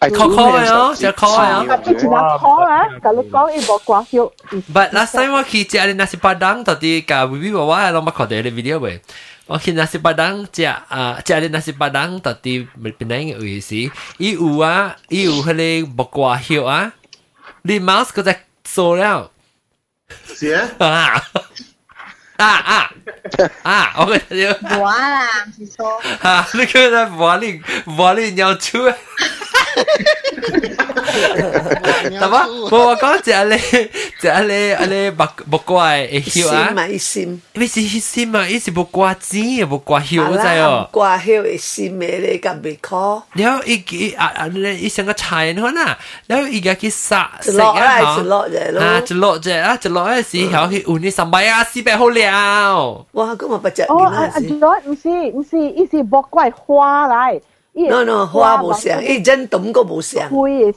[0.03, 3.61] ai call call ah, yo cha call yo tapi cina call ah kalau call i
[3.67, 4.31] bo kwa hio
[4.71, 8.15] but last time wa ki cha nasi padang tadi ka bibi wa wa lo ma
[8.15, 9.03] ko de video we
[9.51, 12.67] wa ki nasi padang cha ah, cha nasi padang tadi
[12.99, 13.91] penang we si
[14.23, 16.95] i u wa ah, i u hele bo kwa hio ah.
[17.69, 18.35] 你 mouse ก็จะ
[18.73, 19.19] โซแล้ว
[20.37, 20.57] เสีย
[22.39, 22.91] 啊啊
[23.65, 23.95] 啊！
[23.99, 24.79] 我跟你讲，啊
[25.11, 25.29] 啦，
[25.59, 27.23] 你说啊，你刚才不
[28.15, 28.79] 你你要出。
[29.78, 31.72] 佢在磨你磨
[32.04, 32.20] 你尿出。
[32.20, 33.58] 但系我我讲只咧
[34.20, 37.42] 只咧咧木木瓜嘅叶啊，心啊，伊心。
[37.54, 40.90] 你是心啊，伊是木瓜子嘅木瓜叶，我知木哦。
[40.92, 43.22] 瓜晓会心嘅咧，咁未可。
[43.34, 45.96] 然后伊伊啊啊，你伊成个菜你看呐，
[46.28, 48.82] 然后伊个去杀一落啦，一落啫咯。
[48.82, 53.06] 啊，一落啫啊，一落嘅时候去换你三百啊，四百好了。
[53.14, 57.42] 哇，咁我不食哦，啊啊，John 唔是唔是，伊是木瓜花嚟。
[57.78, 60.30] No no，花冇上，伊真冻个冇上。
[60.30, 60.74] 灰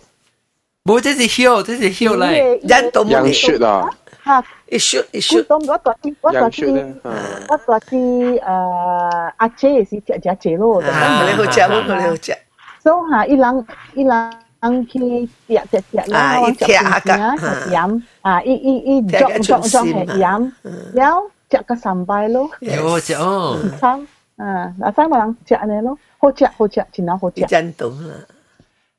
[0.84, 2.66] 冇，这是叶，这是叶嚟。
[2.66, 3.90] 真冻杨雪啊，
[4.24, 5.36] 吓，一雪一雪。
[5.36, 5.42] 雪。
[5.42, 7.10] 冻我大啲，我大杨雪咧啲，，
[7.48, 10.80] 我大啲诶阿姐是食食姐咯。
[10.82, 12.36] 啊，你好食，我你好食。
[12.82, 20.52] 所以吓，伊人伊人去食食食啊啦，伊食下个饮啊，伊伊伊撞撞撞系饮，
[20.94, 22.48] 然后食个三拜咯。
[22.60, 23.58] 有食哦。
[23.80, 24.06] 餐
[24.40, 27.40] 啊，嗱，三个人食安尼咯，好食好食，真系好食。
[27.46, 28.14] 真冻啦。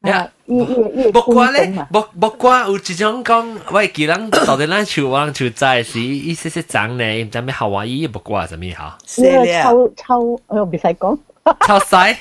[0.02, 8.98] 啊，伊伊伊木瓜咧，木木瓜有一种讲，我记人到底咱厝我厝在时，伊细细长咧，唔知咩夏威夷木瓜系咩好？
[9.06, 11.18] 臭臭，哎呦，唔使讲。
[11.66, 12.16] 臭细？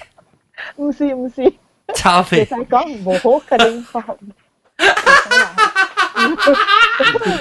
[0.76, 1.52] 唔是唔是。
[1.94, 2.54] 臭唔咩使？
[2.54, 3.84] 讲，冇好嘅你。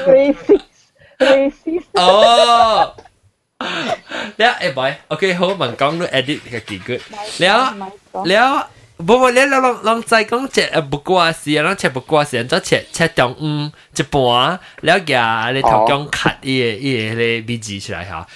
[0.05, 0.61] racist
[1.17, 1.86] racist。
[1.93, 2.93] 哦。
[4.38, 7.01] แล้วเอ้บอยโอเค好มัน讲都 edit 嘅几 good
[7.41, 7.57] แล้ว
[8.30, 8.47] แล้ว
[9.07, 11.09] บ่บ่แล้วลองลองใจ讲只诶木瓜
[11.41, 13.43] 时啊，咱切木瓜时，就切切中午
[13.97, 14.15] 一半，
[14.86, 18.28] แล้วอย่า你头讲 cut 伊个伊个迄个味字出来吓。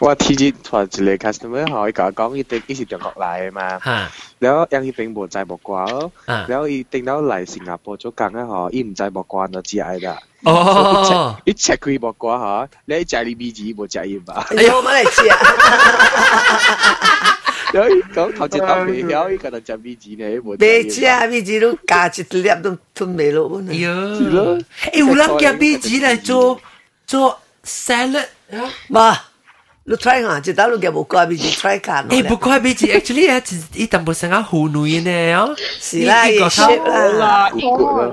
[0.00, 0.14] 哇！
[0.14, 3.78] 鐵節台住嚟 customer 可以講講要訂幾時中國嚟嘛？
[3.84, 4.10] 嚇！
[4.38, 10.18] 然後讓佢訂無債無掛咯，然後佢訂到嚟新加坡做工咧，嗬，佢唔債無掛就知係啦。
[10.44, 14.46] 哦，一尺佢無掛嚇，你喺家裏邊子無責任吧？
[14.56, 15.38] 哎呦，我嚟知啊！
[17.72, 20.84] 然後講頭先打皮，然後佢就食米子咧，無責任。
[20.84, 23.60] 米子啊，米子都價值粒都吞未落。
[23.68, 24.58] 哎呦，係咯，
[24.92, 26.60] 誒，有諗夾米子嚟做
[27.06, 28.26] 做 salad
[28.88, 29.18] 嘛？
[29.88, 32.60] lo try ha je dalu ge bo kwa bi ji try ka no eh bo kwa
[32.60, 35.44] bi ji actually ya ti i tam bo sang a hu nu yin ne yo
[35.80, 36.88] si la i ship
[37.20, 38.08] la i go la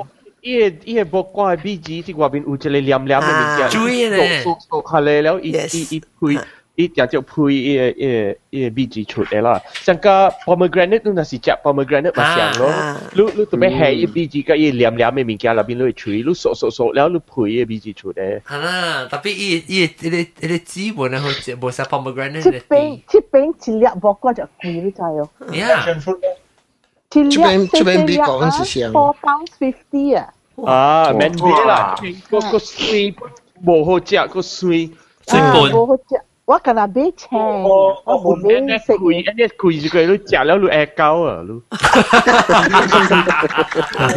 [0.53, 3.33] ie ie bo kwa bi ji ti kwa bin u che le liam liam le
[3.39, 6.39] mi ja ju yin ne so so kha le lao i i i kui
[6.75, 9.61] 一点就配一个一个一个 B G 出来啦。
[9.73, 12.97] 像个 pomegranate 那是叫 pomegranate 嘛香咯。
[13.13, 18.41] 你你准备黑一 B G 个一凉凉的物件那边会吹，你嗦嗦嗦，然后你配一个 B G 出来。
[18.45, 21.27] 啊，特别一一一个一个基本的好，
[21.61, 22.43] 无啥 pomegranate。
[22.43, 25.29] 这边这边吃了不过就贵了在哟。
[25.47, 25.85] 你啊，
[27.09, 28.91] 吃了吃了比高温是香。
[28.91, 30.33] Four pounds fifty 啊。
[30.65, 31.95] 啊，蛮贵啦，
[32.29, 33.15] 个个水
[33.65, 34.89] 无好食，个水
[35.25, 35.71] 水本。
[35.73, 36.21] 无好食。
[36.44, 36.44] 冇好食。
[36.46, 38.92] 我近日俾青，我冇俾食。
[38.94, 41.42] 攰，一啲攰住佢，你食了你嗌交啊！
[41.46, 41.50] 你。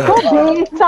[0.09, 0.83] 我未制，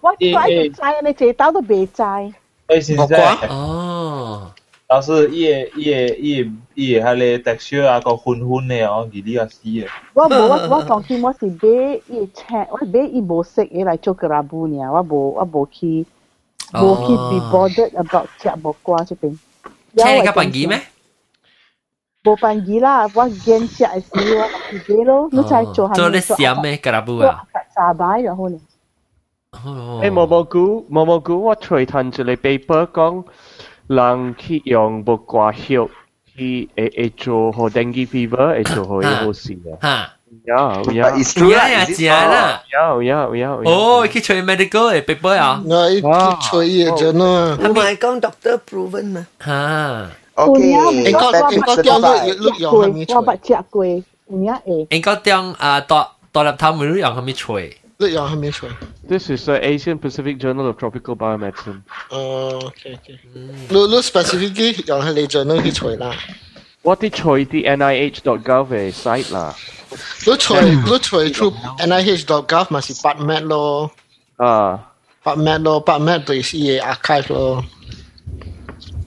[0.00, 2.02] 我 try 制，你这刀都未制。
[2.02, 4.50] 诶，现在哦，
[4.88, 9.86] 老师伊个伊个伊个伊个迄个 texture 啊，个粉粉嘅哦，而呢个死嘅。
[10.14, 16.06] 我冇我我当时我是买伊青，我买伊无色嘅来做个拉布呢，我无我无去
[16.72, 19.36] 无去 be bothered about 食木瓜这边。
[19.96, 20.80] 青嘅笨鱼咩？
[22.24, 25.94] 冇笨鱼啦，我见食嘅时我自己咯，你再做下。
[25.94, 27.42] 做啲闪咩格拉布啊？
[27.74, 28.58] 沙摆然后呢？
[29.52, 33.24] 诶，毛毛菇，毛毛菇，我随睇住你 paper 讲，
[33.88, 35.90] 人去用木瓜叶
[36.34, 40.14] 去诶诶做好 dengue fever，诶做好呢个事啊。
[40.45, 41.51] Yeah, yeah, But it's true.
[41.51, 42.63] Yeah, yeah, yeah, là.
[42.73, 43.61] Yo, yo, yo.
[43.71, 45.57] Oh, cái chơi medical eh, big boy à?
[45.65, 47.57] No, à, cái chơi eh, cho nó.
[47.61, 49.23] Không phải con doctor proven mà.
[49.39, 50.09] Ha.
[50.35, 50.73] Okay.
[51.05, 53.05] Anh có anh có tiếng lúc lúc dùng hàm chơi.
[53.07, 54.01] Tôi bắt chẹt quê.
[54.89, 57.73] Anh có tiếng à, tọa tọa lập tham mới lúc dùng hàm chơi.
[57.99, 58.71] Lúc dùng hàm chơi.
[59.09, 61.81] This is the Asian Pacific Journal of Tropical Biomedicine.
[62.15, 63.17] Oh, okay, okay.
[63.69, 66.13] Lúc lúc specifically dùng hàm journal hàm chơi là.
[66.86, 69.54] 我啲吹啲 NIH.gov 嘅 site 啦。
[70.26, 73.90] 你吹你吹 through NIH.gov 咪是 PubMed 咯。
[74.36, 74.88] 啊。
[75.24, 77.64] PubMed 咯，PubMed 对是嘢 archive 咯。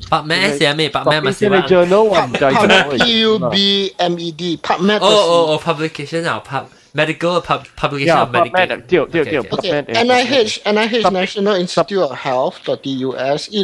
[0.09, 0.89] PubMed 系咩？
[0.89, 3.03] PubMed 咪系 journal 我唔知。
[3.03, 4.99] P U B M E D PubMed。
[4.99, 6.63] 哦哦哦，publication 啊，pub
[6.93, 8.85] medical pub publication of medical。
[8.87, 13.63] 对对对，PubMed。NIH NIH National Institute of Health 个 DUS 伊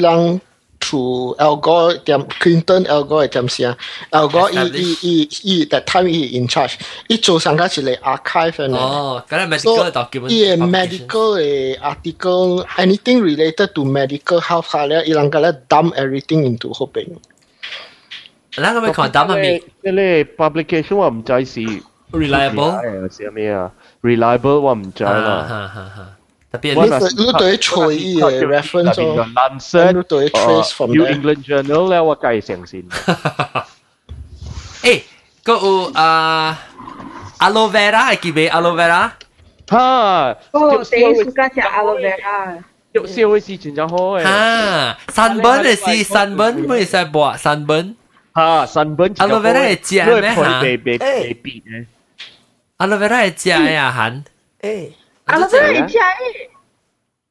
[0.86, 3.76] 朗 through Algor 点 Clinton Algor 点先，
[4.12, 5.30] Algor 伊伊伊
[5.62, 6.74] 伊 that time 伊 in charge，
[7.08, 8.78] 伊做上个一个 archive 呢。
[8.78, 10.28] 哦，咁系 medical document。
[10.30, 17.08] 伊 medical 嘅 article，anything related to medical health 下咧，伊啷个咧 dump everything into 后边。
[18.56, 19.60] 嗱，咁样看 dump 系咪？
[19.84, 21.60] 即系 publication 我唔知是
[22.12, 23.72] reliable 系咩啊？
[24.02, 26.15] reliable 我唔知啦。
[26.52, 26.74] 特别
[27.16, 31.14] 你你对吹伊嘅 reference 咯， Lancet 你对 trace from New there。
[31.16, 32.88] England Journal 咧，我梗系相信。
[34.84, 35.02] 诶，
[35.44, 36.60] 个有啊
[37.40, 39.12] aloe vera 系几味 aloe vera？
[39.70, 39.78] 吓！
[40.52, 42.58] 哦，第一暑假食 aloe vera。
[42.92, 44.24] 有烧嘅事情就好诶。
[44.24, 47.96] 吓，sunburn 嘅是 sunburn 唔使播 sunburn。
[48.36, 50.60] 吓，sunburn aloe vera 系食咩吓？
[50.62, 51.86] 被被被别嘅。
[52.80, 54.24] aloe vera 系食呀，韩。
[54.60, 54.92] 诶。
[55.26, 56.02] aloe vera 系食诶。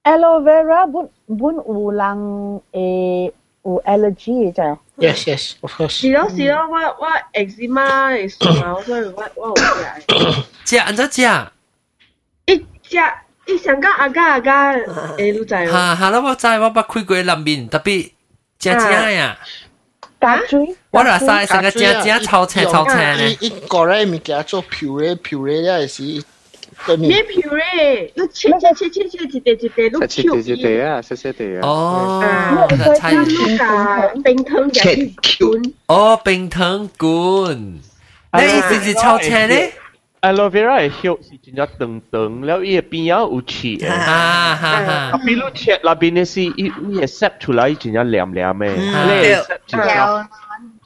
[0.05, 3.33] aloe vera 本本有人诶
[3.65, 4.79] 有 allergy 嘅啫。
[4.99, 5.89] Yes yes of course。
[6.01, 10.45] 是咯是咯，我我 eczema 嘅时候，所以我我有食。
[10.65, 11.23] 食安怎食？
[12.47, 12.97] 一食
[13.47, 15.71] 一上个阿家阿家诶，你知冇？
[15.71, 16.21] 吓吓啦！
[16.21, 18.11] 我知我捌开过南面，特别
[18.59, 19.39] 正正呀。
[20.21, 20.77] 加水。
[20.91, 23.37] 我话晒成个正正炒青炒青咧。
[23.41, 26.23] 一个咧物件做 puree puree 咧是。
[26.86, 27.08] 给你。
[27.10, 31.68] 别皮嘞，那切切切切切一点一点，都切一点啊，切切点啊。
[31.68, 32.68] 哦，
[32.98, 33.14] 菜
[34.24, 35.74] 冰糖嘅卷。
[35.88, 37.80] 哦，冰糖卷，
[38.34, 39.72] 你是是炒青咧
[40.22, 43.88] ？aloe vera 嘅葉是真正長長，了伊嘅邊有有刺嘅。
[43.88, 45.18] 啊哈哈！
[45.26, 50.28] 比如切那邊嘅是伊伊嘅塞出來真正涼涼嘅，你塞真正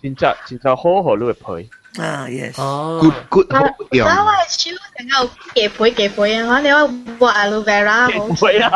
[0.01, 1.69] 真正真正好好你嘅皮。
[1.98, 2.60] 啊，yes。
[2.60, 4.08] 哦 good good 好用。
[4.08, 6.46] 我我手成个几倍几倍啊！
[6.48, 6.88] 我你我
[7.28, 8.26] 画 aloe vera 好。
[8.34, 8.70] 会啊，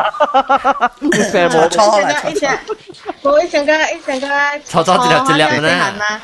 [1.01, 2.47] 成冇错啦，一只
[3.23, 6.21] 我一成个一成个错错一粒一粒嘅咧嘛。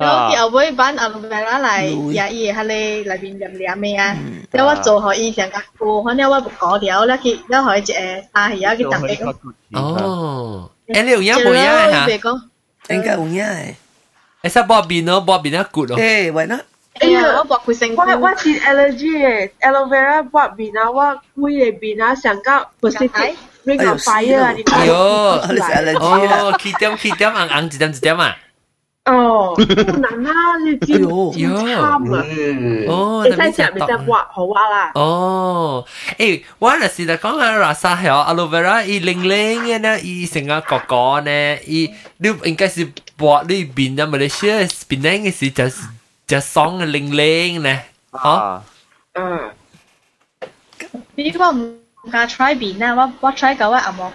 [0.00, 4.16] 我又会版 aloe vera 嚟也伊喺你里边饮饮咩啊？
[4.52, 9.34] 因为我做可以成个菇，可能我搞掉咧，佢咧可以诶啊系有啲特别咯。
[9.74, 12.06] 哦，诶你有影冇影啊？
[12.88, 13.44] 应该有影
[14.42, 14.48] 嘅。
[14.50, 15.96] 诶，实波边咯，波边一骨咯。
[15.98, 16.60] 诶，为啦。
[17.00, 23.34] 哎呀，我画佢成我我是 allergy 嘅，aloe vera 画边啊，我胃嘅边啊，成个 Pacific
[23.64, 25.40] Ring of Fire 啊，你哎呦，哦，
[26.00, 28.36] 哦，起点起点硬硬一点一点啊。
[29.04, 31.96] 哦，好难啊，你知唔知惨啊？
[32.88, 34.90] 哦，你睇下咪就画好画啦。
[34.96, 35.84] 哦，
[36.18, 42.86] 诶，我嗰时就讲下 rasa 系 aloe vera，伊零零嘅呢，伊成个哥哥呢，伊你应该是
[43.17, 45.67] bọt đi biển ra Malaysia biển đấy cái gì chả
[46.27, 48.59] chả sóng linh linh nè hả
[49.13, 49.37] ừ
[51.15, 54.13] đi qua không cả try biển nào qua qua try cả qua ăn mọc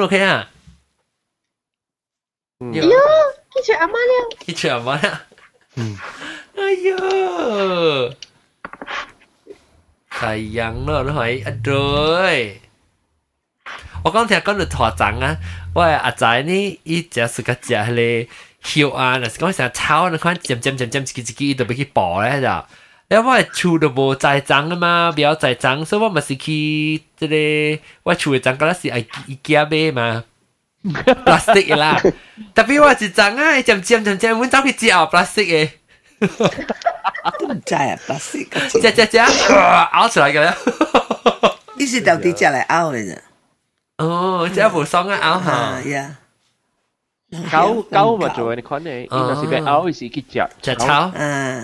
[0.00, 0.50] ok à?
[2.60, 2.72] Mm.
[2.72, 2.82] Yêu
[3.54, 4.84] cái chuyện đi cái chuyện
[5.76, 5.94] mm.
[10.86, 12.60] nó nó hỏi anh rồi
[14.03, 15.37] 我讲听讲到台长啊，
[15.73, 18.27] 我阿仔呢，伊只是个只系咧
[18.63, 22.47] 晓啊，嗱是讲成日炒，你看渐渐渐渐自己自己都俾佢爆咧就。
[23.09, 27.35] 因为我厝都无在长啊嘛，不要在长，所以我咪是去即个
[28.03, 30.23] 我厝嘅长嗰阵是系伊家买嘛，
[31.25, 32.01] plastic 啦。
[32.55, 35.69] 特别我是长啊，渐渐渐渐，阮走去接 plastic 嘅。
[37.39, 38.47] 都唔知啊，plastic。
[38.71, 40.55] 只只只咬出嚟嘅咧。
[41.75, 43.17] 呢是到底只嚟咬嘅啫。
[43.97, 45.81] 哦，即系无爽啊咬下。
[45.89, 46.17] 呀。
[47.51, 50.93] 狗狗咪做你看你，应该是俾咬是去食食炒。
[51.07, 51.63] 啊，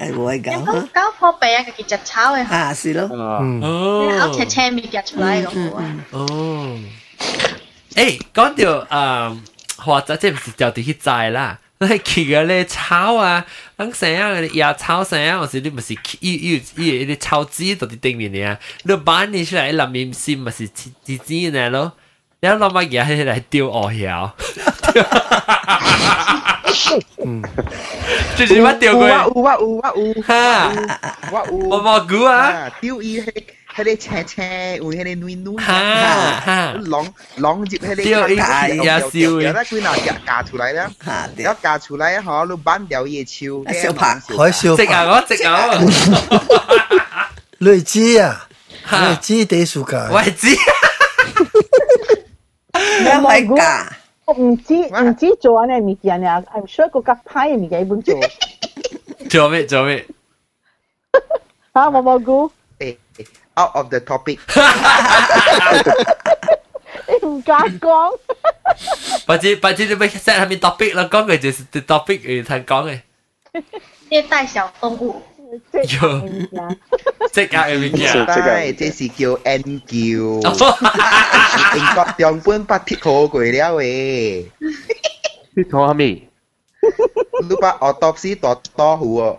[0.00, 0.50] 系会狗。
[0.50, 2.44] 咁狗破鼻啊，佢只炒嘅。
[2.48, 3.08] 啊，是咯。
[3.12, 4.08] 哦。
[4.18, 5.96] 咬斜斜面夹出嚟咁啊。
[6.10, 6.80] 哦。
[7.94, 9.38] 诶，讲到诶，
[9.78, 11.58] 或者即系唔是就地去摘啦。
[11.78, 13.44] 你去嘅咧炒啊，
[13.80, 21.92] 等成日也炒成日，或是你咪是伊伊伊啲炒纸到啲顶面嘅啊，你板你出嚟里面先咪是纸纸嘅咯。
[22.38, 24.36] 然后攞乜嘢喺嚟丢鹅条，
[27.24, 27.42] 嗯，
[28.36, 29.08] 就是乜丢佢？
[29.08, 30.70] 有啊有啊有啊有，哈，
[31.32, 33.32] 我有，我冇估啊，丢伊迄
[33.76, 37.06] 迄个青青，有迄个软软，哈哈，拢
[37.38, 38.42] 拢入迄个丢伊也
[39.00, 40.90] 烧嘅，然后佢嗱夹夹出来啦，
[41.36, 45.78] 然后夹出来嗬，你扳掉伊烧，烧拍，海烧直啊我直啊，
[47.60, 48.48] 类子啊，
[48.90, 50.48] 类子地暑假，我系知。
[52.98, 53.86] 你咪㗎？
[54.26, 58.18] 我唔知唔知做呢物件啊，I'm sure 个夹派嘅物件本做。
[59.28, 60.04] 做咩做咩？
[61.74, 62.50] 吓，我冇估。
[63.54, 64.38] 诶，out of the topic。
[67.08, 68.18] 你唔敢讲。
[69.26, 73.00] 或者或者你咪 set 下面 topic 啦，讲嘅就是 topic 诶，听讲嘅。
[74.10, 75.22] 虐待小动物。
[75.72, 76.28] 有
[77.32, 79.96] 即刻嘅物件，系这是叫 N 叫，
[81.76, 84.46] 英国样本不贴好过了诶。
[85.54, 86.28] 你讲下咩？
[87.48, 89.38] 你把 autopsy 多多好哦，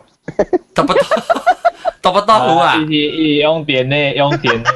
[0.74, 1.04] 多不多？
[2.02, 2.76] 多不多好啊？
[2.90, 4.70] 伊伊用电呢，用电呢，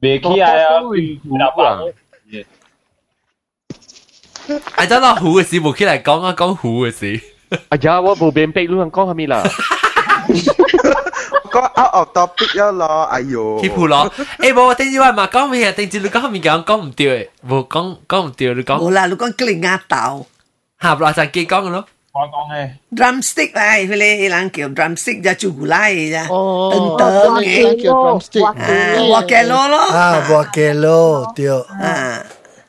[0.00, 0.86] 未起来啊，老
[1.56, 1.92] 板。
[4.76, 7.20] 系真系虎嘅事，冇起嚟讲啊，讲虎嘅事。
[7.68, 9.42] 哎呀，我冇变逼，你讲下咩啦？
[11.50, 13.60] 个 out of topic 咗咯，哎呦！
[13.60, 15.72] 贴裤咯，诶冇，顶住话嘛讲咩啊？
[15.72, 18.78] 顶住你讲面讲讲唔掉诶，冇讲讲唔掉，你讲。
[18.78, 20.26] 冇啦，你讲吉亚豆。
[20.80, 21.84] 下落就记讲嘅咯。
[22.16, 22.70] 我讲嘅。
[22.94, 26.32] drumstick 啦，佢哋人叫 drumstick 就朱古拉嘅啫。
[26.32, 28.44] 哦，等等嘅叫 drumstick。
[28.46, 28.54] 啊，
[29.10, 29.78] 瓦嘅咯咯。
[29.78, 31.48] 啊，瓦嘅咯，对。
[31.48, 32.22] 啊，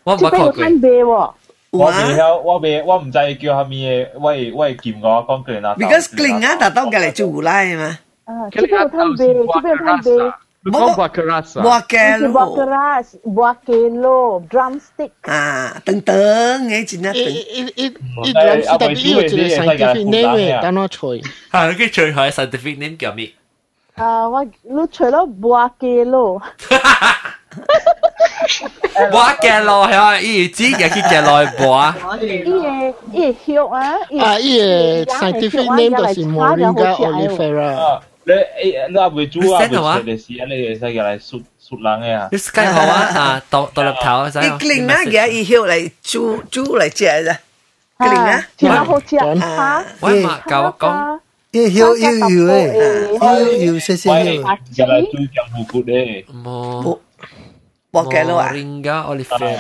[0.04, 1.36] 我冇学过。
[1.72, 5.76] 我我未晓，我未，我唔知叫下面嘅，我系我系见我讲佢嗱。
[5.78, 7.98] Because 吉亚豆都嘅嚟朱古拉嘛。
[8.26, 11.63] 啊，这边有摊贝，这边有 Bukan buah keras lah.
[11.63, 12.29] Buah kelo.
[12.35, 13.07] Buah keras.
[13.23, 14.43] Buah kelo.
[14.51, 15.15] Drumstick.
[15.23, 17.31] Ah, teng-teng eh, Cina teng.
[17.31, 17.91] Eh, eh, eh,
[18.35, 21.19] drumstick tapi ia je scientific name ta nói chơi, cuy.
[21.55, 23.31] Ha, chơi, cuy scientific name kau mi.
[23.95, 26.43] Ah, wa lu cuy lo buah kelo.
[28.99, 32.19] Buah kelo ha, i ji ya ki kelo buah.
[32.19, 34.03] Ie, ie hiu ah.
[34.19, 38.03] Ah, ie scientific name 就是 Moringa olifera.
[38.91, 42.29] 那袂煮啊，袂食就是安尼会使来熟熟人诶啊。
[42.31, 47.39] 你是干好啊啊，倒倒立头啊，你拎啊，给伊歇来煮煮来食啦，
[48.01, 49.85] 拎啊，真好食啊！
[50.01, 51.21] 我嘛甲我讲，
[51.53, 54.37] 伊歇悠悠诶，悠悠谢谢你。
[54.73, 56.99] 食来煮姜糊骨诶，冇
[57.91, 59.57] 冇嘅咯啊，Ringa Oliveira，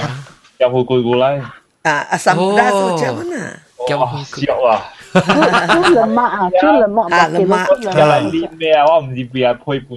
[0.58, 1.40] 姜糊骨过来
[1.82, 3.60] 啊，啊，什么大做姜啊？
[3.88, 4.92] 姜糊骨啊！
[5.14, 9.96] chút là mạ à là mạ là lim mẹ tôi không biết biết phải bút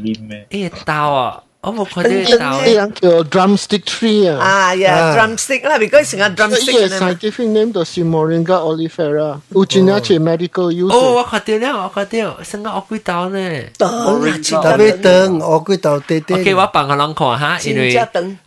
[0.00, 0.14] gì
[0.50, 2.24] cái tao à Ông một cái đấy.
[2.38, 4.36] Cái drumstick tree à.
[4.38, 5.14] Ah yeah, à.
[5.16, 7.00] drumstick là because cái drumstick này.
[7.00, 9.34] Scientific name đó là Moringa olifera.
[9.54, 10.96] Ujina medical use.
[10.96, 13.64] Oh, tôi cái đấy là cái đấy, sinh cái ốc tao này.
[13.78, 16.36] Tao là chỉ tao biết tao ốc tao tê tê.
[16.36, 17.74] Okay, tôi bằng cái lăng khoa ha, vì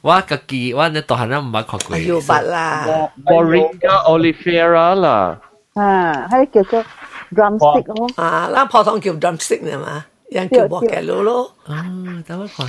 [0.03, 0.72] tôi cái kỳ,
[1.07, 1.99] tôi cái đó không phải khoa quỷ.
[1.99, 3.07] Ai 呦, bạt là.
[3.24, 3.95] Moringa.
[5.74, 6.85] 啊，系叫做
[7.35, 8.09] drumstick 咯。
[8.16, 11.53] 啊，嗱普通叫 drumstick 呢嘛，人叫薄嘅佬咯。
[11.66, 11.85] 啊，
[12.27, 12.66] 等我看。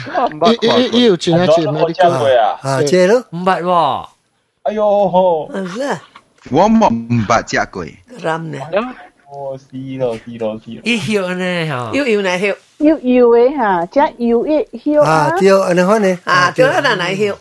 [0.62, 4.06] 伊伊伊有真系似 medical 啊，这咯，唔捌喎。
[4.64, 5.50] 哎呦吼！
[5.54, 5.98] 系
[6.52, 7.86] 我冇唔捌食过。
[8.22, 8.60] ram 呢？
[9.30, 10.82] 哦，死咯死咯死咯！
[10.84, 11.92] 伊晓呢吓？
[11.94, 12.56] 要要呢晓？
[12.80, 16.20] 要要嘅吓，即系要一晓啊，对，安尼好呢。
[16.26, 17.36] 啊，对啦，那来晓。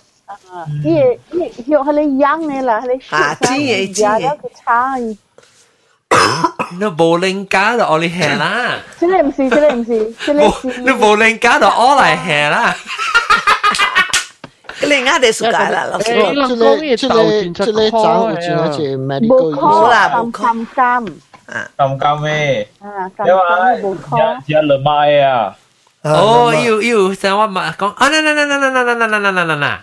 [0.85, 0.95] 伊
[1.33, 5.17] 伊晓系你养嘅啦，系你啊，知嘅知嘅。
[6.21, 6.53] 差。
[6.79, 8.77] 你无灵家就我你下啦。
[8.99, 10.41] 这个唔是，这个唔是，这个
[10.73, 10.81] 是。
[10.81, 12.75] 你无灵家就我嚟下啦。
[14.83, 16.15] 另外啲暑假啦，老师。
[16.15, 16.17] 这
[16.57, 16.57] 个
[16.97, 19.59] 这个这个长有真系似 medical use。
[19.59, 20.83] 冇啦，冇金金。
[21.47, 22.69] 啊，金金咩？
[22.81, 24.37] 啊，金金冇错。
[24.47, 25.57] 只只两买啊。
[26.03, 29.79] 哦，要要，成我咪讲啊，嗱嗱嗱嗱嗱嗱嗱嗱嗱嗱嗱嗱。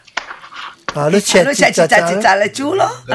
[0.93, 3.13] 啊，你切你切切切切嚟煮咯，你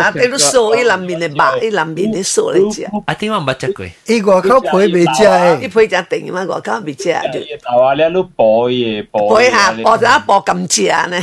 [0.00, 2.84] 啊，俾你扫伊南面嘅白，伊南面嘅扫嚟食。
[3.06, 3.86] 啊，点解唔食过？
[4.06, 7.40] 伊外口配未食诶，伊配只定嘛，外口未食就。
[7.68, 9.28] 头啊，你都播嘢播。
[9.30, 11.20] 播下，播咗播咁食呢。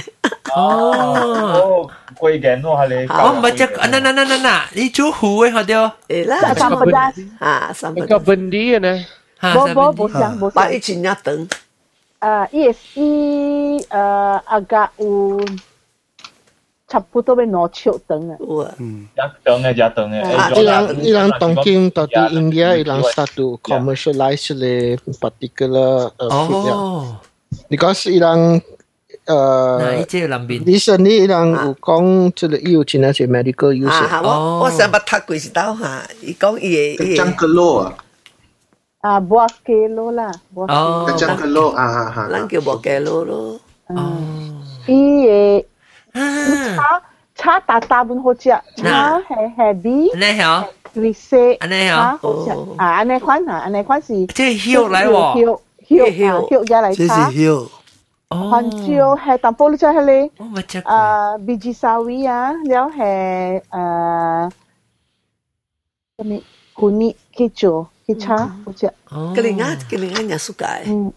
[0.53, 3.07] 哦，贵嘅咯系你。
[3.07, 5.91] 我唔食，啊嗱嗱嗱嗱嗱，你煮糊嘅好啲。
[6.09, 6.97] 诶啦，三不得
[7.39, 8.19] 啊，三不得。
[8.19, 9.05] 个 bendi 呢？
[9.41, 10.74] 冇冇冇想冇想。
[10.74, 11.47] 一前一等。
[12.27, 13.11] uh, ESE
[13.87, 15.39] uh, agak u
[16.87, 18.39] campur tu boleh nocok tengah.
[18.79, 19.11] Hmm.
[19.14, 20.22] Jateng eh, jateng eh.
[20.22, 26.77] Ah, ilang ilang tongking tadi India ilang satu commercialize le particular uh, food ya.
[27.66, 28.62] Because ilang
[29.27, 29.99] uh,
[30.62, 34.01] recently ilang u kong tu le iu china medical use.
[34.22, 37.16] 我我想把他鬼知道哈，伊讲伊个。
[37.18, 38.05] 张格洛啊。
[39.07, 40.32] À, bò kê lô là.
[40.50, 40.74] Bò kê.
[40.74, 42.22] Ờ, cái chắc lô, à, à, à.
[42.22, 42.28] à.
[42.28, 43.52] Lăng kêu bò kê lô lô.
[43.86, 44.02] À, ờ.
[44.86, 45.62] Ý, ế.
[46.12, 46.76] À.
[46.76, 47.00] Chá,
[47.36, 48.62] chá tà tà bún hô chá.
[48.76, 50.09] Chá hè hè bí.
[50.12, 50.62] Anh này hả?
[50.94, 51.54] Lì xê.
[51.54, 52.16] Anh này hả?
[52.76, 53.59] À, anh này khoan hả?
[53.59, 54.26] Anh này khoan gì?
[54.34, 55.34] Thế hiệu lại bỏ.
[55.34, 57.04] Hiệu, hiệu, hiệu, hiệu ra lại chá.
[57.09, 57.66] Thế gì hiệu?
[58.30, 60.28] Hòn chiêu hè tạm bố lưu cho hè lê.
[60.84, 62.54] À, bì jì sao vi á.
[62.68, 64.48] Léo hè, à,
[66.74, 67.84] Kuni, Kicho.
[68.07, 68.86] 기차 오지.
[69.34, 70.84] 그러니까 그러니까 냐 수가에.
[70.86, 71.11] 음.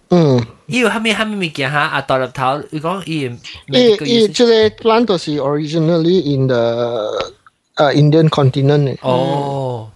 [0.67, 3.29] 이 하면 하면 미게 하 아더럽 다 이거 이
[3.73, 4.33] 이, 이
[4.81, 7.31] plant was originally in the
[7.79, 8.99] uh, Indian continent.
[9.03, 9.91] Oh.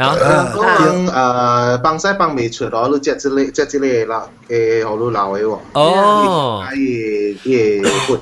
[0.00, 0.04] 啊，
[0.56, 5.58] 講誒幫西幫未出咯，你即即類即即類啦，誒好多老嘅喎。
[5.74, 7.46] 哦，係係
[8.06, 8.20] good。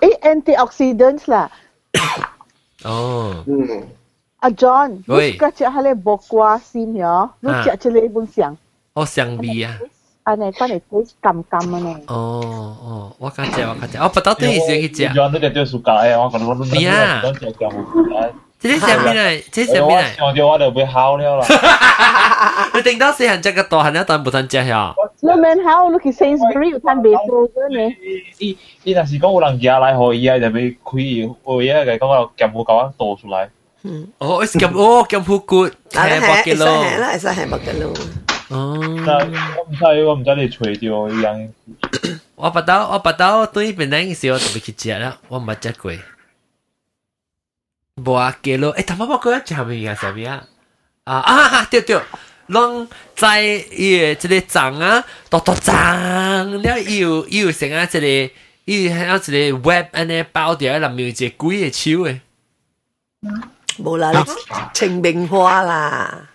[0.00, 1.50] 誒 antioxidants 啦。
[2.84, 3.44] 哦。
[3.48, 3.82] 嗯。
[4.38, 7.30] 阿 John，你家只喺咧薄瓜先呀？
[7.40, 8.56] 你只只咧本上。
[8.94, 9.66] 我上味啊。
[10.28, 12.18] อันนี้ก็เนี่ยกูกำกำมันเองโอ้
[12.80, 12.92] โอ้
[13.22, 16.92] ว่ากันเจ้าว่ากันเจ้าอ๋อปะตอตี้เสียงกี่เจ้าย้อนตั้งแต่เจ้าสุกาเอ้ว่ากันว่าเนี่ย
[18.59, 20.25] 这啲上面嚟，这啲上面嚟。
[20.27, 21.45] 我叫我就会烤了啦。
[22.73, 24.93] 你顶到四行只个大行一当冇通食呀？
[25.21, 27.95] 你免烤，你去 Sainsbury 有摊卖货嘅呢？
[28.39, 33.49] 伊伊若是讲有人寄来互伊啊，就要开，有伊个讲个咸糊狗啊倒出来。
[33.83, 34.07] 嗯。
[34.19, 36.67] 哦，咸哦咸糊骨，系百几咯。
[36.67, 37.93] 系啦，系系百几咯。
[38.49, 38.77] 哦。
[38.79, 38.97] 我唔
[39.73, 41.47] 知，我唔知你吹掉一样。
[42.35, 45.91] 我不到，我不到对边个时候特别去食啦，我冇食过。
[47.96, 49.94] 無記咯，誒，頭先我講一隻係咪啊？
[49.94, 50.44] 啥物啊？
[51.04, 52.00] 啊啊，对对，
[52.48, 55.74] 拢在伊即个长啊，多多长
[56.62, 58.34] 了，又又成啊，即个
[58.66, 62.20] 伊还有一个 web 安尼包掉，内面有一个鬼的手诶。
[63.78, 64.24] 无啦，你
[64.74, 66.28] 清明花啦，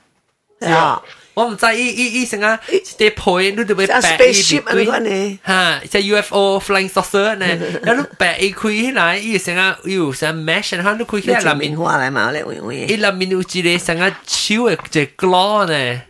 [0.59, 1.01] 係啊。
[1.34, 2.58] 我唔知伊伊伊成啊，
[2.96, 7.46] 啲配你就要像白 spaceship 咁样呢吓，即 UFO flying saucer 呢，
[7.84, 12.76] 然后白伊开起来，伊成啊有成 mesh，然后你开起来清明花嚟嘛，你会会。
[12.88, 16.02] 伊内面有一个成啊手嘅一个 claw 呢。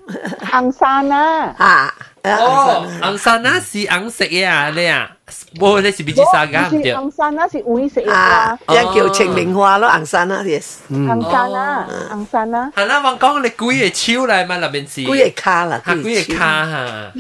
[0.49, 1.95] 红山啊，啊，
[2.25, 5.09] 哦，红山啊是红色嘅啊，你啊，
[5.61, 6.93] 冇你是边只沙㗎唔对？
[6.95, 10.65] 红山啊是黄色啊，嘅一叫清明花咯，红山啊，yes。
[10.91, 12.73] 红山啊，红山啊。
[12.75, 17.13] 系啦，我讲你鬼嘅手嚟嘛，内面是鬼嘅卡啦，吓鬼嘅卡吓。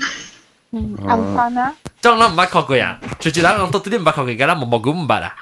[0.72, 1.72] 红山啊。
[2.02, 5.34] 将咱唔捌看过啊，就系咱讲到啲唔捌看过，㗎，咱冇冇估唔捌啊。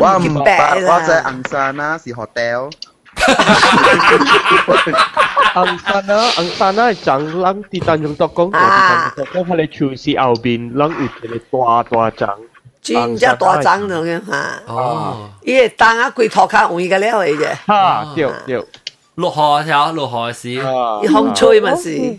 [0.00, 2.70] 我唔白，我在昂山啊，是 hotel。
[5.53, 8.51] ang sana ang sana chẳng lăng đi tan dùng tóc công
[9.17, 12.47] tóc công hay là chú sĩ ao bên lăng ụt cái tòa tòa chẳng.
[12.83, 15.15] Chuyên gia tòa chẳng được em ha oh
[15.45, 17.25] cái tăng á quỳ thọ khá ủi cái léo à.
[17.25, 17.25] à.
[17.25, 18.65] ờ, ấy chứ ha điều điều
[19.15, 20.57] lục hồ theo lục hồ sĩ
[21.13, 22.17] không chơi mà sĩ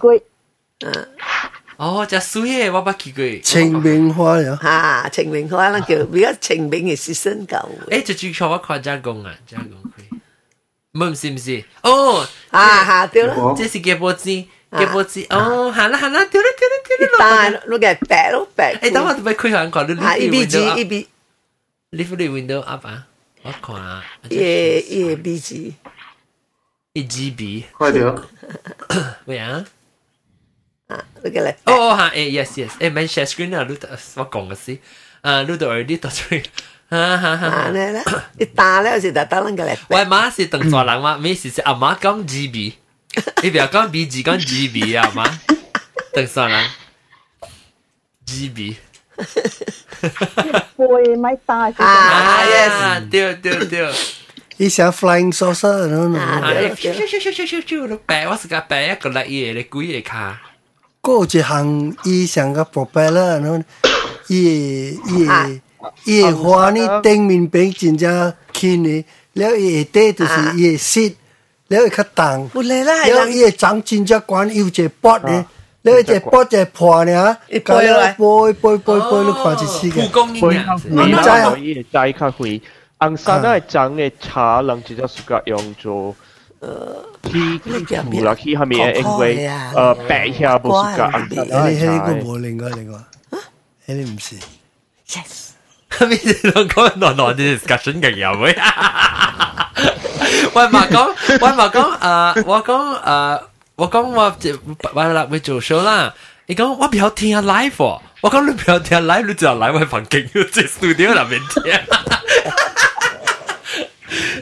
[1.76, 3.40] Ồ, chả suy ấy, bà bà kỳ quỷ.
[3.44, 4.56] Trình bình hoa rồi.
[4.60, 7.70] Ha, trình bình hoa là kiểu, bây giờ trình bình thì sinh cầu.
[7.90, 10.11] Ê, chú chú cho bà khoa gia công à, gia công quỷ.
[10.93, 14.30] 唔唔是唔是，哦，啊吓对啦，这是嘅波子，
[14.72, 18.76] 嘅波子，哦，行啦行啦，对啦对啦对啦，但系你嘅白咯白。
[18.81, 21.07] 诶，等我俾开下看，你啊，E B G E B，
[21.91, 23.05] 你副你 window up 啊，
[23.43, 25.76] 我看啊，伊个伊个 B G，
[26.93, 28.15] 一 G B，快点，
[29.26, 29.64] 喂啊，
[30.88, 33.77] 啊，你嘅嚟，哦吓，诶，yes yes，诶，man share screen 啊，你
[34.15, 34.80] 我讲嘅事，
[35.22, 36.34] 啊，你都 already 到出
[36.91, 36.91] 嚟。
[36.91, 37.47] 哈哈哈！
[37.47, 38.01] 啊，咧咧，
[38.39, 39.77] 你打咧是特登撚嘅嚟。
[39.89, 42.76] 我妈是邓作人嘛，咩事是阿妈讲 G B，
[43.43, 45.26] 你不要讲 B G 讲 G B 啊嘛，
[46.14, 46.65] 邓作人
[48.26, 48.77] G B。
[50.77, 53.91] 背咪大啊，yes，对对对。
[54.57, 56.14] 伊想 flying saucer 嗰种。
[56.14, 56.41] 啊，
[56.76, 60.39] 咻咻咻咻咻咻，你白我是个白一个嚟嘢，你鬼嘢卡。
[61.01, 63.65] 嗰有一项伊想个 propeller 嗰种，
[64.30, 65.27] 伊伊。
[66.05, 71.14] 伊会花呢顶面边真正轻呢，了伊下底就是伊会湿，
[71.68, 75.45] 了会较重，了伊会长真正悬有一个卜呢，
[75.84, 80.07] 了一个卜就破呢，搞了背背背背你看一次嘅，
[80.89, 82.61] 唔知啊，伊会斋较会，
[82.99, 86.15] 红山系长嘅茶，人直接自家用做。
[86.59, 91.27] 去唔啦，去下面因为诶白下不是个红山。
[91.30, 91.35] 你
[91.80, 92.99] 系个冇另外另外，
[93.85, 94.35] 你唔是。
[95.07, 95.51] Yes。
[96.07, 98.53] 咪两个暖暖啲 discussion 嘅有冇？
[100.53, 103.41] 喂，嘛讲，喂嘛讲，诶，我讲诶，
[103.76, 104.35] 我讲我
[104.93, 106.14] 我啦会做 show 啦。
[106.47, 111.64] 你讲我不要听 live 喎，我讲你不要听 live，你就来我房间要在 studio 入面听。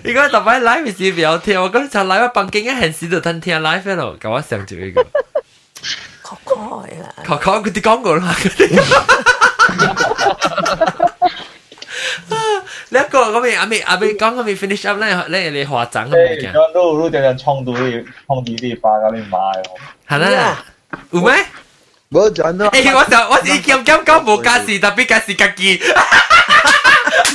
[0.03, 5.01] 你讲特别 live 时不要听，我讲就来我房间嘅现时就听听 live 咯，咁我想住呢个。
[6.23, 8.35] 确确啦，确确佢哋讲过啦。
[8.41, 8.80] 你
[12.89, 16.51] 一个咁咪阿咪阿咪讲咁咪 finish up 咧，咧你化整咁嘅。
[16.51, 19.63] 咁都都有人冲到啲冲到啲花咁你买哦。
[20.07, 20.65] 系啦，
[21.11, 21.34] 有咩？
[22.11, 22.69] 冇赚到。
[22.69, 25.81] 诶，我就我是咁咁讲冇家事，特别家事家己。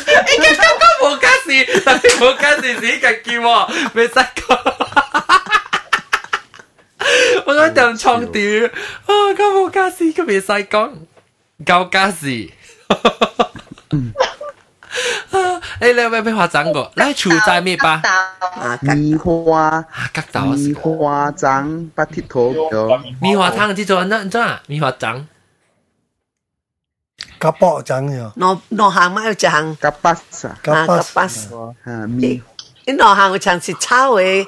[0.07, 4.59] 你咁咁讲冇家事，特别冇家事是家己喎，未使讲。
[7.47, 8.41] 我嗰阵冲掉，
[9.07, 10.91] 啊咁冇家事，咁未使讲，
[11.67, 12.49] 够家事。
[15.80, 18.02] 哎，来，别别化妆个，来出在咩吧？
[18.40, 22.06] 啊，米花，啊，格岛，米花章，八，
[23.20, 25.28] 米花汤，记住那那米花章，
[27.38, 28.32] 格波章哟。
[28.36, 29.76] 诺诺行咩章？
[29.76, 30.74] 格巴斯，格
[31.14, 31.54] 巴斯，
[31.84, 32.42] 啊，米，
[32.86, 34.46] 你诺行我章是草诶。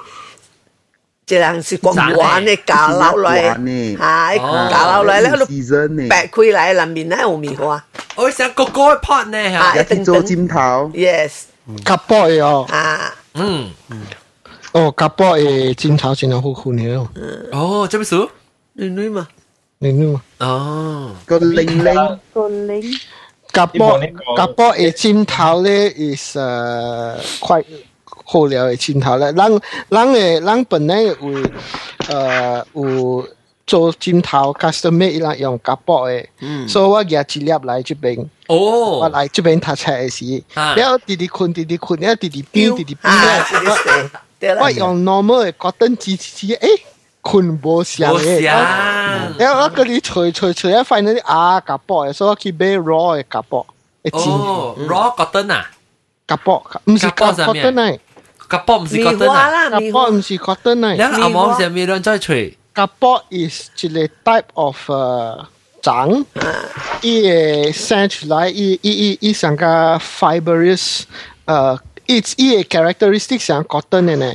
[1.29, 4.37] 一人是光滑的架落来，系
[4.71, 5.31] 架落来咧，
[5.89, 7.83] 你白开来里面咧有米花。
[8.17, 10.91] 我想个个 pot 呢，系一做尖头。
[10.93, 11.31] Yes，
[11.85, 12.67] 夹波嘅哦。
[12.69, 13.71] 啊，嗯，
[14.73, 17.09] 哦，夹波嘅尖头先有好好嘅哦。
[17.53, 18.29] 哦，做咩事？
[18.75, 19.27] 女女嘛，
[19.79, 20.21] 女女嘛。
[20.41, 22.83] 哦，个零零，个零。
[23.53, 23.99] 夹波
[24.37, 27.65] 夹波嘅尖头咧，is 诶 quite。
[28.27, 29.51] 好了嘅前头咧，咱
[29.91, 31.43] 咱嘅咱本来会
[31.99, 33.29] 诶有
[33.67, 36.27] 做尖头 custom made 啦，用夹波嘅，
[36.69, 46.81] 所以我夹一粒嚟这边，哦，我嚟这边读册嘅时，然后滴滴困滴滴困，然后滴滴变滴滴变，我用 normal 嘅 cotton 纸纸，诶
[47.21, 48.43] 困冇声嘅，
[49.39, 53.67] 然后我嗰啲除除除一块嗰啲啊夹波嘅，所以我去买 raw 嘅夹波。
[54.11, 55.71] 哦，raw cotton 啊，
[56.27, 57.99] 夹波唔是夹 cotton 嚟，
[58.49, 60.95] 夹波唔是 cotton 啊，夹波唔是 cotton 嚟。
[60.95, 65.45] 你阿毛上面两再吹，夹波 is 一个 type of 诶
[65.83, 66.25] 长，
[67.03, 69.65] 伊会生出来，伊伊伊伊上个
[69.99, 71.03] fibrous
[71.47, 71.79] 诶。
[72.07, 74.35] it's 伊个 characteristic 像 cotton 嘅呢，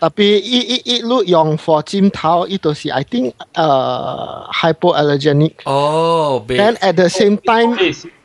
[0.00, 5.52] 特别伊伊伊路用 for 尖头，伊都是 I think 诶 hypoallergenic。
[5.64, 7.76] 哦，then at the same time，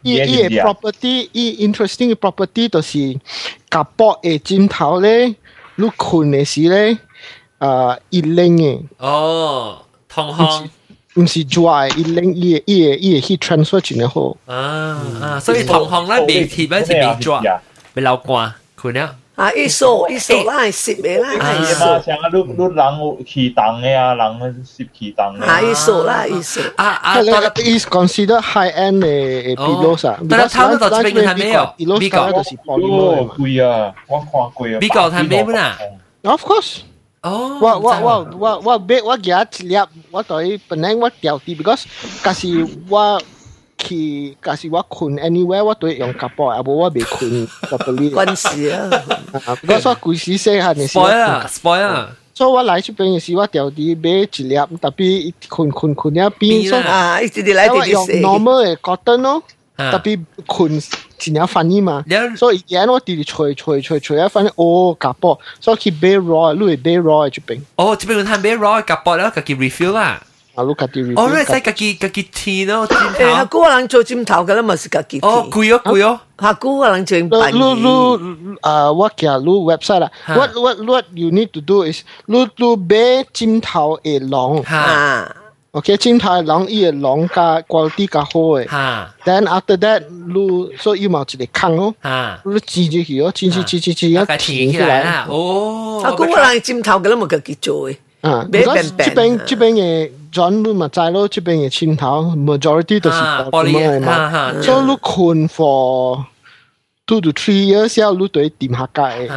[0.03, 2.97] 伊伊个 property，伊 interesting 嘅 property 就是
[3.69, 5.35] 夹薄嘅尖头咧，
[5.75, 6.97] 路困嘅时咧，
[7.59, 8.79] 诶伊冷嘅。
[8.97, 9.79] 哦，
[10.09, 10.67] 通风。
[11.17, 14.35] 唔是 dry，伊冷伊个伊个伊个 heat transfer 真系好。
[14.53, 17.59] 啊啊，所以通风咧未贴咧是未 dry，
[17.93, 18.53] 未流干。
[18.79, 19.15] 困了。
[19.35, 21.85] 啊，一数一数，咱系食嘅，咱系食。
[21.85, 25.43] 嘛，像啊，你你人有气重嘅啊，人食气重嘅。
[25.43, 26.61] 啊，一数啦，一数。
[26.77, 30.17] 啊啊，但系 is consider high end 嘅 pillows 啊。
[30.29, 31.61] 但系差唔多这边还没有。
[31.77, 33.33] pillows 嗰就是 polymer 嘛。
[33.37, 34.77] 贵啊，我看过啊。
[34.79, 35.77] 美国还没啦。
[36.23, 36.77] Of course。
[37.23, 37.59] 哦。
[37.61, 39.77] 我我我我我俾我夹一粒，
[40.11, 41.83] 我对本来我掉啲，because
[42.23, 43.21] 嗰时我。
[43.79, 48.09] 去，假使我困 anywhere，我都会用夹波，啊无我未困 properly。
[48.11, 48.89] 关事啊！
[49.67, 52.09] 我说故事细汉嘅时，spoil 啊，spoil 啊！
[52.33, 59.43] 所以我来这边嘅时，我掉啲买一粒，特别困困困一边，所以啊，一直嚟嚟用 normal 嘅 cotton 咯，
[59.77, 62.03] 特别困一粒反应嘛。
[62.37, 67.59] 所以而家我哋吹吹吹吹一反应，哦夹波，所以去买 raw，攞嚟买 raw 这边。
[67.75, 70.21] 哦，这边佢买 raw 夹波啦，佢叫 refill 啦。
[70.55, 71.19] 啊，你家己 review。
[71.19, 73.23] 哦，你使家己家己天咯，尖头。
[73.25, 75.29] 诶，个人做尖头嘅啦，咪是家己天。
[75.31, 76.19] 哦，贵哦贵哦。
[76.39, 77.53] 下个人做扮。
[77.53, 84.63] 你你啊，我其实你 website 啦，what what what you need to do is 你你买尖头嘅笼。
[84.69, 85.35] 吓。
[85.71, 88.69] OK，尖头嘅笼，伊嘅笼加 quality 加好嘅。
[88.69, 89.13] 吓。
[89.25, 91.93] Then after that，你所以冇一个坑咯。
[92.01, 92.41] 吓。
[92.45, 95.25] 你挤进去哦，挤挤挤挤挤，一填起来啦。
[95.29, 96.01] 哦。
[96.05, 97.97] 啊，个人尖头嘅啦，咪家己做嘅。
[98.21, 106.23] 啊，这边这边嘅 转你咪知咯，这边嘅青头 majority 都是玻璃嘅，所以你困 for
[107.05, 109.29] two to three years 之后，你对掂下界，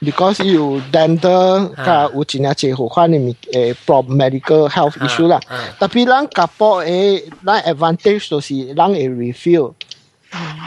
[0.00, 5.40] because 有 dental 加有真系最好款嘅诶 problem medical health issue 啦。
[5.80, 9.72] 特别咱夹波诶，咱 advantage 就是咱会 refill。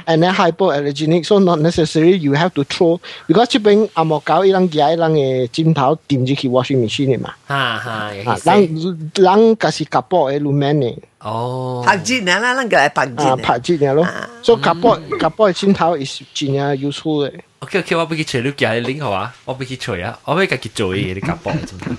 [0.08, 8.76] and then hypoallergenic so not necessarily you have to throw because 这边阿莫搞伊人夹伊人嘅枕头掂入去 washing machine 嘛，哈哈，人
[9.14, 10.96] 人嗰是夹波嘅里面嘅。
[11.20, 13.24] 哦，拍纸呢啦，咱个嚟拍纸。
[13.28, 14.08] 啊，拍纸呢咯，
[14.42, 17.32] 所以夹波夹波嘅枕头系真系 useful 嘅。
[17.60, 21.92] OK OK，我俾佢除你夹你拎好啊，我俾佢除啊，我俾佢佢做嘢，你夹波枕头。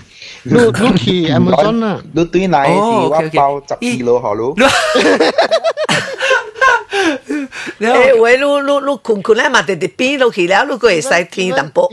[0.45, 2.03] 你你去 Amazon 啊？
[2.13, 4.57] 你对奶是我包十 kilo 好咯。
[7.79, 11.89] 诶，喂，你你你困困咧嘛，直直变落去了，你个会使天淡薄。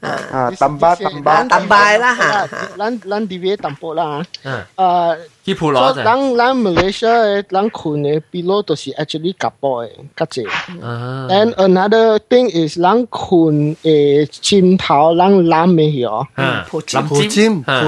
[0.00, 2.48] 啊，淡巴淡巴淡巴啦吓。
[2.76, 4.24] 咱咱啲嘢淡薄啦。
[4.42, 4.62] 嗯。
[4.74, 6.04] 诶，去普罗咱
[6.36, 10.48] 咱 Malaysia 咱困嘅 below 都是 actually 夹波嘅，较济。
[10.84, 11.28] 啊。
[11.30, 16.26] And another thing is 咱困诶尖头，咱揽嘅哦。
[16.36, 16.64] 嗯。
[16.68, 17.22] 普尖，普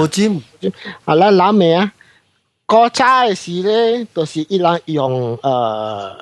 [0.07, 0.41] 尖。
[1.05, 1.91] 啊，咱揽嘅啊。
[2.66, 5.40] 嗰早嘅時咧，都是伊人用誒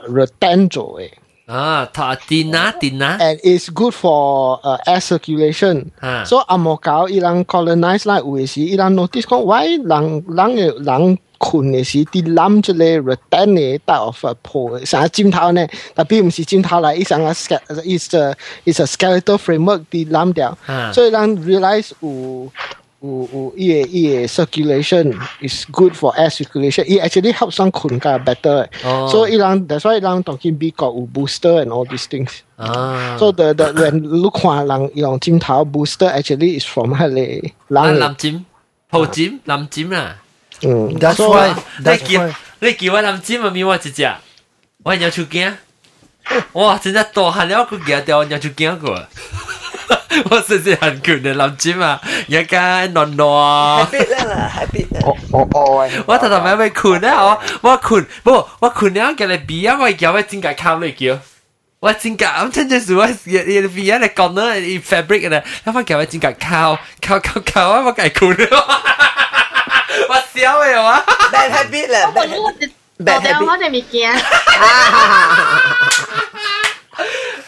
[0.08, 1.08] rattan 做嘅。
[1.46, 3.16] 啊，它電啊電啊。
[3.20, 6.24] And it's good for 誒 air circulation。
[6.24, 15.64] 所以阿莫搞伊人 colonize 啦，有嘅時伊人 notice 講，喂，人人嘅人困嘅時，啲攬出嚟 rattan 嘅 type of 破，成尖頭呢，
[15.94, 20.58] 特別唔是尖頭嚟，伊成個 ske is a is a skeletal framework 啲攬掉。
[20.92, 22.50] 所以人 realize 有。
[23.01, 26.83] 有有伊个伊个 circulation is good for air circulation.
[26.85, 28.67] It actually helps 人困较 better.
[28.83, 29.09] Oh.
[29.11, 32.31] So 伊人 that's why 人 talking big 有 booster and all these things.
[32.57, 33.17] Ah.
[33.19, 38.43] So the the when 你看人用针头 booster actually is from 迄个人蓝针、
[38.89, 40.15] 葡针、蓝针啊。
[40.63, 41.53] 嗯，That's why.
[41.83, 42.33] That's why.
[42.59, 44.11] 你叫我蓝针咪咪我一只，
[44.83, 45.53] 我有出惊。
[46.53, 46.77] 哇！
[46.79, 49.07] 真系大汉了，佢夹掉有出惊过。
[50.29, 51.99] 我甚至很困嘅谂住嘛，
[52.31, 53.85] 而家暖暖。
[53.85, 55.89] habit 啦，habit 哦哦哦！
[56.07, 61.17] 我头头咪咪困咧，我我困，不我困了嘅嚟比啊，我叫我真系靠你叫。
[61.79, 68.35] 我真系咁真系我嘢比啊，你讲啦，你 fabric 嘅，我发叫我真系靠靠靠靠啊，我计困。
[70.09, 72.41] 我笑嘅话，bad habit 啦，bad habit。
[72.41, 72.51] 我
[73.57, 73.69] 哋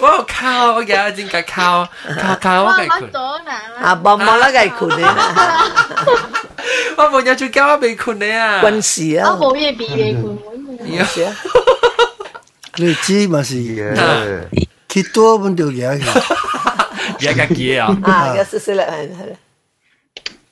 [0.05, 1.87] 와, 카오가 진짜 카오.
[2.39, 3.09] 카오가 있고.
[3.81, 5.03] 아, 범몰라 가 있고네.
[6.97, 8.61] 와, 뭐냐 줄 까와 베이코네야.
[8.61, 9.27] 관시야.
[9.27, 10.41] 아, 뭐예 비베이코네.
[12.73, 13.95] 그렇지, 맛이게.
[14.89, 16.05] 기토 본적 이야기.
[17.23, 17.87] 이야기야.
[18.03, 18.85] 아, 이거 쓰슬라.
[18.85, 19.37] 아, 아.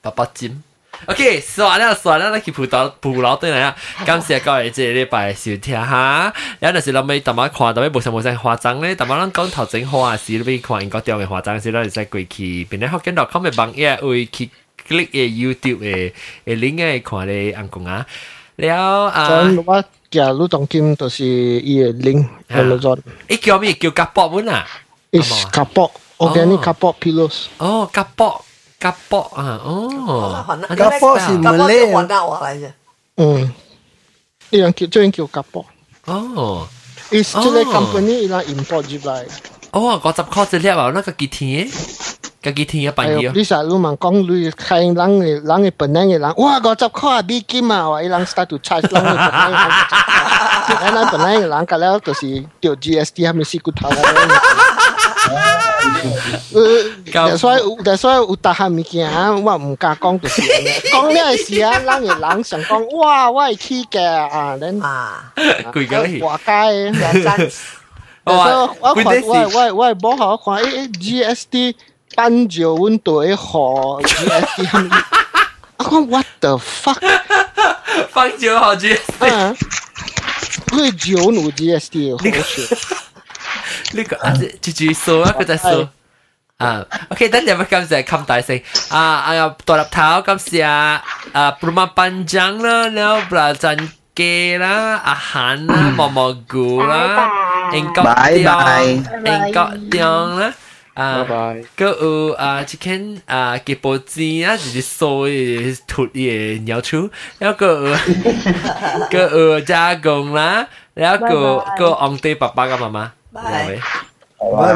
[0.01, 0.63] 바빠찜.
[1.06, 3.76] OK，算啦算啦，咱去葡萄葡萄对嚟啊！
[4.04, 6.34] 感谢各位即系礼拜收听哈。
[6.60, 14.50] 有阵时谂尾特晚看，特尾无想无想化妆咧，特晚咱讲头整花时，你看英国中嘅化妆时，咱就使过去边咧福建 .com 嘅网页会去
[14.88, 16.12] click 嘅 YouTube 嘅
[16.46, 18.06] 嘅 link 嘅看咧按讲啊。
[18.56, 18.76] 了
[19.06, 22.98] 啊，我假如当今就是伊嘅 link 喺度做。
[23.28, 23.74] 伊叫咩？
[23.74, 24.66] 叫夹薄本啊？
[25.12, 27.46] Is 夹薄，organic 夹薄 pillows。
[27.60, 28.44] 哦，夹薄。
[28.82, 32.72] 夹卜啊，哦，夹卜是唔系云南话嚟啫。
[33.18, 33.42] 嗯，
[34.52, 35.66] 呢样叫将叫夹卜。
[36.06, 36.68] 哦，
[37.12, 39.26] is 即系 company 啦 import 入嚟。
[39.72, 41.68] 哦，嗰十块资料啊，那个几天？
[42.44, 43.32] 个几天一百嘢？
[43.34, 49.16] 你成日问讲你睇人嘅人嘅本能嘅人，哇，嗰十块啊，美金啊，话伊人 start to charge 人嘅
[50.70, 50.96] 本能。
[50.96, 53.96] 人本来嘅人，隔了就是掉 GST 系咪死骨头啊
[57.13, 59.11] ？that's why that's why 有大項物件
[59.45, 65.33] 我唔敢讲就是講呢 時啊，咱嘅人想讲哇，我系起价啊，恁啊，
[65.73, 66.93] 貴個去華街，
[68.25, 71.75] 我我看 我我我冇好看诶 GST
[72.15, 74.91] 搬住阮隊河 GST，
[75.79, 76.99] 我讲 what the fuck，
[78.13, 79.57] 搬住河 GST，
[80.69, 82.97] 佢住有 GST 好笑。
[83.94, 85.88] 呢个啊，住住数啊，佢就数。
[86.58, 88.98] 啊，OK，等阵咪感谢冚大声啊！
[89.00, 97.30] 啊又独立头感谢啊啊 Bruma Panjang 啦，然后 Belajan K 啦，阿韩啦，毛毛菇啦，
[97.74, 98.82] 英国雕，
[99.24, 100.52] 英国雕啦。
[100.96, 101.24] 啊，
[101.78, 107.08] 个有啊，chicken 啊，嘅波子啊，就是所谓脱嘢鸟出，
[107.38, 107.96] 然后个
[109.12, 110.66] 个有加工啦，
[110.96, 113.10] 然后个个昂地爸爸嘅妈妈。
[113.34, 113.80] 拜拜
[114.40, 114.74] 拜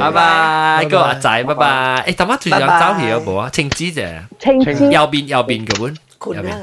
[0.00, 2.04] 拜拜，个阿仔拜拜。
[2.08, 3.50] 诶，头先仲有走戏有冇啊？
[3.52, 6.54] 青枝啫，青枝右边右边嗰本，右边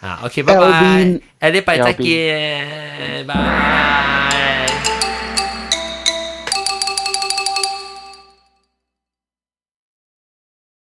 [0.00, 3.34] 啊，OK，拜拜，诶，礼拜再见，拜。